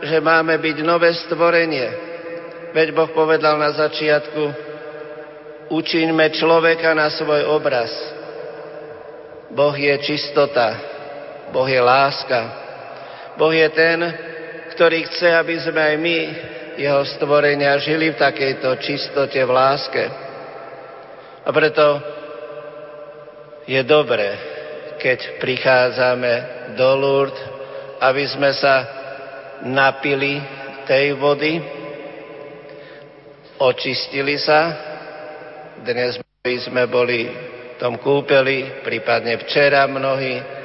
že 0.00 0.16
máme 0.22 0.56
byť 0.56 0.76
nové 0.80 1.12
stvorenie. 1.26 1.88
Veď 2.72 2.94
Boh 2.94 3.10
povedal 3.10 3.58
na 3.58 3.74
začiatku, 3.74 4.42
učiňme 5.68 6.30
človeka 6.32 6.94
na 6.94 7.10
svoj 7.10 7.44
obraz. 7.50 7.90
Boh 9.50 9.74
je 9.74 9.92
čistota, 10.06 10.78
Boh 11.50 11.66
je 11.66 11.82
láska. 11.82 12.40
Boh 13.34 13.50
je 13.50 13.68
ten, 13.74 13.98
ktorý 14.74 15.06
chce, 15.10 15.28
aby 15.34 15.54
sme 15.60 15.80
aj 15.80 15.96
my, 15.98 16.18
jeho 16.80 17.02
stvorenia, 17.16 17.80
žili 17.82 18.14
v 18.14 18.20
takejto 18.20 18.80
čistote, 18.80 19.36
v 19.36 19.52
láske. 19.52 20.04
A 21.44 21.48
preto 21.52 21.86
je 23.68 23.80
dobré, 23.84 24.28
keď 25.00 25.40
prichádzame 25.40 26.32
do 26.76 26.88
Lourdes, 26.96 27.40
aby 28.00 28.24
sme 28.28 28.50
sa 28.56 28.88
napili 29.64 30.40
tej 30.88 31.14
vody, 31.20 31.60
očistili 33.60 34.40
sa. 34.40 34.72
Dnes 35.84 36.16
sme 36.64 36.88
boli 36.88 37.28
tom 37.80 37.96
kúpeli, 37.96 38.84
prípadne 38.84 39.40
včera 39.40 39.88
mnohí. 39.88 40.59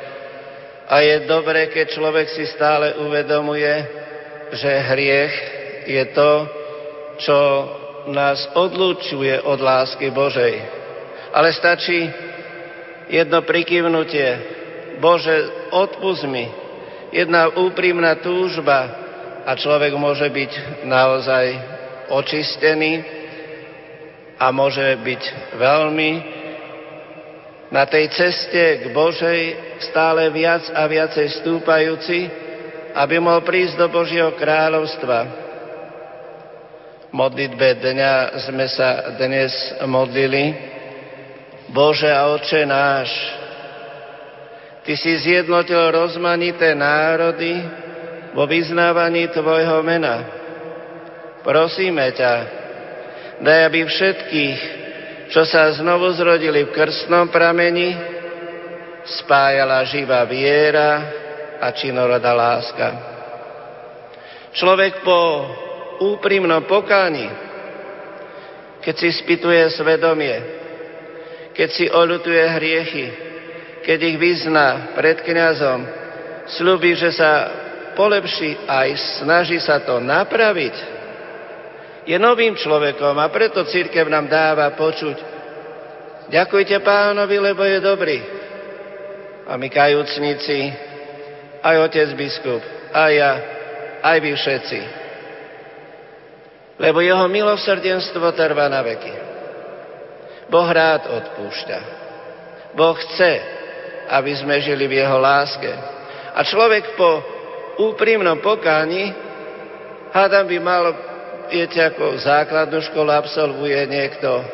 A 0.85 1.01
je 1.01 1.25
dobré, 1.25 1.73
keď 1.73 1.97
človek 1.97 2.27
si 2.29 2.45
stále 2.45 2.93
uvedomuje, 3.01 3.73
že 4.53 4.69
hriech 4.69 5.35
je 5.89 6.03
to, 6.13 6.31
čo 7.17 7.39
nás 8.13 8.45
odlúčuje 8.53 9.41
od 9.41 9.57
lásky 9.57 10.13
Božej. 10.13 10.61
Ale 11.33 11.49
stačí 11.57 12.05
jedno 13.09 13.41
prikyvnutie. 13.41 14.53
Bože, 15.01 15.69
odpust 15.73 16.23
mi. 16.29 16.47
Jedna 17.11 17.49
úprimná 17.49 18.21
túžba 18.21 18.87
a 19.45 19.51
človek 19.57 19.93
môže 19.97 20.29
byť 20.29 20.85
naozaj 20.85 21.45
očistený 22.13 23.03
a 24.37 24.51
môže 24.53 24.83
byť 25.01 25.21
veľmi 25.57 26.11
na 27.73 27.85
tej 27.89 28.09
ceste 28.13 28.85
k 28.85 28.93
Božej 28.93 29.41
stále 29.89 30.29
viac 30.29 30.65
a 30.73 30.85
viacej 30.85 31.41
stúpajúci, 31.41 32.29
aby 32.93 33.17
mohol 33.17 33.41
prísť 33.41 33.81
do 33.81 33.87
Božieho 33.89 34.33
kráľovstva. 34.37 35.19
V 37.09 37.13
modlitbe 37.13 37.81
dňa 37.81 38.13
sme 38.45 38.65
sa 38.69 39.15
dnes 39.17 39.51
modlili. 39.87 40.73
Bože 41.73 42.11
a 42.11 42.29
Oče 42.37 42.61
náš, 42.69 43.09
Ty 44.85 44.93
si 44.93 45.17
zjednotil 45.17 45.81
rozmanité 45.89 46.77
národy 46.77 47.57
vo 48.37 48.45
vyznávaní 48.45 49.33
Tvojho 49.33 49.81
mena. 49.81 50.21
Prosíme 51.41 52.13
ťa, 52.13 52.33
daj, 53.41 53.59
aby 53.65 53.81
všetkých, 53.81 54.59
čo 55.29 55.41
sa 55.45 55.73
znovu 55.73 56.13
zrodili 56.13 56.65
v 56.65 56.73
krstnom 56.73 57.29
prameni, 57.33 57.97
spájala 59.05 59.85
živá 59.85 60.25
viera 60.25 60.91
a 61.61 61.69
činorodá 61.73 62.33
láska. 62.33 62.87
Človek 64.55 65.03
po 65.03 65.21
úprimnom 65.99 66.63
pokáni, 66.65 67.27
keď 68.81 68.95
si 68.95 69.09
spituje 69.17 69.65
svedomie, 69.73 70.37
keď 71.57 71.69
si 71.71 71.85
olutuje 71.89 72.39
hriechy, 72.39 73.07
keď 73.85 73.99
ich 74.01 74.17
vyzná 74.17 74.93
pred 74.97 75.21
kňazom, 75.21 75.79
slúbi, 76.57 76.93
že 76.97 77.13
sa 77.13 77.31
polepší 77.95 78.67
aj 78.67 79.21
snaží 79.21 79.57
sa 79.61 79.81
to 79.81 79.97
napraviť, 80.03 80.94
je 82.05 82.17
novým 82.21 82.53
človekom 82.53 83.17
a 83.17 83.25
preto 83.33 83.65
církev 83.65 84.05
nám 84.05 84.29
dáva 84.29 84.69
počuť. 84.77 85.17
Ďakujte 86.29 86.81
pánovi, 86.85 87.37
lebo 87.41 87.65
je 87.65 87.79
dobrý. 87.81 88.17
A 89.45 89.57
my 89.57 89.67
kajúcnici, 89.69 90.73
aj 91.61 91.75
otec 91.89 92.09
biskup, 92.17 92.61
aj 92.93 93.11
ja, 93.13 93.31
aj 94.01 94.17
vy 94.21 94.31
všetci. 94.33 94.79
Lebo 96.81 97.01
jeho 97.01 97.25
milosrdenstvo 97.29 98.25
trvá 98.33 98.69
na 98.69 98.81
veky. 98.85 99.13
Boh 100.49 100.69
rád 100.69 101.09
odpúšťa. 101.09 101.79
Boh 102.77 102.93
chce, 102.93 103.33
aby 104.13 104.31
sme 104.37 104.61
žili 104.61 104.85
v 104.85 105.01
jeho 105.01 105.17
láske. 105.17 105.71
A 106.35 106.43
človek 106.45 106.93
po 106.99 107.23
úprimnom 107.81 108.37
pokáni, 108.43 109.09
hádam 110.13 110.45
by 110.45 110.57
mal 110.61 110.83
viete, 111.49 111.79
ako 111.81 112.19
základnú 112.19 112.79
školu 112.91 113.09
absolvuje 113.11 113.85
niekto 113.87 114.45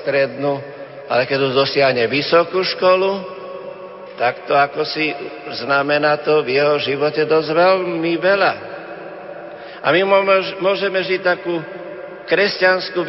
strednú, 0.00 0.60
ale 1.10 1.26
keď 1.26 1.50
už 1.50 1.52
dosiahne 1.54 2.06
vysokú 2.06 2.62
školu, 2.62 3.38
tak 4.20 4.44
to 4.44 4.52
ako 4.52 4.84
si 4.84 5.16
znamená 5.64 6.20
to 6.20 6.44
v 6.44 6.60
jeho 6.60 6.76
živote 6.76 7.24
dosť 7.24 7.50
veľmi 7.56 8.14
veľa. 8.20 8.52
A 9.80 9.88
my 9.96 10.04
môžeme 10.60 11.00
žiť 11.00 11.20
takú 11.24 11.56
kresťanskú 12.28 13.00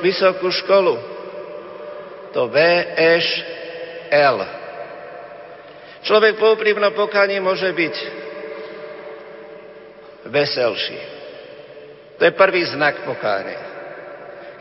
vysokú 0.00 0.48
školu. 0.48 0.96
To 2.32 2.48
VŠL. 2.48 4.38
Človek 6.00 6.40
po 6.40 6.56
úprimnom 6.56 6.96
pokáni 6.96 7.38
môže 7.44 7.68
byť 7.70 7.94
veselší. 10.32 11.13
To 12.18 12.22
je 12.22 12.32
prvý 12.38 12.62
znak 12.70 13.02
pokáne. 13.02 13.56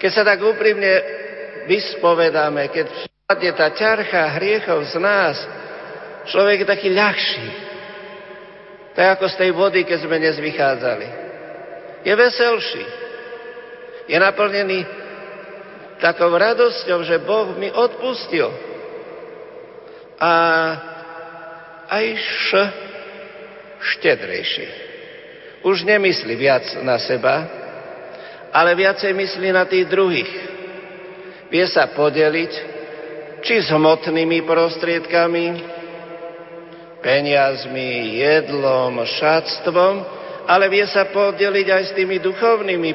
Keď 0.02 0.12
sa 0.12 0.24
tak 0.26 0.42
úprimne 0.42 0.94
vyspovedáme, 1.70 2.68
keď 2.74 2.86
vpadne 2.90 3.52
tá 3.54 3.68
ťarcha 3.72 4.36
hriechov 4.36 4.84
z 4.90 4.96
nás, 4.98 5.38
človek 6.28 6.66
je 6.66 6.68
taký 6.68 6.90
ľahší. 6.92 7.48
To 8.94 8.98
je 9.02 9.08
ako 9.10 9.26
z 9.30 9.36
tej 9.40 9.52
vody, 9.54 9.80
keď 9.86 9.98
sme 10.06 10.22
dnes 10.22 10.38
vychádzali. 10.38 11.08
Je 12.04 12.14
veselší. 12.14 12.86
Je 14.12 14.18
naplnený 14.20 14.86
takou 16.04 16.36
radosťou, 16.36 17.00
že 17.08 17.24
Boh 17.24 17.56
mi 17.56 17.72
odpustil. 17.72 18.52
A 20.20 20.34
aj 21.90 22.06
š, 22.18 22.48
štedrejší 23.80 24.93
už 25.64 25.88
nemyslí 25.88 26.36
viac 26.36 26.68
na 26.84 27.00
seba, 27.00 27.48
ale 28.52 28.76
viacej 28.76 29.16
myslí 29.16 29.50
na 29.56 29.64
tých 29.66 29.88
druhých. 29.88 30.32
Vie 31.48 31.66
sa 31.72 31.90
podeliť, 31.90 32.54
či 33.42 33.56
s 33.64 33.72
hmotnými 33.72 34.44
prostriedkami, 34.44 35.46
peniazmi, 37.00 38.20
jedlom, 38.20 39.04
šatstvom, 39.04 39.94
ale 40.48 40.68
vie 40.68 40.84
sa 40.88 41.08
podeliť 41.08 41.68
aj 41.72 41.84
s 41.90 41.96
tými 41.96 42.20
duchovnými 42.20 42.92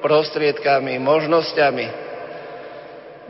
prostriedkami, 0.00 0.96
možnosťami. 0.96 1.86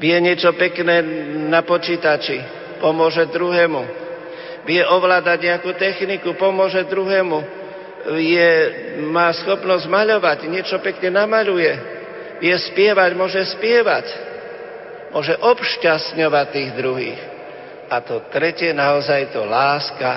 Vie 0.01 0.17
niečo 0.23 0.55
pekné 0.57 1.03
na 1.51 1.61
počítači, 1.67 2.41
pomôže 2.79 3.27
druhému. 3.29 3.83
Vie 4.65 4.81
ovládať 4.87 5.39
nejakú 5.51 5.75
techniku, 5.77 6.39
pomôže 6.39 6.87
druhému 6.87 7.60
je, 8.09 8.51
má 9.13 9.29
schopnosť 9.37 9.87
maľovať, 9.87 10.49
niečo 10.49 10.81
pekne 10.81 11.13
namaľuje, 11.13 11.73
vie 12.41 12.57
spievať, 12.57 13.11
môže 13.13 13.43
spievať, 13.53 14.07
môže 15.13 15.37
obšťastňovať 15.37 16.47
tých 16.49 16.71
druhých. 16.79 17.21
A 17.91 18.01
to 18.01 18.23
tretie, 18.31 18.71
naozaj 18.71 19.35
to 19.35 19.43
láska, 19.45 20.13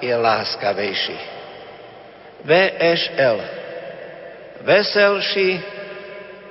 je 0.00 0.10
láskavejší. 0.16 1.18
VŠL. 2.40 3.38
Veselší, 4.64 5.60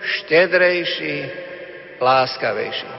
štedrejší, 0.02 1.16
láskavejší. 1.98 2.90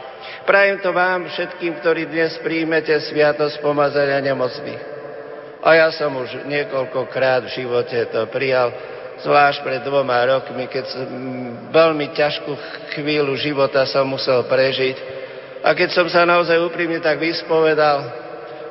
Prajem 0.47 0.78
to 0.82 0.90
vám 0.90 1.31
všetkým, 1.31 1.78
ktorí 1.78 2.11
dnes 2.11 2.35
príjmete 2.43 2.94
sviatosť 2.98 3.62
pomazania 3.62 4.19
nemocných. 4.19 4.99
A 5.61 5.77
ja 5.77 5.89
som 5.93 6.16
už 6.16 6.49
niekoľkokrát 6.49 7.45
v 7.45 7.55
živote 7.61 8.09
to 8.09 8.24
prijal, 8.32 8.73
zvlášť 9.20 9.61
pred 9.61 9.81
dvoma 9.85 10.24
rokmi, 10.24 10.65
keď 10.65 10.85
som 10.89 11.05
veľmi 11.69 12.16
ťažkú 12.16 12.53
chvíľu 12.97 13.37
života 13.37 13.85
som 13.85 14.09
musel 14.09 14.49
prežiť. 14.49 14.97
A 15.61 15.77
keď 15.77 15.93
som 15.93 16.09
sa 16.09 16.24
naozaj 16.24 16.57
úprimne 16.65 17.05
tak 17.05 17.20
vyspovedal, 17.20 18.09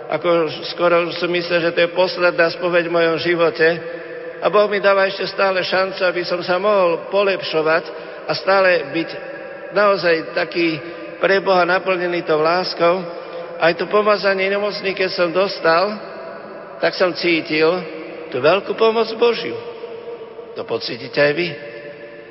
ako 0.09 0.49
skoro 0.73 1.13
som 1.13 1.29
myslel, 1.29 1.69
že 1.69 1.73
to 1.77 1.85
je 1.85 1.93
posledná 1.93 2.49
spoveď 2.49 2.89
v 2.89 2.95
mojom 2.97 3.17
živote. 3.21 3.67
A 4.41 4.49
Boh 4.49 4.65
mi 4.65 4.81
dáva 4.81 5.05
ešte 5.05 5.29
stále 5.29 5.61
šancu, 5.61 6.01
aby 6.01 6.25
som 6.25 6.41
sa 6.41 6.57
mohol 6.57 7.05
polepšovať 7.13 7.83
a 8.25 8.33
stále 8.33 8.89
byť 8.89 9.09
naozaj 9.77 10.33
taký 10.33 10.81
pre 11.21 11.37
Boha 11.45 11.61
naplnený 11.69 12.25
tou 12.25 12.41
láskou. 12.41 13.05
Aj 13.61 13.69
to 13.77 13.85
pomazanie 13.85 14.49
nemocný, 14.49 14.97
keď 14.97 15.09
som 15.13 15.29
dostal, 15.29 15.93
tak 16.79 16.95
som 16.95 17.11
cítil 17.15 17.67
tú 18.31 18.39
veľkú 18.39 18.75
pomoc 18.79 19.07
Božiu. 19.19 19.55
To 20.55 20.63
pocítite 20.63 21.19
aj 21.19 21.33
vy. 21.35 21.47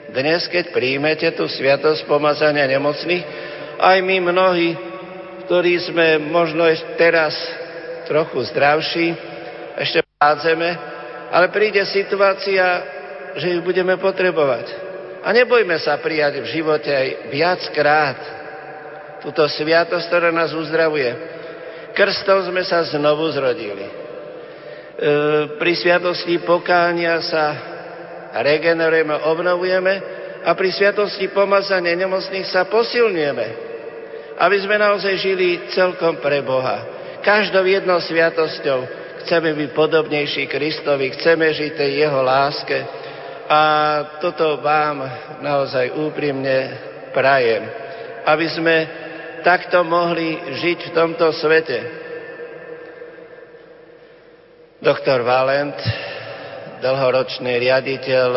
Dnes, 0.08 0.48
keď 0.48 0.72
príjmete 0.72 1.28
tú 1.36 1.44
sviatosť 1.44 2.08
pomazania 2.08 2.64
nemocných, 2.64 3.24
aj 3.76 3.98
my 4.00 4.16
mnohí, 4.24 4.72
ktorí 5.44 5.76
sme 5.84 6.16
možno 6.32 6.64
ešte 6.64 6.96
teraz 6.96 7.36
trochu 8.08 8.40
zdravší, 8.48 9.12
ešte 9.76 10.00
pádzeme, 10.16 10.68
ale 11.28 11.52
príde 11.52 11.84
situácia, 11.84 12.64
že 13.36 13.52
ju 13.52 13.60
budeme 13.60 14.00
potrebovať. 14.00 14.88
A 15.22 15.28
nebojme 15.36 15.76
sa 15.76 16.00
prijať 16.00 16.40
v 16.40 16.50
živote 16.56 16.88
aj 16.88 17.08
viackrát 17.28 18.18
túto 19.20 19.44
sviatosť, 19.44 20.08
ktorá 20.08 20.32
nás 20.32 20.56
uzdravuje. 20.56 21.10
Krstom 21.92 22.48
sme 22.48 22.64
sa 22.64 22.80
znovu 22.86 23.28
zrodili. 23.28 24.07
E, 24.98 25.10
pri 25.62 25.72
sviatosti 25.78 26.42
pokánia 26.42 27.22
sa 27.22 27.54
regenerujeme, 28.42 29.14
obnovujeme 29.30 29.94
a 30.42 30.50
pri 30.58 30.74
sviatosti 30.74 31.30
pomazania 31.30 31.94
nemocných 31.94 32.42
sa 32.50 32.66
posilňujeme, 32.66 33.46
aby 34.42 34.56
sme 34.58 34.74
naozaj 34.74 35.14
žili 35.22 35.70
celkom 35.70 36.18
pre 36.18 36.42
Boha. 36.42 36.82
Každou 37.22 37.62
jednou 37.62 38.02
sviatosťou 38.02 38.78
chceme 39.22 39.54
byť 39.54 39.70
podobnejší 39.70 40.50
Kristovi, 40.50 41.14
chceme 41.14 41.46
žiť 41.46 41.78
tej 41.78 41.90
Jeho 42.02 42.18
láske 42.18 42.78
a 43.46 43.62
toto 44.18 44.58
vám 44.58 45.06
naozaj 45.38 45.94
úprimne 45.94 46.74
prajem, 47.14 47.70
aby 48.26 48.46
sme 48.50 48.76
takto 49.46 49.86
mohli 49.86 50.58
žiť 50.58 50.90
v 50.90 50.94
tomto 50.94 51.30
svete. 51.38 52.07
Doktor 54.78 55.26
Valent, 55.26 55.74
dlhoročný 56.78 57.50
riaditeľ 57.50 58.30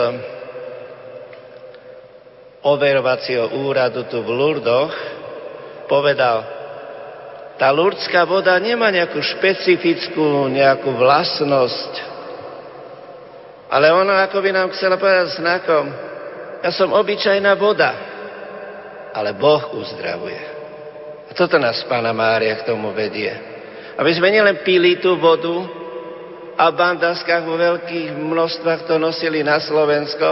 overovacieho 2.66 3.62
úradu 3.62 4.10
tu 4.10 4.26
v 4.26 4.30
Lurdoch, 4.34 4.90
povedal, 5.86 6.42
tá 7.62 7.70
lurdská 7.70 8.26
voda 8.26 8.58
nemá 8.58 8.90
nejakú 8.90 9.22
špecifickú 9.22 10.50
nejakú 10.50 10.98
vlastnosť, 10.98 11.92
ale 13.70 13.94
ona 13.94 14.26
ako 14.26 14.42
by 14.42 14.50
nám 14.50 14.74
chcela 14.74 14.98
povedať 14.98 15.38
znakom, 15.38 15.94
ja 16.66 16.74
som 16.74 16.90
obyčajná 16.90 17.54
voda, 17.54 17.94
ale 19.14 19.38
Boh 19.38 19.78
uzdravuje. 19.78 20.42
A 21.30 21.38
toto 21.38 21.62
nás 21.62 21.86
Pána 21.86 22.18
Mária 22.18 22.58
k 22.58 22.66
tomu 22.66 22.90
vedie. 22.98 23.30
Aby 23.94 24.10
sme 24.18 24.34
nielen 24.34 24.66
pili 24.66 24.98
tú 24.98 25.22
vodu 25.22 25.81
a 26.58 26.64
v 26.70 26.78
bandaskách 26.78 27.44
vo 27.48 27.56
veľkých 27.56 28.16
množstvách 28.16 28.88
to 28.88 28.96
nosili 29.00 29.44
na 29.44 29.60
Slovensko, 29.60 30.30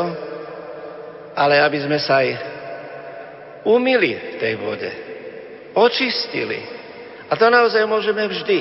ale 1.35 1.63
aby 1.63 1.79
sme 1.83 1.99
sa 1.99 2.23
aj 2.23 2.29
umili 3.67 4.15
v 4.15 4.35
tej 4.39 4.53
vode, 4.59 4.91
očistili, 5.75 6.79
a 7.29 7.37
to 7.37 7.45
naozaj 7.53 7.85
môžeme 7.85 8.25
vždy. 8.25 8.59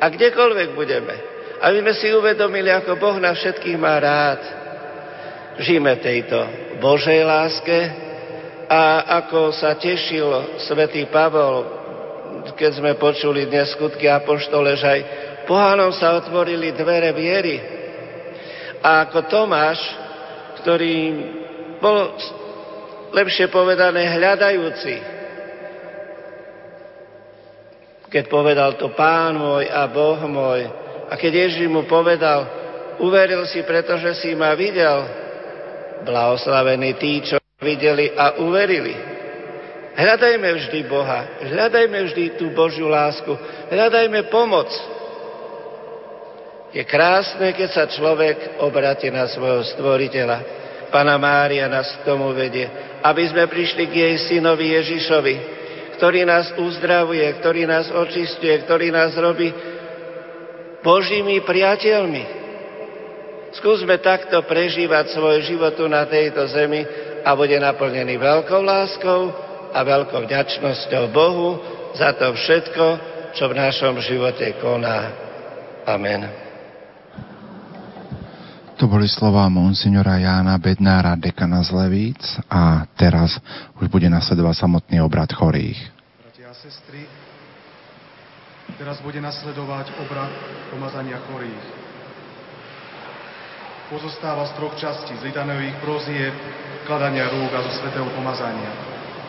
A 0.00 0.08
kdekoľvek 0.08 0.68
budeme. 0.72 1.14
Aby 1.60 1.84
sme 1.84 1.92
si 1.94 2.08
uvedomili, 2.10 2.72
ako 2.72 2.96
Boh 2.96 3.16
na 3.20 3.36
všetkých 3.36 3.76
má 3.76 4.00
rád. 4.00 4.40
Žijeme 5.60 6.00
tejto 6.00 6.40
Božej 6.80 7.22
láske 7.22 7.78
a 8.66 9.06
ako 9.22 9.54
sa 9.54 9.76
tešil 9.78 10.58
svätý 10.64 11.06
Pavol, 11.06 11.62
keď 12.58 12.80
sme 12.80 12.98
počuli 12.98 13.46
dnes 13.46 13.70
skutky 13.76 14.10
Apoštole, 14.10 14.74
že 14.74 14.88
aj 14.88 15.00
pohánom 15.44 15.92
sa 15.94 16.18
otvorili 16.18 16.74
dvere 16.74 17.12
viery. 17.12 17.56
A 18.84 19.08
ako 19.08 19.30
Tomáš, 19.32 19.80
ktorý 20.60 20.96
bol 21.80 22.12
lepšie 23.16 23.48
povedané 23.48 24.08
hľadajúci, 24.12 24.96
keď 28.14 28.24
povedal 28.30 28.70
to 28.78 28.94
pán 28.94 29.34
môj 29.34 29.66
a 29.66 29.90
Boh 29.90 30.20
môj. 30.30 30.70
A 31.10 31.18
keď 31.18 31.48
Ježiš 31.48 31.66
mu 31.66 31.82
povedal, 31.84 32.46
uveril 33.02 33.42
si, 33.50 33.64
pretože 33.66 34.22
si 34.22 34.38
ma 34.38 34.54
videl, 34.54 35.02
blahoslavení 36.06 36.94
tí, 36.94 37.24
čo 37.26 37.40
videli 37.58 38.12
a 38.14 38.38
uverili. 38.38 38.94
Hľadajme 39.94 40.48
vždy 40.58 40.80
Boha, 40.90 41.42
hľadajme 41.42 41.98
vždy 42.10 42.24
tú 42.38 42.50
Božiu 42.50 42.90
lásku, 42.90 43.30
hľadajme 43.70 44.26
pomoc. 44.30 44.70
Je 46.74 46.82
krásne, 46.82 47.54
keď 47.54 47.68
sa 47.70 47.84
človek 47.86 48.58
obratí 48.58 49.06
na 49.06 49.30
svojho 49.30 49.62
stvoriteľa. 49.78 50.38
Pana 50.90 51.14
Mária 51.22 51.70
nás 51.70 51.86
k 52.02 52.06
tomu 52.06 52.34
vedie, 52.34 52.66
aby 52.98 53.22
sme 53.30 53.46
prišli 53.46 53.86
k 53.86 53.94
jej 53.94 54.16
synovi 54.26 54.74
Ježišovi, 54.74 55.34
ktorý 55.98 56.26
nás 56.26 56.50
uzdravuje, 56.58 57.22
ktorý 57.38 57.70
nás 57.70 57.86
očistuje, 57.94 58.58
ktorý 58.66 58.90
nás 58.90 59.14
robí 59.14 59.54
Božími 60.82 61.46
priateľmi. 61.46 62.42
Skúsme 63.54 64.02
takto 64.02 64.42
prežívať 64.42 65.14
svoj 65.14 65.46
život 65.46 65.78
tu 65.78 65.86
na 65.86 66.02
tejto 66.10 66.42
zemi 66.50 66.82
a 67.22 67.38
bude 67.38 67.54
naplnený 67.54 68.18
veľkou 68.18 68.60
láskou 68.66 69.30
a 69.70 69.78
veľkou 69.78 70.26
vďačnosťou 70.26 71.04
Bohu 71.14 71.62
za 71.94 72.18
to 72.18 72.34
všetko, 72.34 72.86
čo 73.38 73.46
v 73.46 73.54
našom 73.54 74.02
živote 74.02 74.58
koná. 74.58 75.14
Amen. 75.86 76.43
To 78.74 78.90
boli 78.90 79.06
slova 79.06 79.46
monsignora 79.46 80.18
Jána 80.18 80.58
Bednára, 80.58 81.14
dekana 81.14 81.62
z 81.62 81.70
Levíc 81.70 82.18
a 82.50 82.82
teraz 82.98 83.38
už 83.78 83.86
bude 83.86 84.10
nasledovať 84.10 84.66
samotný 84.66 84.98
obrad 84.98 85.30
chorých. 85.30 85.78
Bratia 86.18 86.50
a 86.50 86.54
sestry, 86.58 87.06
teraz 88.74 88.98
bude 88.98 89.22
nasledovať 89.22 89.94
obrad 90.02 90.26
pomazania 90.74 91.22
chorých. 91.22 91.64
Pozostáva 93.94 94.42
z 94.50 94.58
troch 94.58 94.74
častí, 94.74 95.14
z 95.22 95.30
litanových 95.30 95.78
prozieb, 95.78 96.34
kladania 96.82 97.30
rúk 97.30 97.54
a 97.54 97.62
zo 97.62 97.78
svetého 97.78 98.10
pomazania. 98.10 98.74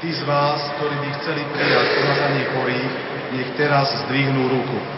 Tí 0.01 0.09
z 0.09 0.25
vás, 0.25 0.73
ktorí 0.81 0.95
by 1.05 1.09
chceli 1.21 1.45
prijať 1.53 1.85
pomazanie 2.01 2.43
chorých, 2.49 2.91
nech 3.29 3.49
teraz 3.61 3.93
zdvihnú 4.09 4.49
ruku. 4.49 4.94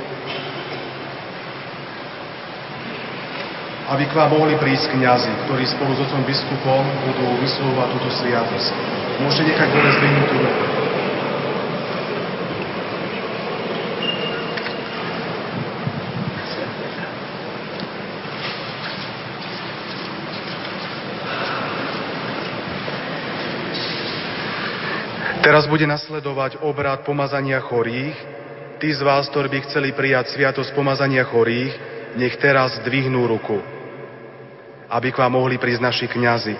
Aby 3.88 4.04
k 4.04 4.18
vám 4.20 4.36
mohli 4.36 4.60
prísť 4.60 5.00
kniazy, 5.00 5.32
ktorí 5.48 5.64
spolu 5.64 5.96
s 5.96 6.04
otcom 6.04 6.20
biskupom 6.28 6.84
budú 7.08 7.28
vyslovovať 7.40 7.88
túto 7.96 8.10
sviatosť. 8.20 8.72
Môžete 9.24 9.48
nechať 9.48 9.68
dole 9.72 9.90
zdvihnutú 9.96 10.36
ruku. 10.44 10.66
Teraz 25.48 25.64
bude 25.64 25.88
nasledovať 25.88 26.60
obrad 26.60 27.08
pomazania 27.08 27.64
chorých. 27.64 28.20
Tí 28.84 28.92
z 28.92 29.00
vás, 29.00 29.32
ktorí 29.32 29.48
by 29.48 29.60
chceli 29.64 29.96
prijať 29.96 30.36
sviatosť 30.36 30.76
pomazania 30.76 31.24
chorých, 31.24 31.72
nech 32.20 32.36
teraz 32.36 32.84
dvihnú 32.84 33.24
ruku 33.32 33.77
aby 34.90 35.12
k 35.12 35.20
vám 35.20 35.36
mohli 35.36 35.60
prísť 35.60 35.82
naši 35.84 36.06
kňazi. 36.08 36.56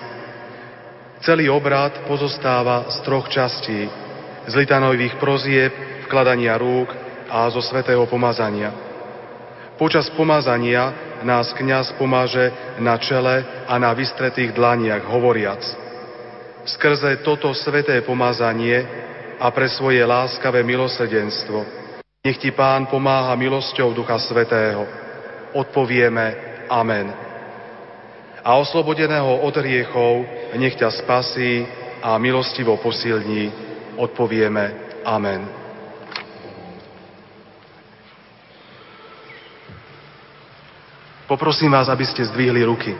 Celý 1.24 1.50
obrad 1.50 2.06
pozostáva 2.06 2.88
z 2.92 2.96
troch 3.02 3.26
častí. 3.28 3.90
Z 4.48 4.54
litanových 4.54 5.18
prozieb, 5.18 5.72
vkladania 6.06 6.56
rúk 6.56 6.88
a 7.28 7.50
zo 7.52 7.60
svetého 7.60 8.06
pomazania. 8.06 8.72
Počas 9.76 10.08
pomazania 10.14 11.18
nás 11.22 11.52
kňaz 11.52 11.98
pomáže 11.98 12.50
na 12.78 12.96
čele 12.96 13.66
a 13.66 13.74
na 13.76 13.90
vystretých 13.92 14.54
dlaniach, 14.54 15.04
hovoriac. 15.06 15.60
Skrze 16.64 17.20
toto 17.26 17.50
sveté 17.54 18.00
pomazanie 18.02 18.86
a 19.38 19.50
pre 19.50 19.66
svoje 19.70 20.02
láskavé 20.02 20.62
milosedenstvo 20.62 21.78
nech 22.28 22.44
ti 22.44 22.50
Pán 22.52 22.90
pomáha 22.90 23.32
milosťou 23.38 23.94
Ducha 23.96 24.18
Svetého. 24.20 24.84
Odpovieme 25.56 26.36
Amen 26.68 27.27
a 28.44 28.56
oslobodeného 28.56 29.42
od 29.42 29.54
hriechov 29.56 30.26
nech 30.54 30.76
ťa 30.78 30.90
spasí 30.90 31.66
a 32.02 32.18
milostivo 32.18 32.78
posilní, 32.78 33.52
odpovieme 33.98 34.88
Amen. 35.04 35.48
Poprosím 41.28 41.76
vás, 41.76 41.92
aby 41.92 42.08
ste 42.08 42.24
zdvihli 42.24 42.64
ruky. 42.64 42.96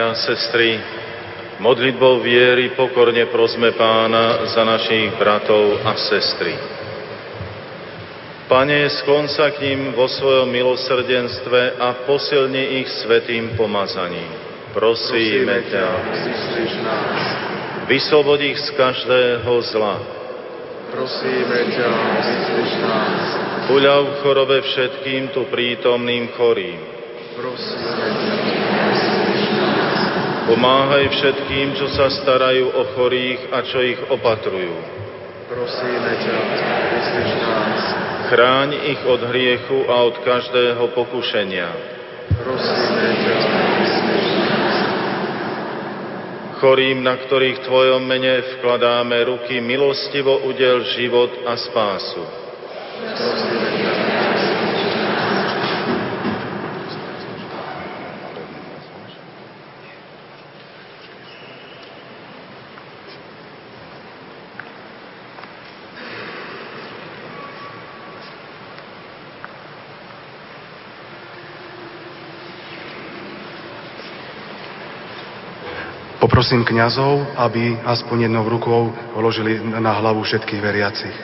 Bratia 0.00 0.16
a 0.16 0.24
sestry, 0.32 0.80
modlitbou 1.60 2.24
viery 2.24 2.72
pokorne 2.72 3.28
prosme 3.28 3.68
pána 3.76 4.48
za 4.48 4.64
našich 4.64 5.12
bratov 5.20 5.76
a 5.84 5.92
sestry. 5.92 6.56
Pane, 8.48 8.88
sklon 8.96 9.28
sa 9.28 9.52
k 9.52 9.60
ním 9.60 9.92
vo 9.92 10.08
svojom 10.08 10.48
milosrdenstve 10.48 11.76
a 11.76 12.08
posilni 12.08 12.80
ich 12.80 12.88
svetým 13.04 13.52
pomazaním. 13.60 14.24
Prosíme 14.72 15.68
ťa, 15.68 15.86
vyslobod 17.84 18.40
ich 18.40 18.56
z 18.56 18.72
každého 18.80 19.52
zla. 19.68 20.00
Prosíme 20.96 21.76
ťa, 21.76 21.88
vyslíš 22.24 22.72
nás. 22.88 23.24
Uľav 23.68 24.24
chorobe 24.24 24.64
všetkým 24.64 25.28
tu 25.36 25.44
prítomným 25.52 26.32
chorým. 26.40 26.80
Prosíme 27.36 28.08
ťa, 28.16 28.59
Pomáhaj 30.50 31.14
všetkým, 31.14 31.78
čo 31.78 31.86
sa 31.94 32.10
starajú 32.10 32.74
o 32.74 32.82
chorých 32.98 33.54
a 33.54 33.62
čo 33.62 33.78
ich 33.86 34.02
opatrujú. 34.10 34.74
prosíme 35.46 36.10
ťa, 36.18 36.36
vyslíš 36.90 37.32
nás. 37.38 37.82
Chráň 38.34 38.70
ich 38.90 39.00
od 39.06 39.30
hriechu 39.30 39.86
a 39.86 40.10
od 40.10 40.18
každého 40.26 40.90
pokušenia. 40.90 41.70
Prosíme 42.34 43.08
ťa, 43.22 43.36
vyslíš 43.78 44.28
nás. 44.42 44.76
Chorým, 46.58 46.98
na 47.06 47.14
ktorých 47.14 47.62
v 47.62 47.66
Tvojom 47.70 48.02
mene 48.02 48.42
vkladáme 48.58 49.22
ruky, 49.30 49.62
milostivo 49.62 50.50
udel 50.50 50.82
život 50.98 51.30
a 51.46 51.54
spásu. 51.54 52.26
Prosíme 53.06 53.69
ťa, 76.40 76.48
Poprosím 76.48 76.64
kňazov, 76.64 77.36
aby 77.36 77.76
aspoň 77.84 78.32
jednou 78.32 78.48
rukou 78.48 78.96
položili 79.12 79.60
na 79.60 79.92
hlavu 79.92 80.24
všetkých 80.24 80.60
veriacich. 80.64 81.16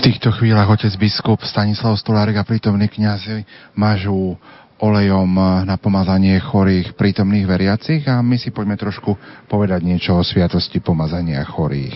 V 0.00 0.08
týchto 0.08 0.29
chvíľach 0.40 0.72
otec 0.72 0.96
biskup 0.96 1.44
Stanislav 1.44 2.00
Stolárik 2.00 2.40
a 2.40 2.48
prítomní 2.48 2.88
kňazi 2.88 3.44
mažú 3.76 4.40
olejom 4.80 5.28
na 5.68 5.76
pomazanie 5.76 6.40
chorých 6.40 6.96
prítomných 6.96 7.44
veriacich 7.44 8.08
a 8.08 8.24
my 8.24 8.40
si 8.40 8.48
poďme 8.48 8.80
trošku 8.80 9.20
povedať 9.52 9.84
niečo 9.84 10.16
o 10.16 10.24
sviatosti 10.24 10.80
pomazania 10.80 11.44
chorých. 11.44 11.92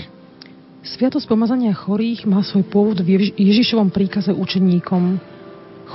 Sviatosť 0.84 1.24
pomazania 1.24 1.72
chorých 1.72 2.28
má 2.28 2.44
svoj 2.44 2.68
pôvod 2.68 3.00
v 3.00 3.16
Ježi- 3.16 3.32
Ježišovom 3.32 3.88
príkaze 3.88 4.28
učeníkom. 4.36 5.16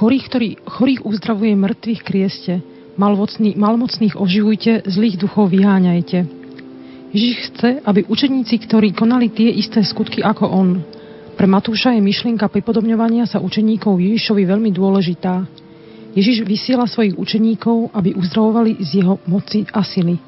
Chorých, 0.02 0.24
ktorý, 0.26 0.50
chorých 0.66 1.06
uzdravuje 1.06 1.54
mŕtvych 1.54 2.02
krieste, 2.02 2.66
malmocný, 2.98 3.54
malmocných 3.62 4.18
oživujte, 4.18 4.90
zlých 4.90 5.22
duchov 5.22 5.54
vyháňajte. 5.54 6.26
Ježiš 7.14 7.38
chce, 7.54 7.70
aby 7.86 8.10
učeníci, 8.10 8.58
ktorí 8.66 8.98
konali 8.98 9.30
tie 9.30 9.54
isté 9.54 9.86
skutky 9.86 10.26
ako 10.26 10.50
on. 10.50 10.70
Pre 11.40 11.48
Matúša 11.48 11.96
je 11.96 12.04
myšlienka 12.04 12.52
pripodobňovania 12.52 13.24
sa 13.24 13.40
učeníkov 13.40 13.96
Ježišovi 13.96 14.44
veľmi 14.44 14.76
dôležitá. 14.76 15.48
Ježiš 16.12 16.44
vysiela 16.44 16.84
svojich 16.84 17.16
učeníkov, 17.16 17.96
aby 17.96 18.12
uzdravovali 18.12 18.76
z 18.84 19.00
jeho 19.00 19.24
moci 19.24 19.64
a 19.72 19.80
sily. 19.80 20.20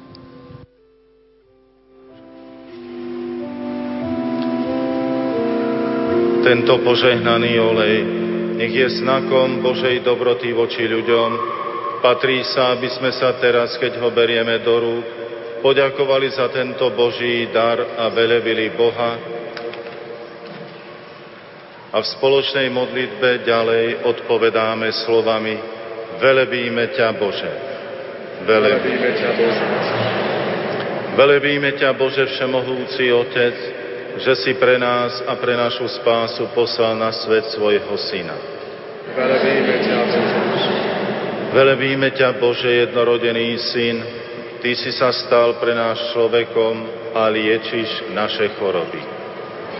Tento 6.48 6.80
požehnaný 6.80 7.60
olej 7.60 7.96
nech 8.56 8.72
je 8.72 8.88
znakom 9.04 9.60
Božej 9.60 10.00
dobroty 10.00 10.56
voči 10.56 10.88
ľuďom. 10.88 11.30
Patrí 12.00 12.40
sa, 12.40 12.72
aby 12.72 12.88
sme 12.88 13.12
sa 13.12 13.36
teraz, 13.36 13.76
keď 13.76 14.00
ho 14.00 14.08
berieme 14.16 14.64
do 14.64 14.74
rúk, 14.80 15.04
poďakovali 15.60 16.32
za 16.32 16.48
tento 16.48 16.88
Boží 16.96 17.52
dar 17.52 18.00
a 18.00 18.08
velebili 18.08 18.72
Boha, 18.72 19.41
a 21.92 22.00
v 22.00 22.06
spoločnej 22.16 22.72
modlitbe 22.72 23.44
ďalej 23.44 24.08
odpovedáme 24.08 24.88
slovami 25.04 25.54
Velebíme 26.12 26.92
ťa 26.92 27.08
Bože. 27.16 27.52
Velebíme 28.48 29.10
ťa 29.16 29.30
Bože. 29.36 29.66
Velebíme 31.12 31.70
ťa 31.76 31.90
Bože 31.92 32.24
Všemohúci 32.24 33.12
Otec, 33.12 33.56
že 34.20 34.32
si 34.40 34.52
pre 34.56 34.76
nás 34.76 35.24
a 35.24 35.36
pre 35.36 35.56
našu 35.56 35.88
spásu 35.88 36.52
poslal 36.52 36.96
na 36.96 37.12
svet 37.12 37.48
svojho 37.52 37.96
Syna. 37.96 38.36
Velebíme 39.12 39.76
ťa, 39.82 39.98
Bože. 40.08 40.74
Velebíme 41.52 42.08
ťa 42.16 42.28
Bože 42.40 42.70
jednorodený 42.88 43.60
Syn, 43.72 43.98
Ty 44.62 44.78
si 44.78 44.94
sa 44.94 45.10
stal 45.10 45.58
pre 45.58 45.74
nás 45.74 46.14
človekom 46.14 46.74
a 47.18 47.26
liečiš 47.34 48.14
naše 48.14 48.46
choroby. 48.62 49.02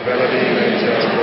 Velebíme 0.02 0.66
ťa, 0.82 0.92
Bože. 1.06 1.21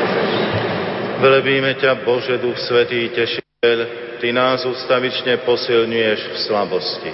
Velebíme 1.19 1.75
ťa, 1.75 2.07
Bože, 2.07 2.39
Duch 2.39 2.55
Svetý, 2.63 3.11
Tešiteľ, 3.11 3.77
Ty 4.23 4.27
nás 4.31 4.63
ustavične 4.63 5.43
posilňuješ 5.43 6.19
v 6.31 6.35
slabosti. 6.47 7.11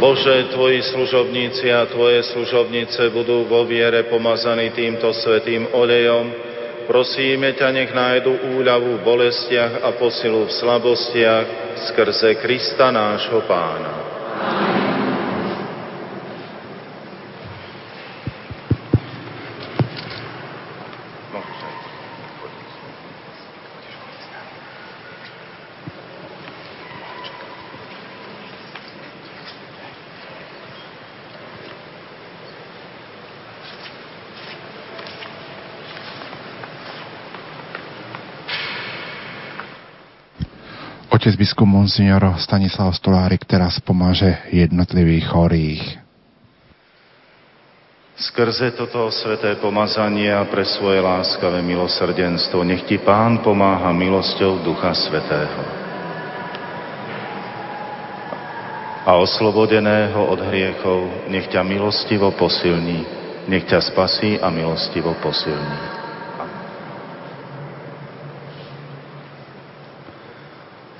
Bože, 0.00 0.48
Tvoji 0.56 0.80
služobníci 0.88 1.68
a 1.68 1.84
Tvoje 1.84 2.24
služobnice 2.32 3.12
budú 3.12 3.44
vo 3.44 3.68
viere 3.68 4.08
pomazaní 4.08 4.72
týmto 4.72 5.12
svetým 5.12 5.68
olejom. 5.76 6.32
Prosíme 6.88 7.52
ťa, 7.52 7.68
nech 7.68 7.92
nájdu 7.92 8.56
úľavu 8.56 9.00
v 9.00 9.04
bolestiach 9.04 9.84
a 9.84 9.92
posilu 10.00 10.48
v 10.48 10.52
slabostiach 10.64 11.46
skrze 11.92 12.40
Krista 12.40 12.88
nášho 12.88 13.44
Pána. 13.44 13.92
Otec 14.44 14.73
biskup 41.34 41.66
Monsignor 41.68 42.38
Stanislav 42.40 42.94
Stolárik 42.96 43.46
teraz 43.46 43.78
pomáže 43.82 44.38
jednotlivých 44.50 45.26
chorých. 45.30 45.82
Skrze 48.14 48.74
toto 48.78 49.10
sveté 49.10 49.58
pomazanie 49.58 50.30
a 50.30 50.46
pre 50.46 50.62
svoje 50.62 51.02
láskavé 51.02 51.62
milosrdenstvo 51.66 52.62
nech 52.62 52.86
ti 52.86 53.02
Pán 53.02 53.42
pomáha 53.42 53.90
milosťou 53.90 54.62
Ducha 54.62 54.94
Svetého. 54.94 55.84
a 59.04 59.20
oslobodeného 59.20 60.16
od 60.16 60.40
hriechov 60.48 61.28
nech 61.28 61.52
ťa 61.52 61.60
milostivo 61.60 62.32
posilní, 62.32 63.04
nech 63.52 63.68
ťa 63.68 63.92
spasí 63.92 64.40
a 64.40 64.48
milostivo 64.48 65.12
posilní. 65.20 65.93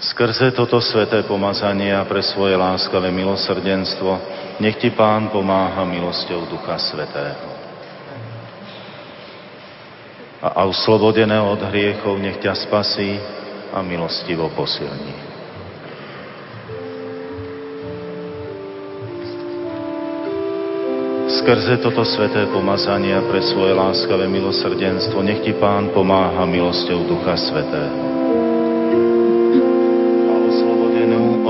Skrze 0.04 0.52
toto 0.52 0.84
sveté 0.84 1.24
pomazanie 1.24 1.88
a 1.96 2.04
pre 2.04 2.20
svoje 2.20 2.52
láskavé 2.52 3.08
milosrdenstvo 3.08 4.20
nech 4.60 4.76
ti 4.76 4.92
Pán 4.92 5.32
pomáha 5.32 5.80
milosťou 5.88 6.44
Ducha 6.44 6.76
Svetého. 6.76 7.48
A, 10.44 10.68
uslobodené 10.68 11.40
od 11.40 11.56
hriechov 11.72 12.20
nech 12.20 12.36
ťa 12.36 12.52
spasí 12.52 13.16
a 13.72 13.80
milostivo 13.80 14.52
posilní. 14.52 15.16
Skrze 21.32 21.80
toto 21.80 22.04
sveté 22.04 22.44
pomazanie 22.52 23.16
pre 23.32 23.40
svoje 23.40 23.72
láskavé 23.72 24.28
milosrdenstvo 24.28 25.24
nech 25.24 25.40
ti 25.40 25.56
Pán 25.56 25.96
pomáha 25.96 26.44
milosťou 26.44 27.08
Ducha 27.08 27.40
Svetého 27.40 28.14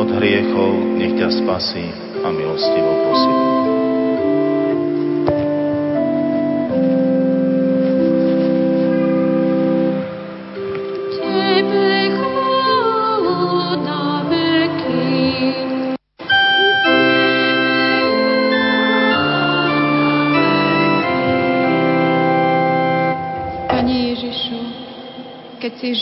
od 0.04 0.20
hriechov, 0.20 1.00
nech 1.00 1.16
ťa 1.16 1.28
spasí 1.32 1.88
a 2.20 2.28
milostivo 2.28 2.92
posilí. 3.08 3.63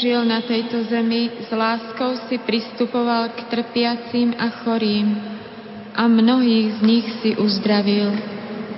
Žil 0.02 0.26
na 0.26 0.42
tejto 0.42 0.82
zemi, 0.90 1.30
s 1.46 1.50
láskou 1.54 2.18
si 2.26 2.34
pristupoval 2.42 3.38
k 3.38 3.46
trpiacim 3.46 4.34
a 4.34 4.50
chorým 4.50 5.14
a 5.94 6.10
mnohých 6.10 6.74
z 6.74 6.78
nich 6.82 7.06
si 7.22 7.38
uzdravil. 7.38 8.10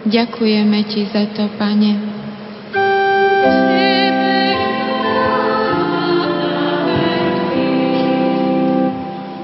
Ďakujeme 0.05 0.79
Ti 0.85 1.03
za 1.09 1.25
to, 1.33 1.49
Pane. 1.57 1.93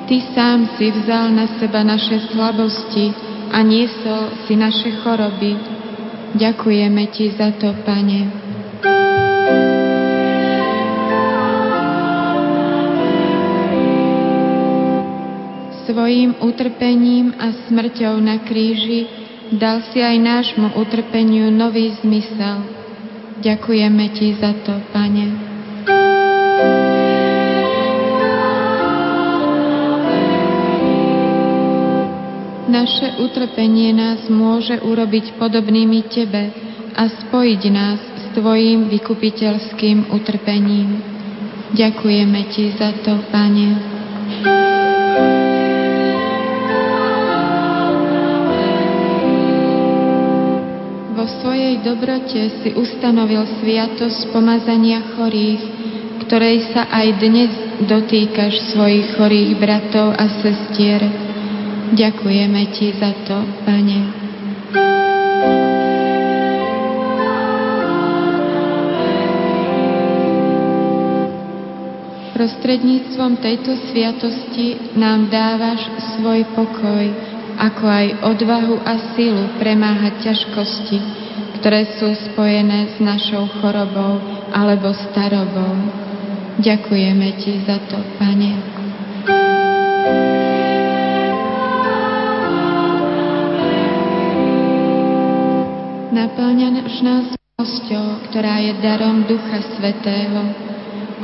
Ty 0.05 0.17
sám 0.37 0.77
si 0.77 0.93
vzal 0.93 1.33
na 1.33 1.49
seba 1.57 1.81
naše 1.81 2.29
slabosti 2.29 3.09
a 3.57 3.65
niesol 3.65 4.37
si 4.45 4.53
naše 4.53 5.01
choroby. 5.01 5.57
Ďakujeme 6.37 7.09
Ti 7.09 7.25
za 7.41 7.57
to, 7.57 7.73
Pane. 7.89 8.40
Svojim 15.91 16.39
utrpením 16.39 17.35
a 17.35 17.51
smrťou 17.67 18.23
na 18.23 18.39
kríži 18.47 19.11
dal 19.51 19.83
si 19.91 19.99
aj 19.99 20.23
nášmu 20.23 20.79
utrpeniu 20.79 21.51
nový 21.51 21.91
zmysel. 21.99 22.63
Ďakujeme 23.43 24.05
Ti 24.15 24.29
za 24.39 24.55
to, 24.63 24.79
Pane. 24.95 25.27
Naše 32.71 33.19
utrpenie 33.19 33.91
nás 33.91 34.31
môže 34.31 34.79
urobiť 34.79 35.35
podobnými 35.43 36.07
Tebe 36.07 36.55
a 36.95 37.11
spojiť 37.11 37.63
nás 37.75 37.99
s 37.99 38.25
Tvojim 38.39 38.87
vykupiteľským 38.95 40.15
utrpením. 40.15 41.03
Ďakujeme 41.75 42.41
Ti 42.55 42.65
za 42.79 42.95
to, 43.03 43.19
Pane. 43.35 44.70
Svojej 51.27 51.83
dobrote 51.83 52.63
si 52.63 52.71
ustanovil 52.73 53.43
sviatosť 53.61 54.31
pomazania 54.31 55.03
chorých, 55.17 55.63
ktorej 56.25 56.71
sa 56.71 56.87
aj 56.87 57.07
dnes 57.19 57.51
dotýkaš 57.85 58.73
svojich 58.73 59.19
chorých 59.19 59.59
bratov 59.59 60.15
a 60.15 60.31
sestier. 60.41 61.03
Ďakujeme 61.91 62.63
Ti 62.71 62.87
za 62.95 63.11
to, 63.27 63.37
Pane. 63.67 64.01
Prostredníctvom 72.41 73.37
tejto 73.37 73.77
sviatosti 73.93 74.97
nám 74.97 75.29
dávaš 75.29 75.85
svoj 76.17 76.47
pokoj, 76.57 77.05
ako 77.61 77.85
aj 77.85 78.07
odvahu 78.25 78.81
a 78.89 79.13
silu 79.13 79.61
premáhať 79.61 80.33
ťažkosti, 80.33 80.99
ktoré 81.61 82.01
sú 82.01 82.09
spojené 82.33 82.97
s 82.97 83.05
našou 83.05 83.45
chorobou 83.61 84.17
alebo 84.49 84.97
starobou. 85.13 85.77
Ďakujeme 86.57 87.29
Ti 87.37 87.53
za 87.69 87.77
to, 87.85 88.01
Pane. 88.17 88.53
Naplňaš 96.17 96.95
nás 97.05 97.27
milosťou, 97.37 98.25
ktorá 98.33 98.57
je 98.65 98.73
darom 98.81 99.29
Ducha 99.29 99.61
Svetého. 99.77 100.49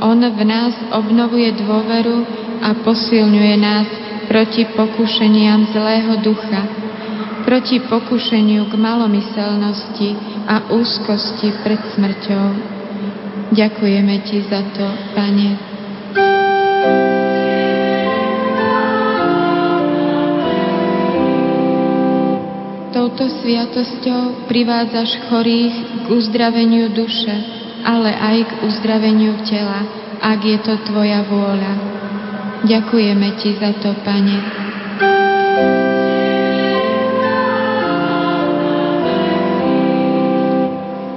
On 0.05 0.21
v 0.21 0.41
nás 0.45 0.77
obnovuje 0.93 1.49
dôveru 1.57 2.21
a 2.61 2.77
posilňuje 2.85 3.55
nás 3.57 4.06
proti 4.27 4.67
pokušeniam 4.75 5.71
zlého 5.71 6.19
ducha, 6.19 6.61
proti 7.47 7.79
pokušeniu 7.79 8.67
k 8.67 8.73
malomyselnosti 8.75 10.09
a 10.45 10.67
úzkosti 10.75 11.55
pred 11.63 11.79
smrťou. 11.95 12.47
Ďakujeme 13.55 14.15
Ti 14.27 14.37
za 14.51 14.61
to, 14.75 14.87
Pane. 15.15 15.49
Touto 22.91 23.31
sviatosťou 23.39 24.51
privádzaš 24.51 25.31
chorých 25.31 25.75
k 26.03 26.05
uzdraveniu 26.11 26.91
duše, 26.91 27.31
ale 27.87 28.11
aj 28.11 28.37
k 28.43 28.51
uzdraveniu 28.67 29.39
tela, 29.47 29.87
ak 30.19 30.39
je 30.43 30.57
to 30.59 30.75
Tvoja 30.83 31.23
vôľa. 31.23 31.73
Ďakujeme 32.65 33.27
Ti 33.37 33.49
za 33.61 33.71
to, 33.77 33.93
Pane. 34.01 34.37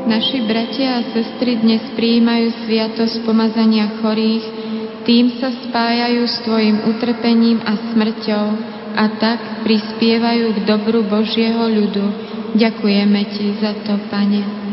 Naši 0.04 0.44
bratia 0.44 1.00
a 1.00 1.06
sestry 1.16 1.56
dnes 1.56 1.80
prijímajú 1.96 2.68
sviatosť 2.68 3.24
pomazania 3.24 3.88
chorých, 4.04 4.44
tým 5.08 5.40
sa 5.40 5.48
spájajú 5.48 6.22
s 6.28 6.36
Tvojim 6.44 6.76
utrpením 6.92 7.64
a 7.64 7.72
smrťou 7.88 8.46
a 9.00 9.04
tak 9.16 9.64
prispievajú 9.64 10.52
k 10.54 10.58
dobru 10.68 11.08
Božieho 11.08 11.64
ľudu. 11.72 12.04
Ďakujeme 12.52 13.20
Ti 13.32 13.46
za 13.64 13.72
to, 13.86 13.96
Pane. 14.12 14.69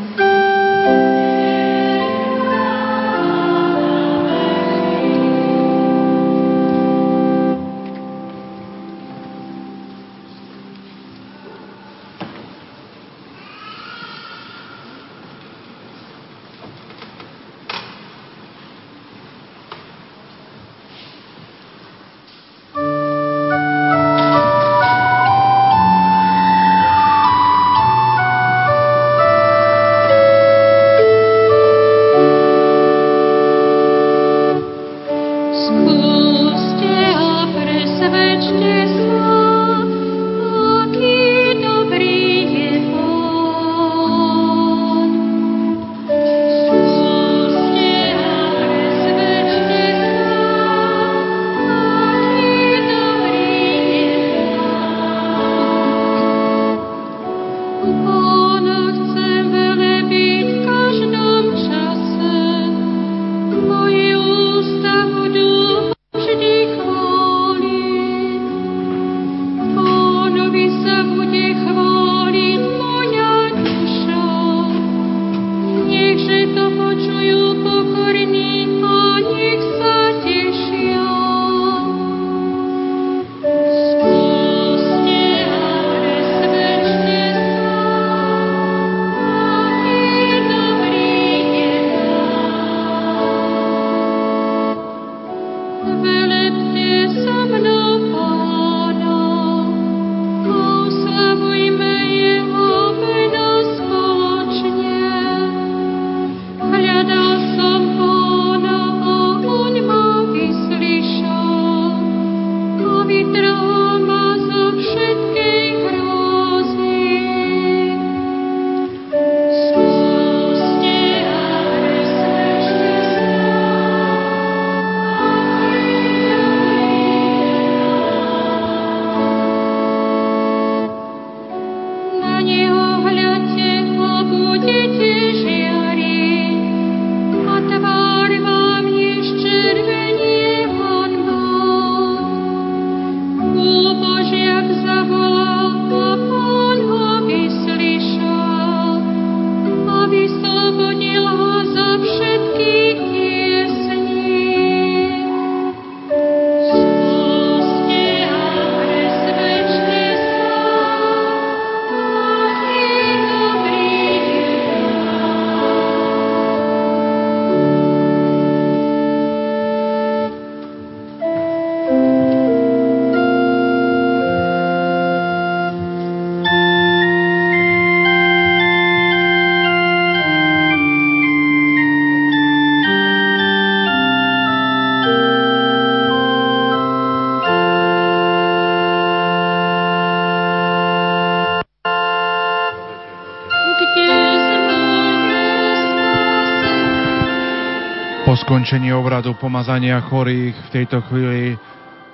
Po 198.68 198.76
skončení 198.76 198.92
obradu 198.92 199.32
pomazania 199.40 199.96
chorých 200.04 200.68
v 200.68 200.74
tejto 200.76 201.00
chvíli 201.08 201.56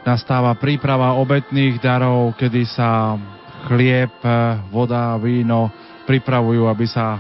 nastáva 0.06 0.54
príprava 0.54 1.18
obetných 1.18 1.82
darov, 1.82 2.38
kedy 2.38 2.62
sa 2.70 3.18
chlieb, 3.66 4.14
voda, 4.70 5.18
víno 5.18 5.74
pripravujú, 6.06 6.70
aby 6.70 6.86
sa 6.86 7.18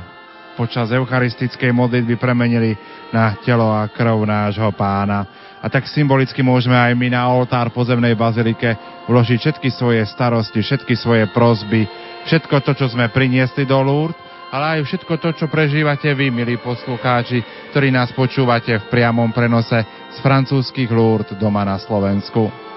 počas 0.53 0.93
eucharistickej 0.93 1.73
modlitby 1.73 2.13
premenili 2.21 2.77
na 3.09 3.33
telo 3.41 3.73
a 3.73 3.89
krv 3.89 4.21
nášho 4.21 4.69
pána. 4.77 5.25
A 5.57 5.65
tak 5.65 5.89
symbolicky 5.89 6.45
môžeme 6.45 6.77
aj 6.77 6.93
my 6.93 7.09
na 7.09 7.25
oltár 7.25 7.73
pozemnej 7.73 8.13
bazilike 8.13 8.77
vložiť 9.09 9.49
všetky 9.49 9.73
svoje 9.73 10.05
starosti, 10.13 10.61
všetky 10.61 10.93
svoje 10.93 11.25
prozby, 11.33 11.89
všetko 12.29 12.61
to, 12.61 12.77
čo 12.77 12.85
sme 12.85 13.09
priniesli 13.09 13.65
do 13.65 13.81
Lourdes, 13.81 14.22
ale 14.53 14.77
aj 14.77 14.85
všetko 14.85 15.13
to, 15.17 15.29
čo 15.33 15.45
prežívate 15.49 16.13
vy, 16.13 16.29
milí 16.29 16.61
poslucháči, 16.61 17.41
ktorí 17.73 17.89
nás 17.89 18.13
počúvate 18.13 18.77
v 18.77 18.85
priamom 18.85 19.33
prenose 19.33 19.81
z 20.13 20.17
francúzskych 20.21 20.93
Lourdes 20.93 21.33
doma 21.41 21.65
na 21.65 21.81
Slovensku. 21.81 22.72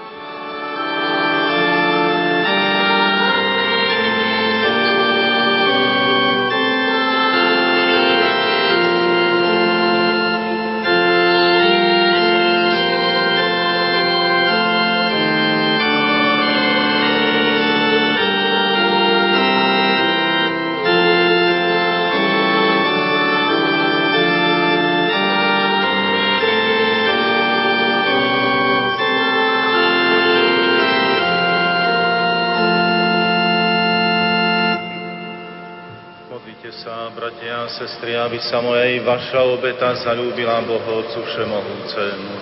Vaša 39.17 39.41
obeta 39.49 39.97
zalúbila 39.97 40.61
Bohu 40.61 41.01
Otcu 41.01 41.25
Všemohúcemu. 41.25 42.33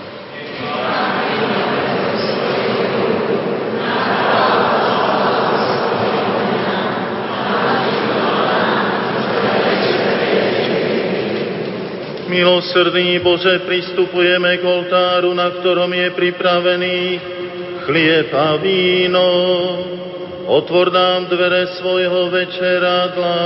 Milosrdný 12.28 13.24
Bože, 13.24 13.64
pristupujeme 13.64 14.60
k 14.60 14.68
oltáru, 14.68 15.32
na 15.32 15.56
ktorom 15.56 15.88
je 15.96 16.12
pripravený 16.12 17.00
chlieb 17.88 18.36
a 18.36 18.60
víno. 18.60 19.28
Otvor 20.52 20.92
nám 20.92 21.32
dvere 21.32 21.72
svojho 21.80 22.28
večeradla, 22.28 23.40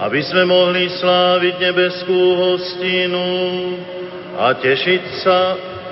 aby 0.00 0.20
sme 0.24 0.48
mohli 0.48 0.88
sláviť 0.88 1.60
nebeskú 1.60 2.20
hostinu 2.40 3.28
a 4.40 4.56
tešiť 4.56 5.04
sa, 5.20 5.40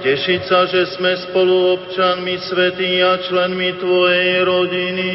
tešiť 0.00 0.40
sa, 0.48 0.64
že 0.64 0.96
sme 0.96 1.12
spolu 1.28 1.76
občanmi 1.76 2.40
svetí 2.40 3.04
a 3.04 3.20
členmi 3.20 3.76
Tvojej 3.76 4.48
rodiny 4.48 5.12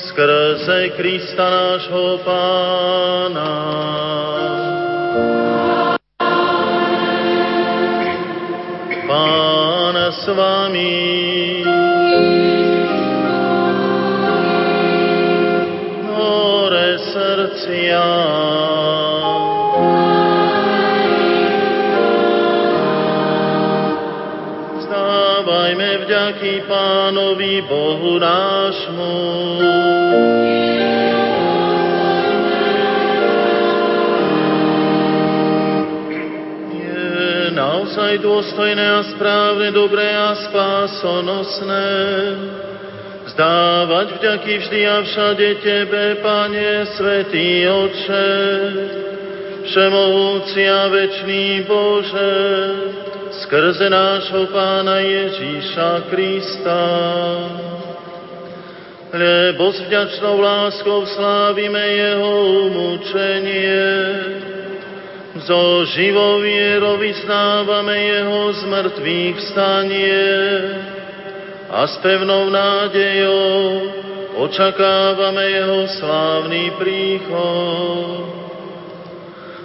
skrze 0.00 0.96
Krista 0.96 1.44
nášho 1.44 2.24
Pána. 2.24 3.52
Pán 9.04 9.96
s 10.08 10.24
vami. 10.32 11.83
Vzdávajme 24.76 25.90
vďaky 26.04 26.68
Pánovi 26.68 27.64
Bohu 27.64 28.20
nášmu. 28.20 29.16
Je 36.68 37.48
naozaj 37.56 38.20
dôstojné 38.20 38.84
a 38.92 39.00
správne, 39.08 39.72
dobré 39.72 40.12
a 40.12 40.36
spásonosné 40.36 41.88
vzdávať 43.34 44.08
vďaky 44.14 44.52
vždy 44.62 44.80
a 44.86 44.96
všade 45.02 45.48
Tebe, 45.58 46.22
Pane, 46.22 46.86
Svetý 46.94 47.66
Oče, 47.66 48.30
Všemohúci 49.66 50.62
a 50.70 50.86
večný 50.86 51.66
Bože, 51.66 52.34
skrze 53.42 53.90
nášho 53.90 54.46
Pána 54.54 55.02
Ježíša 55.02 56.06
Krista. 56.14 56.82
Lebo 59.10 59.66
s 59.74 59.82
vďačnou 59.82 60.38
láskou 60.38 61.02
slávime 61.02 61.82
Jeho 61.90 62.34
umúčenie, 62.70 63.82
zo 65.42 65.82
živou 65.90 66.38
vierou 66.38 67.02
vyznávame 67.02 67.98
Jeho 67.98 68.54
zmrtvých 68.62 69.34
vstanie, 69.42 70.22
a 71.74 71.90
s 71.90 71.98
pevnou 71.98 72.54
nádejou 72.54 73.58
očakávame 74.46 75.44
jeho 75.50 75.80
slávny 75.98 76.70
príchod. 76.78 78.30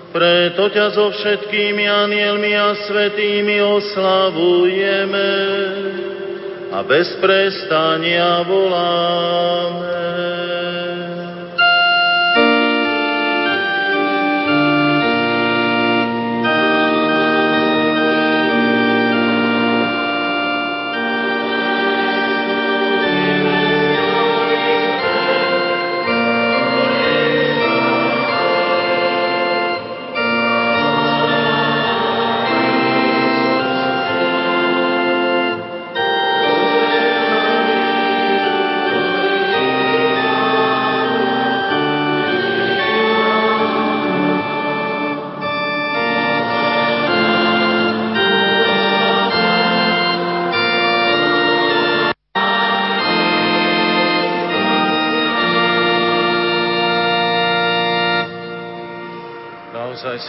Preto 0.10 0.74
ťa 0.74 0.88
so 0.98 1.14
všetkými 1.14 1.86
anielmi 1.86 2.58
a 2.58 2.74
svetými 2.90 3.62
oslavujeme 3.62 5.32
a 6.74 6.82
bez 6.82 7.14
prestania 7.22 8.42
voláme. 8.42 10.02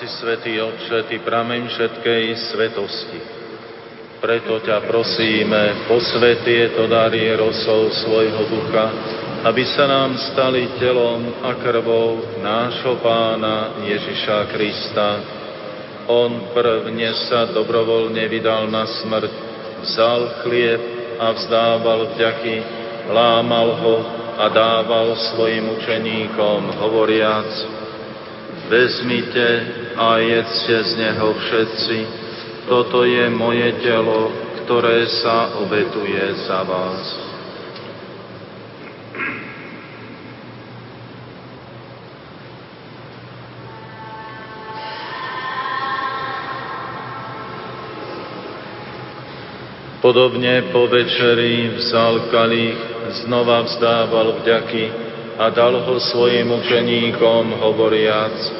Si, 0.00 0.08
Svetý 0.16 0.56
Otče, 0.56 1.12
Ty 1.12 1.16
prameň 1.20 1.68
všetkej 1.68 2.24
svetosti. 2.48 3.20
Preto 4.16 4.56
ťa 4.64 4.88
prosíme, 4.88 5.84
posvet 5.92 6.40
tieto 6.40 6.88
dary 6.88 7.28
rosou 7.36 7.92
svojho 7.92 8.48
ducha, 8.48 8.86
aby 9.44 9.60
sa 9.76 9.84
nám 9.84 10.16
stali 10.32 10.72
telom 10.80 11.44
a 11.44 11.52
krvou 11.60 12.40
nášho 12.40 12.96
pána 13.04 13.84
Ježiša 13.84 14.48
Krista. 14.56 15.08
On 16.08 16.48
prvne 16.56 17.12
sa 17.28 17.52
dobrovoľne 17.52 18.24
vydal 18.24 18.72
na 18.72 18.88
smrť, 18.88 19.32
vzal 19.84 20.20
chlieb 20.44 20.80
a 21.20 21.28
vzdával 21.36 22.16
vďaky, 22.16 22.56
lámal 23.12 23.68
ho 23.84 23.96
a 24.40 24.48
dával 24.48 25.12
svojim 25.32 25.68
učeníkom, 25.76 26.72
hovoriac, 26.80 27.79
Vezmite 28.70 29.66
a 29.98 30.22
jedzte 30.22 30.78
z 30.84 30.90
neho 30.94 31.34
všetci. 31.34 31.98
Toto 32.70 33.02
je 33.02 33.26
moje 33.26 33.66
telo, 33.82 34.30
ktoré 34.62 35.10
sa 35.10 35.58
obetuje 35.58 36.22
za 36.46 36.62
vás. 36.62 37.02
Podobne 49.98 50.70
po 50.70 50.86
večeri 50.86 51.74
vzal 51.74 52.30
kalich, 52.30 52.78
znova 53.26 53.66
vzdával 53.66 54.38
vďaky 54.46 54.84
a 55.42 55.50
dal 55.50 55.74
ho 55.74 55.98
svojim 55.98 56.54
učeníkom 56.54 57.58
hovoriac– 57.58 58.38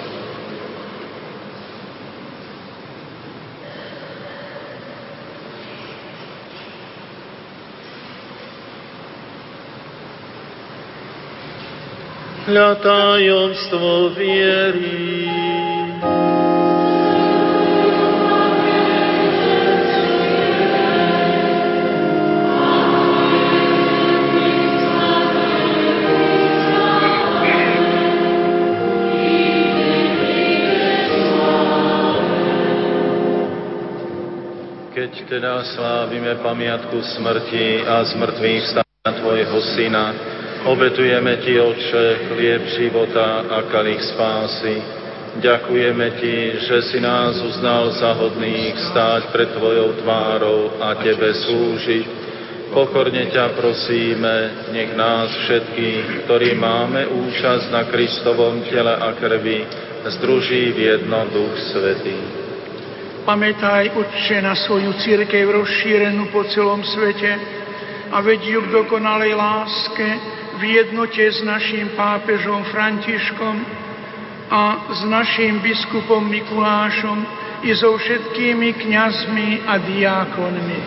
Hľa 12.49 12.69
tajomstvo 12.81 14.17
viery. 14.17 15.29
Keď 34.91 35.11
teda 35.29 35.65
slávime 35.65 36.37
pamiatku 36.45 36.93
smrti 36.99 37.85
a 37.85 38.05
zmrtvých 38.05 38.63
stania 38.69 39.09
Tvojho 39.17 39.59
Syna, 39.73 40.30
Obetujeme 40.61 41.41
Ti, 41.41 41.57
Otče, 41.57 42.29
chlieb 42.29 42.61
života 42.77 43.49
a 43.49 43.65
kalich 43.65 43.97
spásy. 44.13 44.77
Ďakujeme 45.41 46.07
Ti, 46.21 46.37
že 46.69 46.77
si 46.85 47.01
nás 47.01 47.41
uznal 47.41 47.89
za 47.97 48.13
hodných 48.13 48.77
stáť 48.93 49.33
pred 49.33 49.49
Tvojou 49.57 49.97
tvárou 50.05 50.77
a 50.77 51.01
Tebe 51.01 51.33
slúžiť. 51.33 52.05
Pokorne 52.69 53.33
ťa 53.33 53.57
prosíme, 53.57 54.69
nech 54.69 54.93
nás 54.93 55.33
všetkých, 55.33 56.29
ktorí 56.29 56.53
máme 56.53 57.09
účasť 57.09 57.65
na 57.73 57.89
Kristovom 57.89 58.61
tele 58.69 58.93
a 58.95 59.17
krvi, 59.17 59.65
združí 60.13 60.77
v 60.77 60.79
jedno 60.93 61.25
Duch 61.33 61.57
Svetý. 61.73 62.15
Pamätaj, 63.25 63.97
Otče, 63.97 64.45
na 64.45 64.53
svoju 64.53 64.93
církev 64.93 65.41
rozšírenú 65.41 66.29
po 66.29 66.45
celom 66.53 66.85
svete 66.85 67.33
a 68.13 68.21
vedí 68.21 68.53
ju 68.53 68.61
k 68.61 68.73
dokonalej 68.77 69.33
láske, 69.33 70.07
v 70.61 70.77
jednote 70.77 71.25
s 71.25 71.41
našim 71.41 71.97
pápežom 71.97 72.61
Františkom 72.69 73.55
a 74.53 74.93
s 74.93 75.01
našim 75.09 75.57
biskupom 75.57 76.21
Mikulášom 76.29 77.25
i 77.65 77.73
so 77.73 77.97
všetkými 77.97 78.77
kňazmi 78.77 79.65
a 79.65 79.81
diákonmi. 79.81 80.79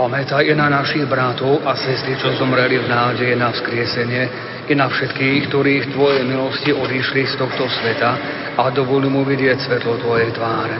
Pamätaj 0.00 0.46
na 0.56 0.72
našich 0.72 1.04
bratov 1.04 1.60
a 1.68 1.76
sestry, 1.76 2.16
čo 2.16 2.32
zomreli 2.38 2.80
v 2.80 2.86
nádeje 2.88 3.34
na 3.36 3.50
vzkriesenie, 3.52 4.24
i 4.68 4.74
na 4.76 4.88
všetkých, 4.88 5.48
ktorí 5.48 5.74
v 5.80 5.92
Tvojej 5.96 6.22
milosti 6.28 6.70
odišli 6.72 7.24
z 7.28 7.34
tohto 7.40 7.66
sveta 7.66 8.10
a 8.56 8.68
dovolí 8.72 9.08
mu 9.08 9.24
vidieť 9.24 9.58
svetlo 9.58 10.00
Tvojej 10.00 10.32
tváre. 10.32 10.76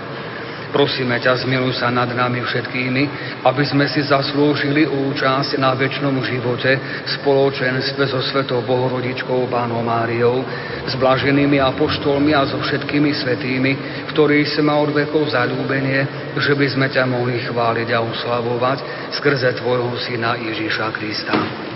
Prosíme 0.68 1.16
ťa, 1.16 1.48
zmiluj 1.48 1.80
sa 1.80 1.88
nad 1.88 2.12
nami 2.12 2.44
všetkými, 2.44 3.02
aby 3.44 3.62
sme 3.64 3.88
si 3.88 4.04
zaslúžili 4.04 4.84
účasť 4.84 5.56
na 5.56 5.72
väčšnom 5.72 6.20
živote 6.20 6.76
v 6.76 7.08
spoločenstve 7.20 8.04
so 8.04 8.20
Svetou 8.20 8.60
Bohorodičkou 8.68 9.48
Pánom 9.48 9.80
Máriou, 9.80 10.44
s 10.84 10.92
blaženými 10.96 11.56
apoštolmi 11.56 12.36
a 12.36 12.44
so 12.44 12.60
všetkými 12.60 13.10
svetými, 13.16 13.72
v 14.06 14.10
ktorých 14.12 14.60
sme 14.60 14.72
od 14.76 14.92
vekov 14.92 15.32
zalúbenie, 15.32 16.32
že 16.36 16.52
by 16.52 16.66
sme 16.68 16.86
ťa 16.92 17.04
mohli 17.08 17.40
chváliť 17.48 17.88
a 17.92 17.98
uslavovať 18.04 18.78
skrze 19.16 19.56
Tvojho 19.60 19.96
Syna 20.04 20.36
Ježíša 20.36 20.92
Krista. 20.92 21.67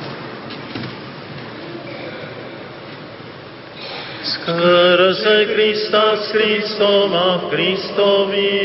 Skrze 4.42 5.54
Krista 5.54 6.18
s 6.18 6.34
Kristom 6.34 7.14
a 7.14 7.46
v 7.46 7.54
Kristovi, 7.54 8.58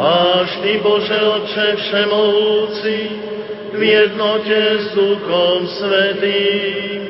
máš 0.00 0.48
Ty, 0.64 0.80
Bože 0.80 1.20
Otče 1.28 1.68
Všemovúci, 1.76 2.98
v 3.76 3.80
jednote 3.84 4.60
s 4.80 4.96
Duchom 4.96 5.68
Svetým, 5.68 7.04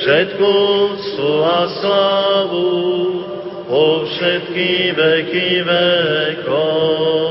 všetku 0.00 0.48
úctu 0.88 1.32
a 1.44 1.68
slávu 1.68 2.72
po 3.68 4.08
všetky 4.08 4.96
veky 4.96 5.68
vekov. 5.68 7.28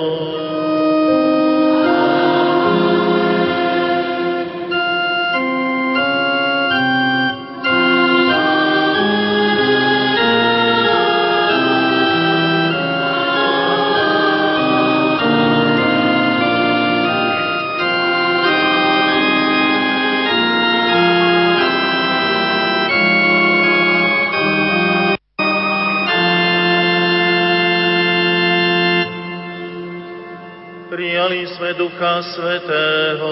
Ducha 32.18 32.34
Svetého, 32.34 33.30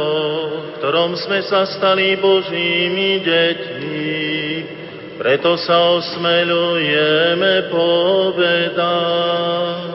v 0.61 0.77
ktorom 0.77 1.17
sme 1.17 1.41
sa 1.41 1.65
stali 1.65 2.13
Božími 2.21 3.17
deťmi. 3.17 4.13
Preto 5.17 5.57
sa 5.57 5.97
osmeľujeme 5.97 7.65
povedať. 7.73 9.94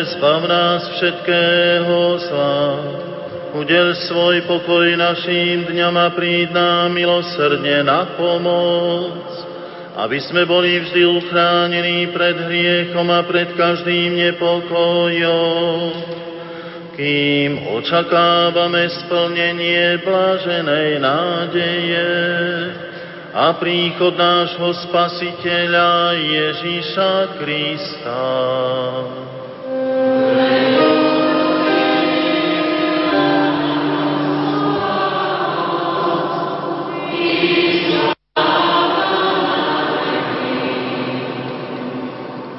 Otče, 0.00 0.16
zbav 0.16 0.48
nás 0.48 0.88
všetkého 0.96 2.18
zla. 2.24 2.60
Udel 3.52 3.92
svoj 4.08 4.48
pokoj 4.48 4.96
našim 4.96 5.68
dňam 5.68 5.92
a 5.92 6.08
príď 6.16 6.56
nám 6.56 6.96
milosrdne 6.96 7.84
na 7.84 8.08
pomoc, 8.16 9.28
aby 10.00 10.16
sme 10.24 10.48
boli 10.48 10.80
vždy 10.80 11.04
uchránení 11.04 12.08
pred 12.16 12.32
hriechom 12.32 13.12
a 13.12 13.28
pred 13.28 13.52
každým 13.52 14.16
nepokojom, 14.16 15.92
kým 16.96 17.60
očakávame 17.76 18.88
splnenie 19.04 20.00
blaženej 20.00 20.96
nádeje 20.96 22.08
a 23.36 23.52
príchod 23.60 24.16
nášho 24.16 24.72
Spasiteľa 24.80 26.16
Ježíša 26.16 27.36
Krista. 27.36 28.24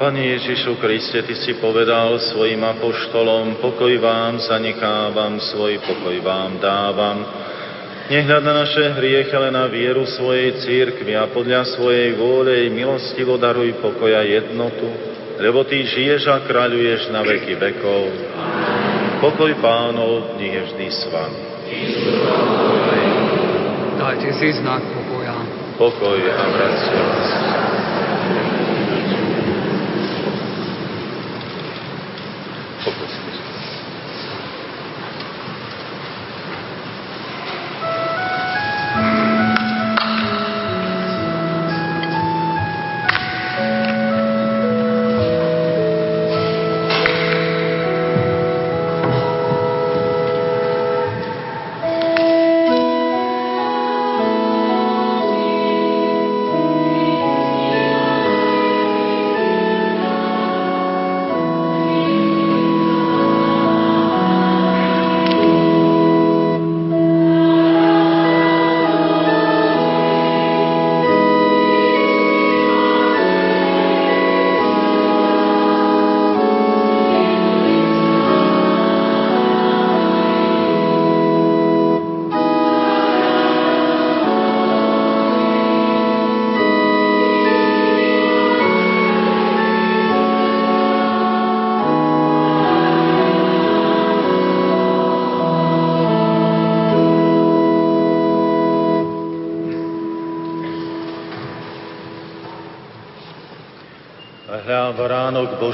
Pane 0.02 0.18
Ježišu 0.36 0.76
Kriste, 0.82 1.22
Ty 1.22 1.34
si 1.38 1.56
povedal 1.56 2.18
svojim 2.20 2.60
apoštolom, 2.60 3.62
pokoj 3.62 3.94
vám 4.02 4.36
zanechávam, 4.42 5.40
svoj 5.40 5.80
pokoj 5.80 6.18
vám 6.20 6.60
dávam. 6.60 7.24
Nehľad 8.12 8.42
na 8.44 8.66
naše 8.66 8.98
hriechy, 8.98 9.32
ale 9.32 9.54
na 9.54 9.70
vieru 9.70 10.04
svojej 10.04 10.60
církvy 10.60 11.16
a 11.16 11.30
podľa 11.30 11.64
svojej 11.78 12.18
vôle 12.18 12.68
milostivo 12.68 13.40
daruj 13.40 13.78
pokoja 13.80 14.20
jednotu, 14.26 15.11
lebo 15.40 15.64
Ty 15.64 15.78
žiješ 15.80 16.28
a 16.28 16.44
kráľuješ 16.44 17.12
na 17.14 17.24
veky 17.24 17.54
vekov. 17.56 18.02
Pokoj 19.22 19.52
pánov, 19.62 20.34
nech 20.36 20.50
je 20.50 20.62
vždy 20.66 20.86
s 20.90 21.02
vami. 21.08 21.42
Dajte 24.02 24.28
si 24.34 24.50
znak 24.58 24.82
pokoja. 24.82 25.36
Pokoj 25.78 26.20
a 26.20 26.44
vracia. 26.50 27.51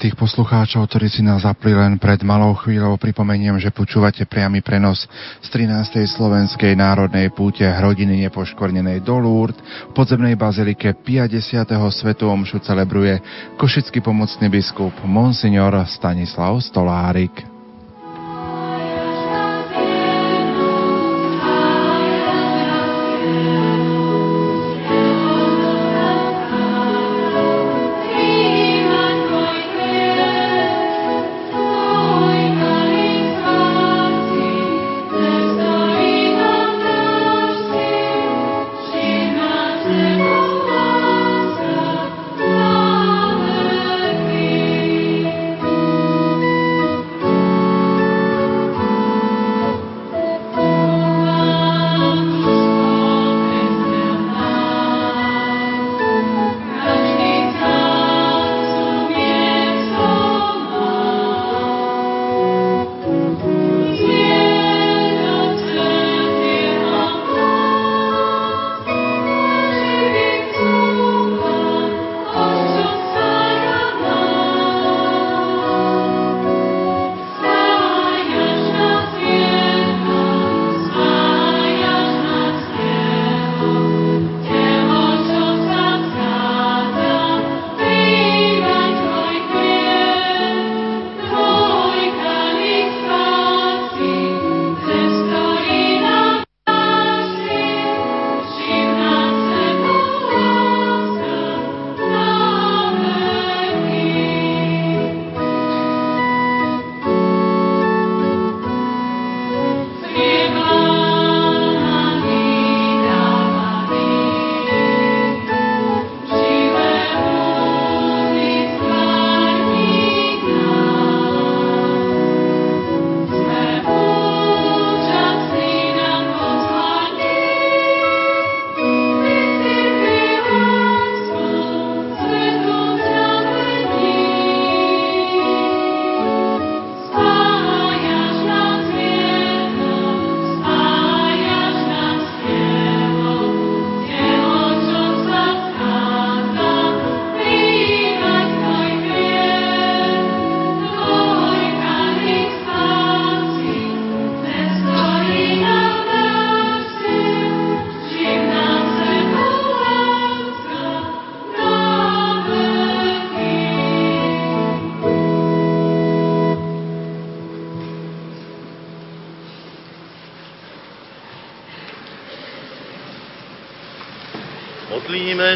Tých 0.00 0.16
poslucháčov, 0.16 0.88
ktorí 0.88 1.12
si 1.12 1.20
nás 1.20 1.44
zapli 1.44 1.76
len 1.76 2.00
pred 2.00 2.24
malou 2.24 2.56
chvíľou, 2.56 2.96
pripomeniem, 2.96 3.60
že 3.60 3.68
počúvate 3.68 4.24
priamy 4.24 4.64
prenos 4.64 5.04
z 5.44 5.48
13. 5.52 6.08
slovenskej 6.16 6.72
národnej 6.72 7.28
púte 7.28 7.68
Hrodiny 7.68 8.24
nepoškornenej 8.24 9.04
do 9.04 9.20
Lourdes. 9.20 9.60
V 9.60 9.92
podzemnej 9.92 10.40
bazilike 10.40 10.96
50. 10.96 11.68
svetu 11.92 12.32
omšu 12.32 12.64
celebruje 12.64 13.20
košický 13.60 14.00
pomocný 14.00 14.48
biskup 14.48 14.96
Monsignor 15.04 15.76
Stanislav 15.84 16.56
Stolárik. 16.64 17.49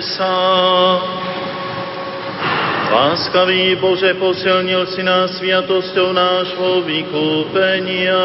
Sa. 0.03 0.35
Láskavý 2.95 3.75
Bože, 3.79 4.15
posilnil 4.15 4.87
si 4.95 5.03
nás 5.03 5.35
sviatosťou 5.39 6.15
nášho 6.15 6.87
vykúpenia. 6.87 8.23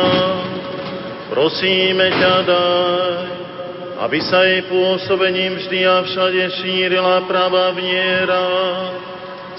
Prosíme 1.30 2.08
ťa, 2.10 2.36
daj, 2.46 3.18
aby 4.06 4.20
sa 4.22 4.46
jej 4.46 4.62
pôsobením 4.70 5.58
vždy 5.58 5.80
a 5.86 6.06
všade 6.06 6.44
šírila 6.62 7.26
pravá 7.26 7.74
viera 7.74 8.46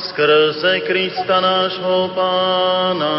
skrze 0.00 0.80
Krista 0.80 1.40
nášho 1.40 2.10
Pána. 2.14 3.16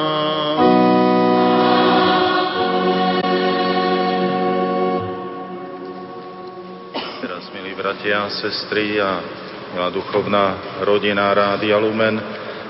Bratia 7.92 8.24
a 8.24 8.32
sestry 8.32 9.04
a 9.04 9.20
milá 9.76 9.92
duchovná 9.92 10.80
rodina 10.88 11.28
Rádia 11.36 11.76
Lumen, 11.76 12.16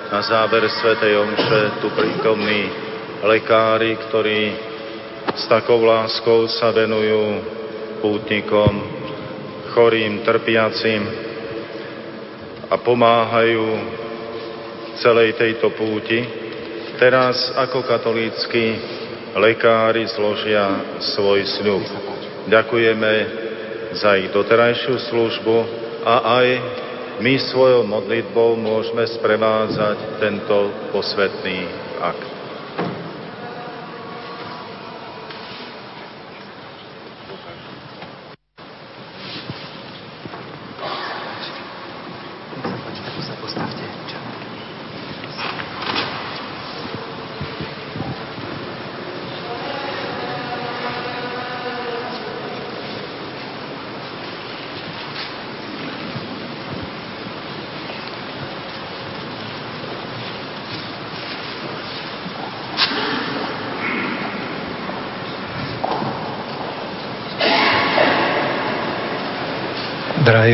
na 0.10 0.18
záver 0.26 0.66
Svetej 0.66 1.14
Omše 1.14 1.78
tu 1.78 1.94
prítomní 1.94 2.66
lekári, 3.22 4.02
ktorí 4.02 4.50
s 5.38 5.46
takou 5.46 5.86
láskou 5.86 6.50
sa 6.50 6.74
venujú 6.74 7.38
pútnikom, 8.02 8.82
chorým, 9.78 10.26
trpiacim 10.26 11.06
a 12.74 12.82
pomáhajú 12.82 13.78
celej 15.06 15.38
tejto 15.38 15.70
púti. 15.78 16.18
Teraz 16.98 17.54
ako 17.62 17.86
katolícky 17.86 18.74
lekári 19.38 20.02
zložia 20.10 20.98
svoj 21.14 21.46
sľub. 21.46 21.86
Ďakujeme 22.50 23.41
za 23.96 24.16
ich 24.16 24.32
doterajšiu 24.32 24.96
službu 25.12 25.56
a 26.08 26.14
aj 26.42 26.48
my 27.22 27.38
svojou 27.38 27.86
modlitbou 27.86 28.58
môžeme 28.58 29.06
sprevádzať 29.06 30.18
tento 30.18 30.74
posvetný 30.90 31.70
akt. 32.02 32.31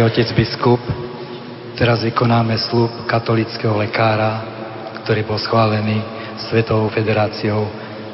Otec 0.08 0.32
biskup, 0.40 0.80
teraz 1.76 2.00
vykonáme 2.00 2.56
slub 2.56 2.88
katolického 3.12 3.76
lekára, 3.76 4.40
ktorý 5.04 5.28
bol 5.28 5.36
schválený 5.36 6.00
Svetovou 6.48 6.88
federáciou 6.88 7.68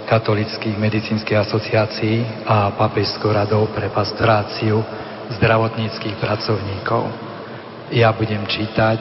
katolických 0.09 0.73
medicínskych 0.73 1.37
asociácií 1.37 2.49
a 2.49 2.73
Papežskou 2.73 3.29
radou 3.29 3.69
pre 3.69 3.93
pastoráciu 3.93 4.81
zdravotníckých 5.37 6.17
pracovníkov. 6.17 7.13
Ja 7.93 8.09
budem 8.09 8.41
čítať 8.49 8.99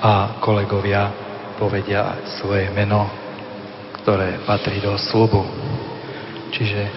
a 0.00 0.40
kolegovia 0.40 1.12
povedia 1.60 2.24
svoje 2.40 2.72
meno, 2.72 3.04
ktoré 4.00 4.40
patrí 4.48 4.80
do 4.80 4.96
slubu. 4.96 5.44
Čiže 6.56 6.88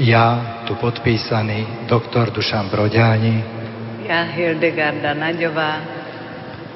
ja, 0.00 0.56
tu 0.64 0.72
podpísaný 0.80 1.84
doktor 1.84 2.32
Dušan 2.32 2.72
Broďáni, 2.72 3.59
ja 4.10 4.26
Hildegarda 4.26 5.14
Naďová, 5.14 5.72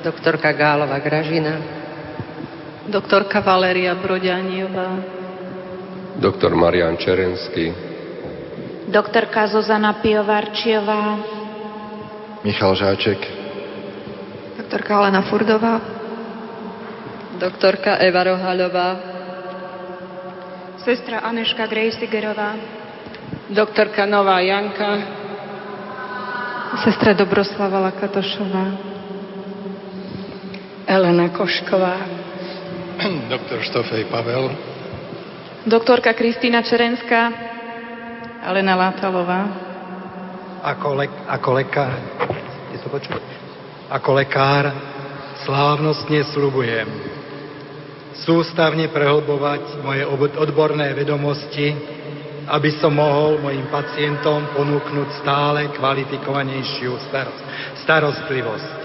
doktorka 0.06 0.54
Gálova 0.54 1.02
Gražina, 1.02 1.58
doktorka 2.86 3.42
Valéria 3.42 3.98
Broďaniová, 3.98 5.02
doktor 6.14 6.54
Marian 6.54 6.94
Čerenský, 6.94 7.74
doktorka 8.86 9.50
Zuzana 9.50 9.98
Piovarčiová, 9.98 11.18
Michal 12.46 12.78
Žáček, 12.78 13.18
doktorka 14.62 14.94
Alena 14.94 15.26
Furdová, 15.26 15.82
doktorka 17.42 17.98
Eva 17.98 18.30
Rohaľová, 18.30 18.88
sestra 20.86 21.18
Aneška 21.26 21.66
Grejsigerová, 21.66 22.54
doktorka 23.50 24.06
Nová 24.06 24.38
Janka, 24.38 25.23
sestra 26.82 27.14
Dobroslava 27.14 27.78
Lakatošová, 27.90 28.66
Elena 30.86 31.28
Košková, 31.30 31.96
doktor 33.30 33.58
Štofej 33.62 34.04
Pavel, 34.10 34.50
doktorka 35.66 36.12
Kristýna 36.12 36.62
Čerenská, 36.66 37.30
Alena 38.42 38.74
Látalová, 38.74 39.40
ako, 40.64 40.88
le- 40.96 41.20
ako 41.28 41.50
lekár? 41.60 41.94
Ako 43.92 44.10
lekár 44.16 44.72
slávnostne 45.44 46.24
slubujem 46.32 46.88
sústavne 48.24 48.88
prehlbovať 48.88 49.84
moje 49.84 50.02
odborné 50.40 50.96
vedomosti, 50.96 51.76
aby 52.44 52.70
som 52.76 52.92
mohol 52.92 53.40
mojim 53.40 53.64
pacientom 53.72 54.52
ponúknuť 54.52 55.08
stále 55.24 55.72
kvalifikovanejšiu 55.72 56.92
starostlivosť. 57.80 58.78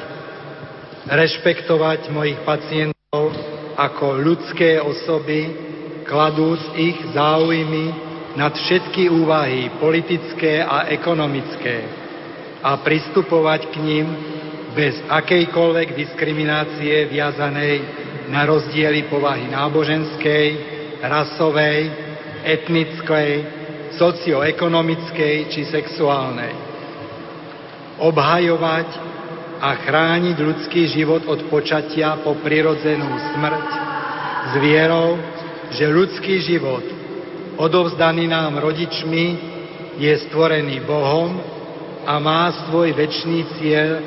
Rešpektovať 1.10 2.12
mojich 2.14 2.40
pacientov 2.48 3.36
ako 3.80 4.20
ľudské 4.20 4.80
osoby, 4.80 5.68
kladúc 6.08 6.60
ich 6.76 6.98
záujmy 7.12 8.10
nad 8.36 8.54
všetky 8.56 9.10
úvahy 9.10 9.74
politické 9.82 10.62
a 10.64 10.88
ekonomické 10.92 11.88
a 12.60 12.80
pristupovať 12.80 13.62
k 13.72 13.76
ním 13.80 14.08
bez 14.76 15.00
akejkoľvek 15.10 15.98
diskriminácie 15.98 17.10
viazanej 17.10 17.76
na 18.30 18.46
rozdiely 18.46 19.10
povahy 19.10 19.50
náboženskej, 19.50 20.48
rasovej, 21.02 22.09
etnickej, 22.44 23.32
socioekonomickej 23.96 25.36
či 25.52 25.62
sexuálnej. 25.68 26.54
Obhajovať 28.00 28.90
a 29.60 29.76
chrániť 29.76 30.38
ľudský 30.40 30.88
život 30.88 31.28
od 31.28 31.52
počatia 31.52 32.16
po 32.24 32.40
prirodzenú 32.40 33.12
smrť 33.36 33.68
s 34.50 34.54
vierou, 34.64 35.20
že 35.76 35.84
ľudský 35.92 36.40
život, 36.40 36.86
odovzdaný 37.60 38.32
nám 38.32 38.56
rodičmi, 38.64 39.26
je 40.00 40.14
stvorený 40.32 40.80
Bohom 40.88 41.36
a 42.08 42.16
má 42.24 42.48
svoj 42.66 42.96
väčší 42.96 43.60
cieľ, 43.60 44.00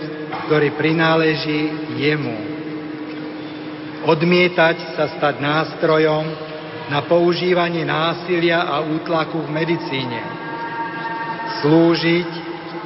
ktorý 0.49 0.73
prináleží 0.81 1.61
jemu 2.01 2.53
odmietať 4.03 4.99
sa 4.99 5.07
stať 5.19 5.39
nástrojom 5.39 6.52
na 6.91 7.05
používanie 7.07 7.87
násilia 7.87 8.67
a 8.67 8.83
útlaku 8.83 9.47
v 9.47 9.51
medicíne, 9.53 10.21
slúžiť 11.63 12.31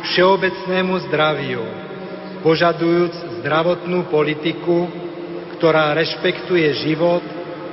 všeobecnému 0.04 0.94
zdraviu, 1.08 1.64
požadujúc 2.44 3.40
zdravotnú 3.40 4.06
politiku, 4.12 4.86
ktorá 5.56 5.96
rešpektuje 5.96 6.68
život 6.84 7.24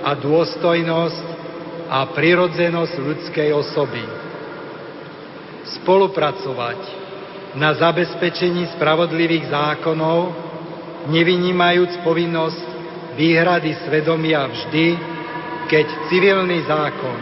a 0.03 0.15
dôstojnosť 0.15 1.25
a 1.91 2.07
prirodzenosť 2.09 2.93
ľudskej 2.95 3.49
osoby. 3.51 4.03
Spolupracovať 5.81 6.79
na 7.53 7.75
zabezpečení 7.77 8.71
spravodlivých 8.73 9.51
zákonov, 9.51 10.33
nevynímajúc 11.11 12.01
povinnosť 12.01 12.63
výhrady 13.13 13.77
svedomia 13.85 14.47
vždy, 14.49 15.12
keď 15.67 15.85
civilný 16.11 16.63
zákon 16.67 17.19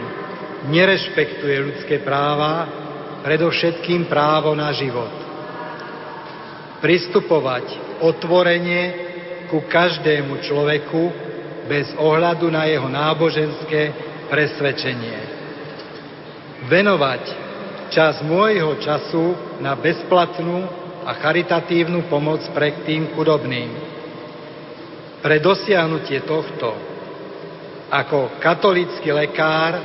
nerešpektuje 0.70 1.56
ľudské 1.62 1.96
práva, 2.02 2.66
predovšetkým 3.22 4.10
právo 4.10 4.54
na 4.54 4.74
život. 4.74 5.10
Pristupovať 6.82 7.98
otvorene 8.02 8.80
ku 9.46 9.62
každému 9.66 10.42
človeku 10.42 11.02
bez 11.70 11.94
ohľadu 11.94 12.50
na 12.50 12.66
jeho 12.66 12.90
náboženské 12.90 13.94
presvedčenie. 14.26 15.18
Venovať 16.66 17.22
čas 17.94 18.22
môjho 18.26 18.78
času 18.82 19.58
na 19.62 19.78
bezplatnú 19.78 20.66
a 21.06 21.14
charitatívnu 21.18 22.10
pomoc 22.10 22.42
pre 22.54 22.82
tým 22.86 23.14
chudobným 23.14 23.92
pre 25.22 25.38
dosiahnutie 25.38 26.26
tohto 26.26 26.91
ako 27.92 28.40
katolický 28.40 29.12
lekár 29.12 29.76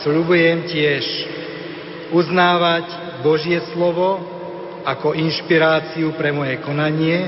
slubujem 0.00 0.64
tiež 0.64 1.04
uznávať 2.16 2.88
Božie 3.20 3.60
slovo 3.76 4.16
ako 4.88 5.12
inšpiráciu 5.12 6.16
pre 6.16 6.32
moje 6.32 6.56
konanie, 6.64 7.20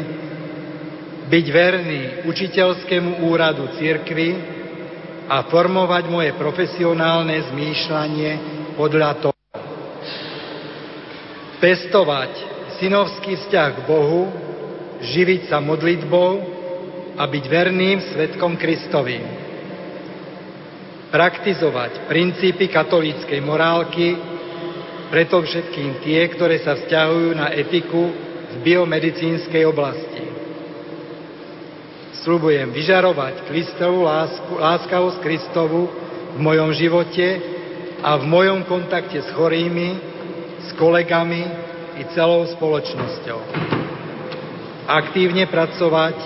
byť 1.29 1.47
verný 1.53 2.01
učiteľskému 2.25 3.29
úradu 3.29 3.69
cirkvy 3.77 4.31
a 5.29 5.45
formovať 5.53 6.05
moje 6.09 6.33
profesionálne 6.41 7.37
zmýšľanie 7.53 8.33
podľa 8.81 9.11
toho. 9.21 9.37
Pestovať 11.61 12.33
synovský 12.81 13.37
vzťah 13.41 13.69
k 13.73 13.81
Bohu, 13.89 14.29
živiť 15.01 15.49
sa 15.49 15.61
modlitbou, 15.61 16.57
a 17.17 17.25
byť 17.25 17.45
verným 17.49 17.99
svetkom 18.13 18.61
Kristovým. 18.61 19.46
Praktizovať 21.17 22.13
princípy 22.13 22.69
katolíckej 22.69 23.41
morálky, 23.41 24.21
preto 25.09 25.41
všetkým 25.41 26.05
tie, 26.05 26.29
ktoré 26.29 26.61
sa 26.61 26.77
vzťahujú 26.77 27.33
na 27.33 27.57
etiku 27.57 28.13
v 28.53 28.55
biomedicínskej 28.61 29.65
oblasti. 29.65 30.29
Sľubujem 32.21 32.69
vyžarovať 32.69 33.49
Kristovú 33.49 34.05
lásku, 34.05 34.61
láskavosť 34.61 35.25
Kristovu 35.25 35.89
v 36.37 36.39
mojom 36.45 36.77
živote 36.77 37.41
a 38.05 38.21
v 38.21 38.25
mojom 38.29 38.69
kontakte 38.69 39.17
s 39.17 39.33
chorými, 39.33 39.97
s 40.69 40.77
kolegami 40.77 41.49
i 41.97 42.13
celou 42.13 42.45
spoločnosťou. 42.45 43.41
Aktívne 44.85 45.49
pracovať 45.49 46.17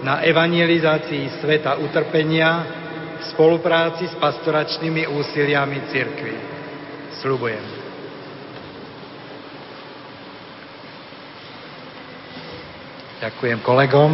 na 0.00 0.24
evangelizácii 0.24 1.44
sveta 1.44 1.76
utrpenia 1.84 2.80
spolupráci 3.32 4.06
s 4.12 4.14
pastoračnými 4.20 5.08
úsiliami 5.08 5.88
cirkvy. 5.88 6.36
Sľubujem. 7.24 7.64
Ďakujem 13.22 13.58
kolegom. 13.62 14.10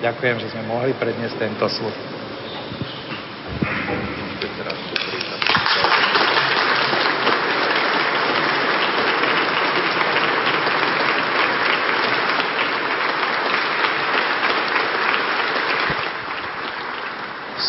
Ďakujem, 0.00 0.36
že 0.40 0.48
sme 0.52 0.62
mohli 0.64 0.92
predniesť 0.96 1.36
tento 1.36 1.68
slúb. 1.68 2.15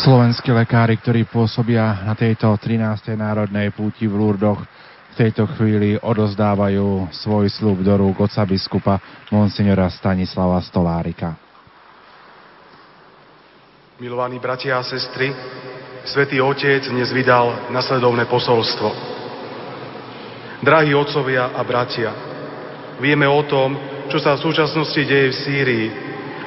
Slovenskí 0.08 0.48
lekári, 0.56 0.96
ktorí 0.96 1.28
pôsobia 1.28 2.00
na 2.00 2.16
tejto 2.16 2.48
13. 2.56 3.12
národnej 3.12 3.68
púti 3.76 4.08
v 4.08 4.16
Lurdoch, 4.16 4.56
v 5.12 5.14
tejto 5.20 5.44
chvíli 5.52 6.00
odozdávajú 6.00 7.12
svoj 7.12 7.52
slúb 7.52 7.84
do 7.84 7.92
rúk 7.92 8.24
oca 8.24 8.40
biskupa 8.48 8.96
monsignora 9.28 9.84
Stanislava 9.92 10.64
Stolárika. 10.64 11.36
Milovaní 14.00 14.40
bratia 14.40 14.80
a 14.80 14.88
sestry, 14.88 15.28
Svetý 16.08 16.40
Otec 16.40 16.88
dnes 16.88 17.12
vydal 17.12 17.68
nasledovné 17.68 18.24
posolstvo. 18.32 18.88
Drahí 20.64 20.96
otcovia 20.96 21.52
a 21.52 21.60
bratia, 21.68 22.10
vieme 22.96 23.28
o 23.28 23.44
tom, 23.44 23.76
čo 24.08 24.16
sa 24.16 24.40
v 24.40 24.44
súčasnosti 24.48 25.04
deje 25.04 25.28
v 25.28 25.36
Sýrii 25.36 25.86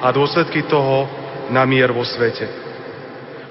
a 0.02 0.10
dôsledky 0.10 0.66
toho 0.66 1.06
na 1.54 1.62
mier 1.70 1.94
vo 1.94 2.02
svete. 2.02 2.71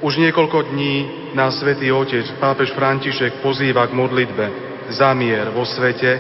Už 0.01 0.17
niekoľko 0.17 0.73
dní 0.73 0.95
nás 1.37 1.61
svätý 1.61 1.93
Otec, 1.93 2.25
pápež 2.41 2.73
František, 2.73 3.45
pozýva 3.45 3.85
k 3.85 3.93
modlitbe 3.93 4.47
za 4.89 5.13
mier 5.13 5.53
vo 5.53 5.69
svete 5.69 6.17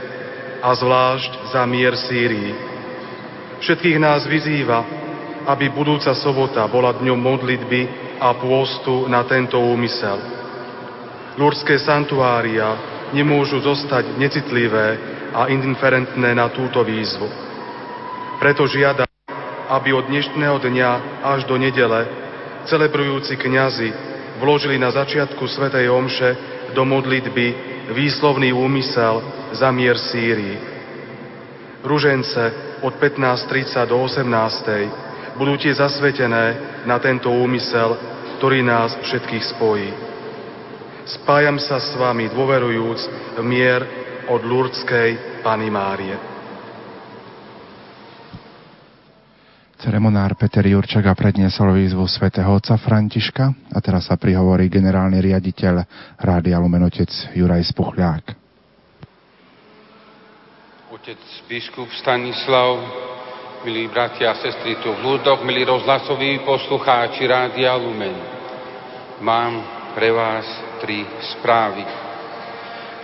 a 0.61 0.69
zvlášť 0.77 1.48
za 1.48 1.65
mier 1.65 1.97
Sýrii. 1.97 2.52
Všetkých 3.65 3.97
nás 3.97 4.28
vyzýva, 4.28 4.85
aby 5.48 5.73
budúca 5.73 6.12
sobota 6.12 6.69
bola 6.69 6.93
dňom 6.93 7.16
modlitby 7.16 7.81
a 8.20 8.36
pôstu 8.36 9.09
na 9.09 9.24
tento 9.24 9.57
úmysel. 9.57 10.20
Lurské 11.40 11.81
santuária 11.81 12.77
nemôžu 13.16 13.65
zostať 13.65 14.12
necitlivé 14.20 15.01
a 15.32 15.48
indiferentné 15.48 16.36
na 16.36 16.52
túto 16.52 16.85
výzvu. 16.85 17.32
Preto 18.44 18.69
žiada, 18.69 19.09
aby 19.73 19.97
od 19.97 20.05
dnešného 20.05 20.61
dňa 20.61 20.90
až 21.24 21.48
do 21.48 21.57
nedele 21.57 22.28
celebrujúci 22.66 23.37
kňazi 23.37 23.89
vložili 24.41 24.81
na 24.81 24.89
začiatku 24.91 25.45
Svetej 25.45 25.93
Omše 25.93 26.31
do 26.73 26.82
modlitby 26.85 27.47
výslovný 27.93 28.53
úmysel 28.55 29.23
za 29.53 29.69
mier 29.74 29.99
Sýrii. 29.99 30.57
Ružence 31.85 32.53
od 32.81 32.97
15.30 32.97 33.91
do 33.91 33.97
18.00 34.05 35.37
budú 35.37 35.57
tie 35.57 35.73
zasvetené 35.73 36.81
na 36.85 37.01
tento 37.01 37.32
úmysel, 37.32 37.97
ktorý 38.37 38.61
nás 38.65 38.97
všetkých 39.01 39.45
spojí. 39.57 39.89
Spájam 41.05 41.57
sa 41.57 41.81
s 41.81 41.97
vami 41.97 42.28
dôverujúc 42.28 43.01
v 43.41 43.45
mier 43.45 43.81
od 44.28 44.41
Lurdskej 44.45 45.41
Pany 45.41 45.73
Márie. 45.73 46.30
Ceremonár 49.81 50.36
Peter 50.36 50.61
Jurčaga 50.61 51.16
predniesol 51.16 51.73
výzvu 51.73 52.05
svätého 52.05 52.52
otca 52.52 52.77
Františka 52.77 53.73
a 53.73 53.78
teraz 53.81 54.12
sa 54.12 54.20
prihovorí 54.20 54.69
generálny 54.69 55.24
riaditeľ 55.24 55.74
Rádia 56.20 56.61
Lumenotec 56.61 57.09
Juraj 57.32 57.65
Spuchľák. 57.73 58.24
Otec 60.93 61.16
biskup 61.48 61.89
Stanislav, 61.97 62.77
milí 63.65 63.89
bratia 63.89 64.36
a 64.36 64.40
sestry 64.44 64.77
tu 64.85 64.93
v 64.93 65.01
Lurdoch, 65.01 65.40
milí 65.48 65.65
rozhlasoví 65.65 66.44
poslucháči 66.44 67.24
Rádia 67.24 67.73
Lumen. 67.81 68.20
Mám 69.24 69.52
pre 69.97 70.12
vás 70.12 70.44
tri 70.85 71.09
správy. 71.40 71.89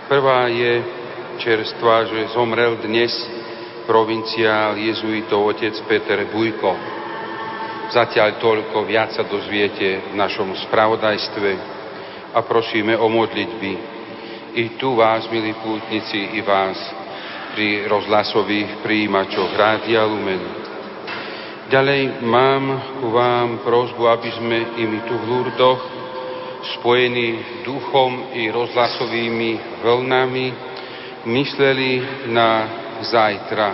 Prvá 0.05 0.45
je 0.53 0.85
čerstva, 1.41 2.05
že 2.05 2.37
zomrel 2.37 2.77
dnes 2.85 3.36
provinciál 3.87 4.75
jezuitov 4.75 5.55
otec 5.55 5.73
Peter 5.87 6.27
Bujko. 6.27 6.75
Zatiaľ 7.87 8.35
toľko, 8.37 8.83
viac 8.83 9.15
sa 9.15 9.23
dozviete 9.23 10.11
v 10.11 10.13
našom 10.19 10.51
spravodajstve 10.67 11.49
a 12.35 12.43
prosíme 12.43 12.99
o 12.99 13.07
modlitby. 13.07 13.73
I 14.59 14.75
tu 14.75 14.99
vás, 14.99 15.23
milí 15.31 15.55
pútnici, 15.63 16.35
i 16.35 16.43
vás 16.43 16.75
pri 17.55 17.87
rozhlasových 17.87 18.83
príjimačoch 18.83 19.55
Rádia 19.55 20.03
Lumen. 20.03 20.43
Ďalej 21.71 22.23
mám 22.27 22.63
ku 22.99 23.07
vám 23.11 23.63
prozbu, 23.63 24.03
aby 24.07 24.29
sme 24.35 24.57
i 24.77 24.83
my 24.83 24.99
tu 25.07 25.15
v 25.15 25.25
Lurdoch 25.25 25.81
spojení 26.77 27.63
duchom 27.63 28.35
i 28.35 28.51
rozhlasovými 28.51 29.83
vlnami 29.83 30.47
mysleli 31.27 31.91
na 32.31 32.49
zajtra. 33.01 33.69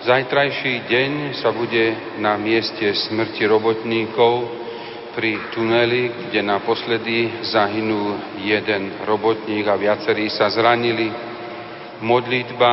Zajtrajší 0.00 0.88
deň 0.88 1.12
sa 1.36 1.52
bude 1.52 2.16
na 2.24 2.40
mieste 2.40 2.88
smrti 2.88 3.44
robotníkov 3.44 4.48
pri 5.12 5.52
tuneli, 5.52 6.30
kde 6.30 6.40
naposledy 6.40 7.44
zahynul 7.44 8.40
jeden 8.40 9.04
robotník 9.04 9.68
a 9.68 9.76
viacerí 9.76 10.32
sa 10.32 10.48
zranili. 10.48 11.12
Modlitba 12.00 12.72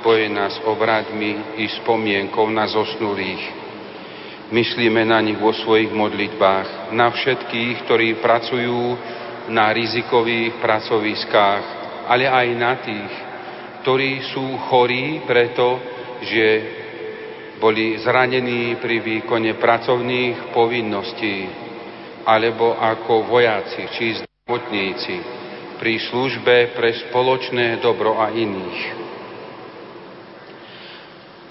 spojená 0.00 0.48
s 0.48 0.58
obradmi 0.64 1.60
i 1.60 1.68
spomienkou 1.68 2.48
na 2.48 2.64
zosnulých. 2.64 3.64
Myslíme 4.48 5.04
na 5.04 5.20
nich 5.20 5.36
vo 5.36 5.52
svojich 5.52 5.92
modlitbách, 5.92 6.92
na 6.96 7.12
všetkých, 7.12 7.84
ktorí 7.84 8.08
pracujú 8.24 8.96
na 9.52 9.68
rizikových 9.72 10.56
pracoviskách, 10.64 11.62
ale 12.08 12.28
aj 12.28 12.46
na 12.56 12.72
tých, 12.80 13.12
ktorí 13.84 14.32
sú 14.32 14.56
chorí 14.72 15.20
preto, 15.28 15.76
že 16.24 16.46
boli 17.60 18.00
zranení 18.00 18.80
pri 18.80 19.04
výkone 19.04 19.60
pracovných 19.60 20.56
povinností, 20.56 21.44
alebo 22.24 22.80
ako 22.80 23.28
vojaci 23.28 23.84
či 23.92 24.24
zdravotníci 24.24 25.16
pri 25.76 26.00
službe 26.00 26.72
pre 26.72 26.96
spoločné 26.96 27.84
dobro 27.84 28.16
a 28.16 28.32
iných. 28.32 28.80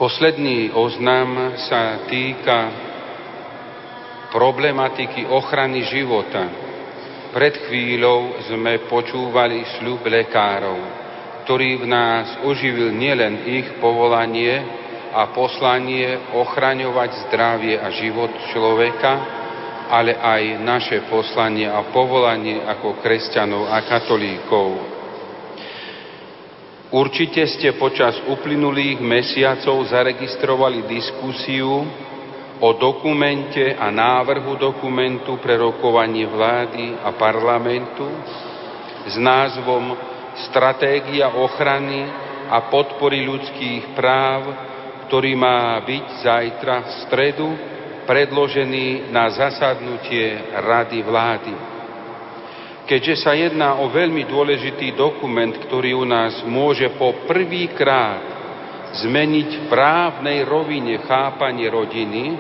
Posledný 0.02 0.74
oznam 0.74 1.54
sa 1.70 2.02
týka 2.10 2.60
problematiky 4.34 5.30
ochrany 5.30 5.86
života. 5.86 6.50
Pred 7.30 7.70
chvíľou 7.70 8.42
sme 8.50 8.90
počúvali 8.90 9.62
sľub 9.78 10.02
lekárov 10.02 11.03
ktorý 11.44 11.84
v 11.84 11.86
nás 11.92 12.40
oživil 12.48 12.96
nielen 12.96 13.44
ich 13.44 13.68
povolanie 13.84 14.64
a 15.12 15.30
poslanie 15.36 16.32
ochraňovať 16.32 17.28
zdravie 17.28 17.76
a 17.78 17.92
život 17.92 18.32
človeka, 18.56 19.12
ale 19.92 20.16
aj 20.16 20.44
naše 20.64 20.98
poslanie 21.12 21.68
a 21.68 21.84
povolanie 21.92 22.64
ako 22.64 22.98
kresťanov 23.04 23.70
a 23.70 23.78
katolíkov. 23.84 24.68
Určite 26.94 27.44
ste 27.50 27.76
počas 27.76 28.16
uplynulých 28.24 29.02
mesiacov 29.04 29.84
zaregistrovali 29.90 30.86
diskusiu 30.88 31.84
o 32.62 32.70
dokumente 32.78 33.76
a 33.76 33.90
návrhu 33.92 34.56
dokumentu 34.56 35.42
pre 35.42 35.58
rokovanie 35.60 36.24
vlády 36.30 37.02
a 37.02 37.12
parlamentu 37.18 38.06
s 39.10 39.18
názvom 39.20 40.13
stratégia 40.50 41.30
ochrany 41.30 42.10
a 42.50 42.70
podpory 42.70 43.26
ľudských 43.26 43.94
práv, 43.94 44.42
ktorý 45.08 45.38
má 45.38 45.78
byť 45.82 46.06
zajtra 46.26 46.76
v 46.82 46.90
stredu 47.06 47.50
predložený 48.04 49.14
na 49.14 49.32
zasadnutie 49.32 50.54
Rady 50.60 51.00
vlády. 51.06 51.56
Keďže 52.84 53.16
sa 53.24 53.32
jedná 53.32 53.80
o 53.80 53.88
veľmi 53.88 54.28
dôležitý 54.28 54.92
dokument, 55.00 55.56
ktorý 55.56 55.96
u 55.96 56.04
nás 56.04 56.44
môže 56.44 56.92
po 57.00 57.16
prvýkrát 57.24 58.20
zmeniť 58.94 59.50
v 59.50 59.64
právnej 59.72 60.44
rovine 60.44 61.00
chápanie 61.08 61.66
rodiny 61.72 62.36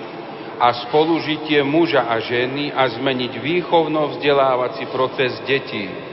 a 0.59 0.83
spolužitie 0.85 1.63
muža 1.63 2.05
a 2.11 2.19
ženy 2.19 2.75
a 2.75 2.85
zmeniť 2.91 3.39
výchovno-vzdelávací 3.39 4.85
proces 4.91 5.39
detí, 5.47 6.12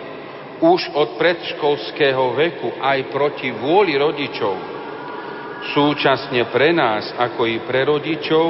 už 0.60 0.92
od 0.92 1.16
predškolského 1.16 2.36
veku 2.36 2.76
aj 2.76 3.08
proti 3.08 3.48
vôli 3.48 3.96
rodičov. 3.96 4.56
Súčasne 5.72 6.48
pre 6.52 6.72
nás, 6.72 7.12
ako 7.16 7.48
i 7.48 7.60
pre 7.64 7.84
rodičov, 7.88 8.46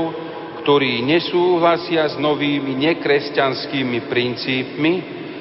ktorí 0.63 1.03
nesúhlasia 1.07 2.07
s 2.11 2.19
novými 2.19 2.75
nekresťanskými 2.91 4.11
princípmi, 4.11 4.95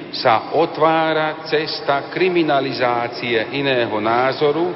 sa 0.09 0.57
otvára 0.57 1.45
cesta 1.45 2.09
kriminalizácie 2.09 3.53
iného 3.53 3.93
názoru 4.01 4.73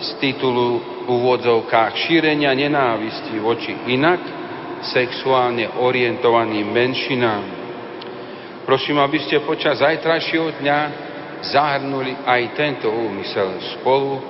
z 0.00 0.08
titulu 0.16 1.04
úvodzovkách 1.04 1.92
šírenia 2.08 2.56
nenávisti 2.56 3.36
voči 3.36 3.76
inak 3.92 4.20
sexuálne 4.80 5.76
orientovaným 5.76 6.64
menšinám. 6.64 7.44
Prosím, 8.64 9.04
aby 9.04 9.20
ste 9.20 9.44
počas 9.44 9.84
zajtrajšieho 9.84 10.56
dňa 10.64 11.09
zahrnuli 11.42 12.24
aj 12.26 12.42
tento 12.56 12.88
úmysel 12.92 13.60
spolu 13.78 14.20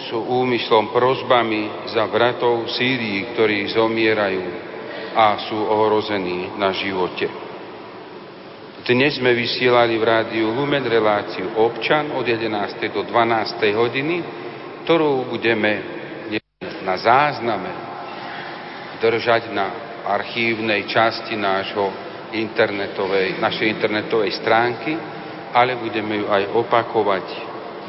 s 0.00 0.08
úmyslom 0.14 0.94
prozbami 0.94 1.90
za 1.92 2.08
bratov 2.08 2.64
v 2.64 2.72
Sýrii, 2.72 3.18
ktorí 3.34 3.68
zomierajú 3.74 4.44
a 5.12 5.36
sú 5.50 5.58
ohrození 5.58 6.54
na 6.56 6.72
živote. 6.72 7.26
Dnes 8.80 9.20
sme 9.20 9.36
vysielali 9.36 10.00
v 10.00 10.08
rádiu 10.08 10.56
Lumen 10.56 10.82
reláciu 10.82 11.52
občan 11.60 12.16
od 12.16 12.24
11. 12.24 12.48
do 12.90 13.04
12. 13.04 13.60
hodiny, 13.76 14.16
ktorú 14.82 15.28
budeme 15.28 16.00
na 16.80 16.96
zázname 16.96 17.70
držať 19.04 19.52
na 19.52 19.66
archívnej 20.08 20.88
časti 20.88 21.36
nášho 21.36 21.92
internetovej, 22.32 23.36
našej 23.36 23.66
internetovej 23.68 24.32
stránky 24.40 24.96
ale 25.50 25.76
budeme 25.78 26.22
ju 26.22 26.26
aj 26.30 26.54
opakovať. 26.54 27.26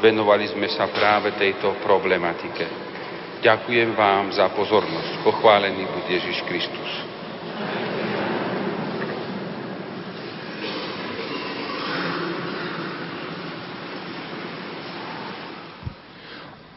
Venovali 0.02 0.50
sme 0.50 0.66
sa 0.66 0.90
práve 0.90 1.30
tejto 1.38 1.78
problematike. 1.82 2.66
Ďakujem 3.42 3.94
vám 3.94 4.34
za 4.34 4.50
pozornosť. 4.54 5.22
Pochválený 5.26 5.82
buď 5.86 6.04
Ježiš 6.10 6.42
Kristus. 6.46 6.90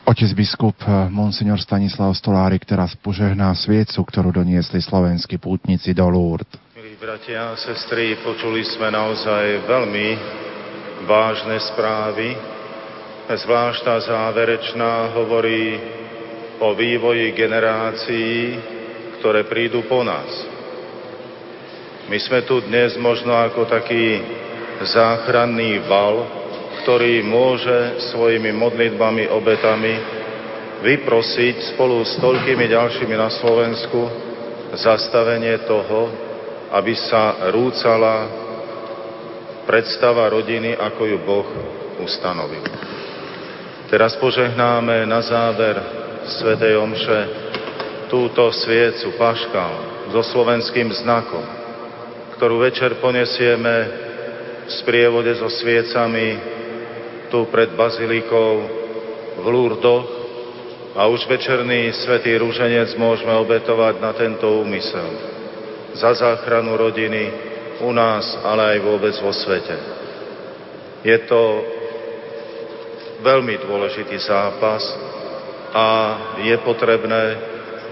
Otec 0.06 0.32
biskup 0.38 0.78
eh, 0.86 1.10
Monsignor 1.10 1.58
Stanislav 1.58 2.14
Stolárik 2.14 2.62
teraz 2.62 2.94
požehná 2.94 3.50
sviecu, 3.58 4.06
ktorú 4.06 4.30
doniesli 4.30 4.78
slovenskí 4.78 5.42
pútnici 5.42 5.98
do 5.98 6.06
Lourdes. 6.06 6.62
Bratia 6.96 7.52
a 7.52 7.60
sestry, 7.60 8.16
počuli 8.24 8.64
sme 8.64 8.88
naozaj 8.88 9.68
veľmi 9.68 10.08
vážne 11.06 11.62
správy. 11.62 12.34
Zvlášť 13.30 13.80
tá 13.86 13.96
záverečná 14.02 15.14
hovorí 15.14 15.78
o 16.62 16.74
vývoji 16.74 17.34
generácií, 17.34 18.58
ktoré 19.22 19.46
prídu 19.46 19.86
po 19.86 20.02
nás. 20.02 20.30
My 22.06 22.18
sme 22.22 22.46
tu 22.46 22.62
dnes 22.62 22.94
možno 23.02 23.34
ako 23.34 23.66
taký 23.66 24.22
záchranný 24.86 25.82
val, 25.90 26.26
ktorý 26.86 27.26
môže 27.26 27.98
svojimi 28.14 28.54
modlitbami, 28.54 29.26
obetami 29.34 29.94
vyprosiť 30.86 31.74
spolu 31.74 32.06
s 32.06 32.14
toľkými 32.22 32.70
ďalšími 32.70 33.16
na 33.18 33.34
Slovensku 33.34 34.06
zastavenie 34.78 35.66
toho, 35.66 36.14
aby 36.78 36.94
sa 36.94 37.50
rúcala 37.50 38.45
predstava 39.66 40.30
rodiny, 40.30 40.78
ako 40.78 41.02
ju 41.06 41.18
Boh 41.26 41.50
ustanovil. 42.02 42.66
Teraz 43.90 44.18
požehnáme 44.18 45.06
na 45.06 45.22
záver 45.22 45.78
Svetej 46.26 46.78
Omše 46.82 47.22
túto 48.10 48.50
sviecu, 48.54 49.14
paškal, 49.18 50.10
so 50.14 50.22
slovenským 50.22 50.90
znakom, 50.94 51.46
ktorú 52.38 52.62
večer 52.62 52.98
ponesieme 53.02 53.76
v 54.66 54.72
sprievode 54.82 55.34
so 55.38 55.50
sviecami 55.50 56.38
tu 57.30 57.46
pred 57.50 57.74
bazilikou 57.74 58.52
v 59.42 59.46
Lurdoch 59.46 60.08
a 60.96 61.10
už 61.12 61.28
večerný 61.28 61.92
svetý 61.92 62.38
rúženec 62.40 62.96
môžeme 62.96 63.34
obetovať 63.36 64.00
na 64.00 64.16
tento 64.16 64.48
úmysel. 64.48 65.10
Za 65.98 66.16
záchranu 66.16 66.78
rodiny 66.80 67.55
u 67.82 67.92
nás, 67.92 68.40
ale 68.44 68.76
aj 68.76 68.80
vôbec 68.86 69.16
vo 69.20 69.34
svete. 69.36 69.76
Je 71.04 71.18
to 71.28 71.42
veľmi 73.22 73.58
dôležitý 73.66 74.18
zápas 74.22 74.84
a 75.76 75.88
je 76.46 76.56
potrebné, 76.64 77.24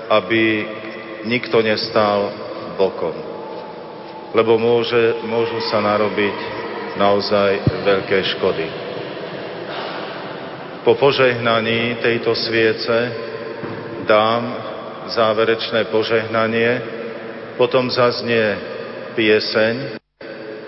aby 0.09 0.43
nikto 1.27 1.59
nestal 1.63 2.31
bokom. 2.79 3.15
Lebo 4.33 4.57
môže, 4.57 5.23
môžu 5.25 5.61
sa 5.69 5.81
narobiť 5.83 6.37
naozaj 6.97 7.51
veľké 7.85 8.19
škody. 8.37 8.67
Po 10.83 10.99
požehnaní 10.99 12.01
tejto 12.03 12.35
sviece 12.35 13.13
dám 14.03 14.43
záverečné 15.07 15.87
požehnanie, 15.87 16.81
potom 17.55 17.87
zaznie 17.87 18.72
pieseň 19.13 20.01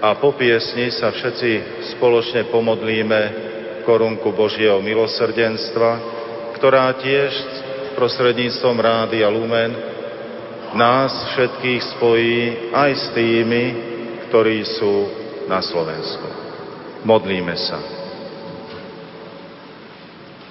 a 0.02 0.14
po 0.22 0.38
piesni 0.38 0.94
sa 0.94 1.10
všetci 1.10 1.52
spoločne 1.98 2.48
pomodlíme 2.54 3.22
korunku 3.86 4.34
Božieho 4.34 4.82
milosrdenstva, 4.82 5.92
ktorá 6.58 6.94
tiež 7.02 7.32
prostredníctvom 7.96 8.78
Rádia 8.78 9.30
Lumen 9.32 9.72
nás 10.76 11.14
všetkých 11.32 11.82
spojí 11.96 12.38
aj 12.76 12.92
s 12.92 13.06
tými, 13.16 13.64
ktorí 14.28 14.60
sú 14.68 14.96
na 15.48 15.64
Slovensku. 15.64 16.28
Modlíme 17.08 17.56
sa. 17.56 17.80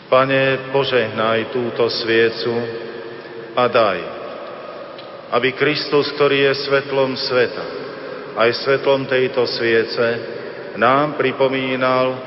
Pane, 0.08 0.70
požehnaj 0.70 1.50
túto 1.50 1.90
sviecu 1.90 2.54
a 3.58 3.66
daj, 3.66 3.98
aby 5.34 5.52
Kristus, 5.58 6.14
ktorý 6.14 6.48
je 6.48 6.62
svetlom 6.64 7.18
sveta, 7.18 7.83
aj 8.34 8.50
svetlom 8.66 9.06
tejto 9.06 9.46
sviece, 9.46 10.06
nám 10.74 11.14
pripomínal 11.14 12.18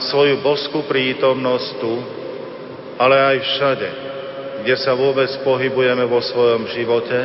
svoju 0.00 0.40
boskú 0.40 0.88
prítomnosť 0.88 1.68
tu, 1.76 1.94
ale 2.96 3.16
aj 3.16 3.36
všade, 3.44 3.88
kde 4.64 4.74
sa 4.80 4.96
vôbec 4.96 5.28
pohybujeme 5.44 6.04
vo 6.08 6.20
svojom 6.24 6.64
živote 6.72 7.20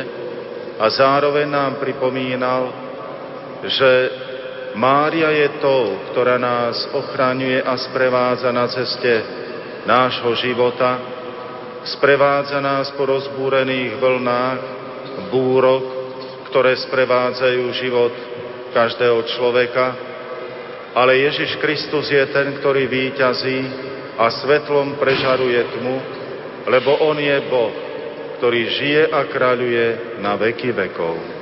a 0.76 0.84
zároveň 0.92 1.48
nám 1.48 1.80
pripomínal, 1.80 2.68
že 3.64 3.90
Mária 4.76 5.32
je 5.32 5.48
tou, 5.56 6.12
ktorá 6.12 6.36
nás 6.36 6.84
ochraňuje 6.92 7.64
a 7.64 7.80
sprevádza 7.80 8.52
na 8.52 8.68
ceste 8.68 9.24
nášho 9.88 10.36
života, 10.36 11.00
sprevádza 11.96 12.60
nás 12.60 12.92
po 12.92 13.08
rozbúrených 13.08 13.96
vlnách, 13.96 14.60
búrok, 15.32 15.95
ktoré 16.56 16.72
sprevádzajú 16.88 17.64
život 17.76 18.16
každého 18.72 19.28
človeka, 19.28 19.92
ale 20.96 21.28
Ježiš 21.28 21.60
Kristus 21.60 22.08
je 22.08 22.24
ten, 22.32 22.56
ktorý 22.56 22.88
výťazí 22.88 23.60
a 24.16 24.32
svetlom 24.32 24.96
prežaruje 24.96 25.60
tmu, 25.76 25.96
lebo 26.72 26.96
On 27.04 27.20
je 27.20 27.36
Boh, 27.52 27.76
ktorý 28.40 28.72
žije 28.72 29.02
a 29.12 29.28
kráľuje 29.28 30.16
na 30.24 30.32
veky 30.40 30.72
vekov. 30.72 31.36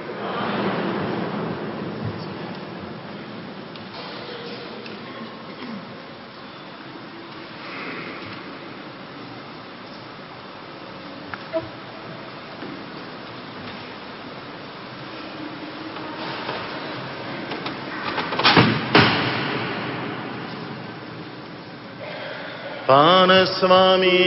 Pane 22.84 23.48
s 23.48 23.53
vami. 23.68 24.24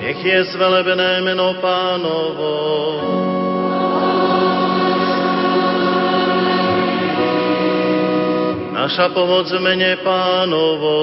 Nech 0.00 0.20
je 0.24 0.38
zvelebené 0.52 1.20
meno 1.24 1.54
pánovo. 1.60 2.54
Naša 8.72 9.08
pomoc 9.16 9.48
v 9.48 9.60
mene 9.64 9.96
pánovo. 10.04 10.98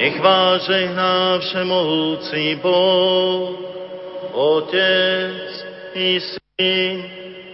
Nech 0.00 0.16
vás 0.24 0.64
žehná 0.64 1.36
všemohúci 1.44 2.56
Boh, 2.64 3.52
Otec 4.32 5.49
i 5.94 6.20
Syn 6.20 6.96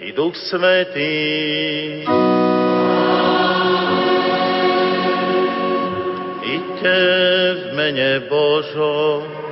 i 0.00 0.12
Duch 0.12 0.36
Svetý. 0.36 1.14
Iďte 6.42 6.98
v 7.54 7.62
mene 7.74 8.10
Božom. 8.28 9.45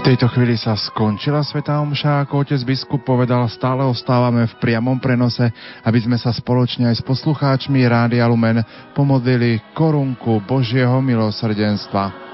V 0.00 0.16
tejto 0.16 0.32
chvíli 0.32 0.56
sa 0.56 0.80
skončila 0.80 1.44
Sveta 1.44 1.76
Omša, 1.84 2.24
ako 2.24 2.40
otec 2.40 2.56
biskup 2.64 3.04
povedal, 3.04 3.44
stále 3.52 3.84
ostávame 3.84 4.48
v 4.48 4.56
priamom 4.56 4.96
prenose, 4.96 5.52
aby 5.84 6.00
sme 6.00 6.16
sa 6.16 6.32
spoločne 6.32 6.88
aj 6.88 7.04
s 7.04 7.04
poslucháčmi 7.04 7.84
Rádia 7.84 8.24
Lumen 8.24 8.64
pomodlili 8.96 9.60
korunku 9.76 10.40
Božieho 10.48 11.04
milosrdenstva. 11.04 12.29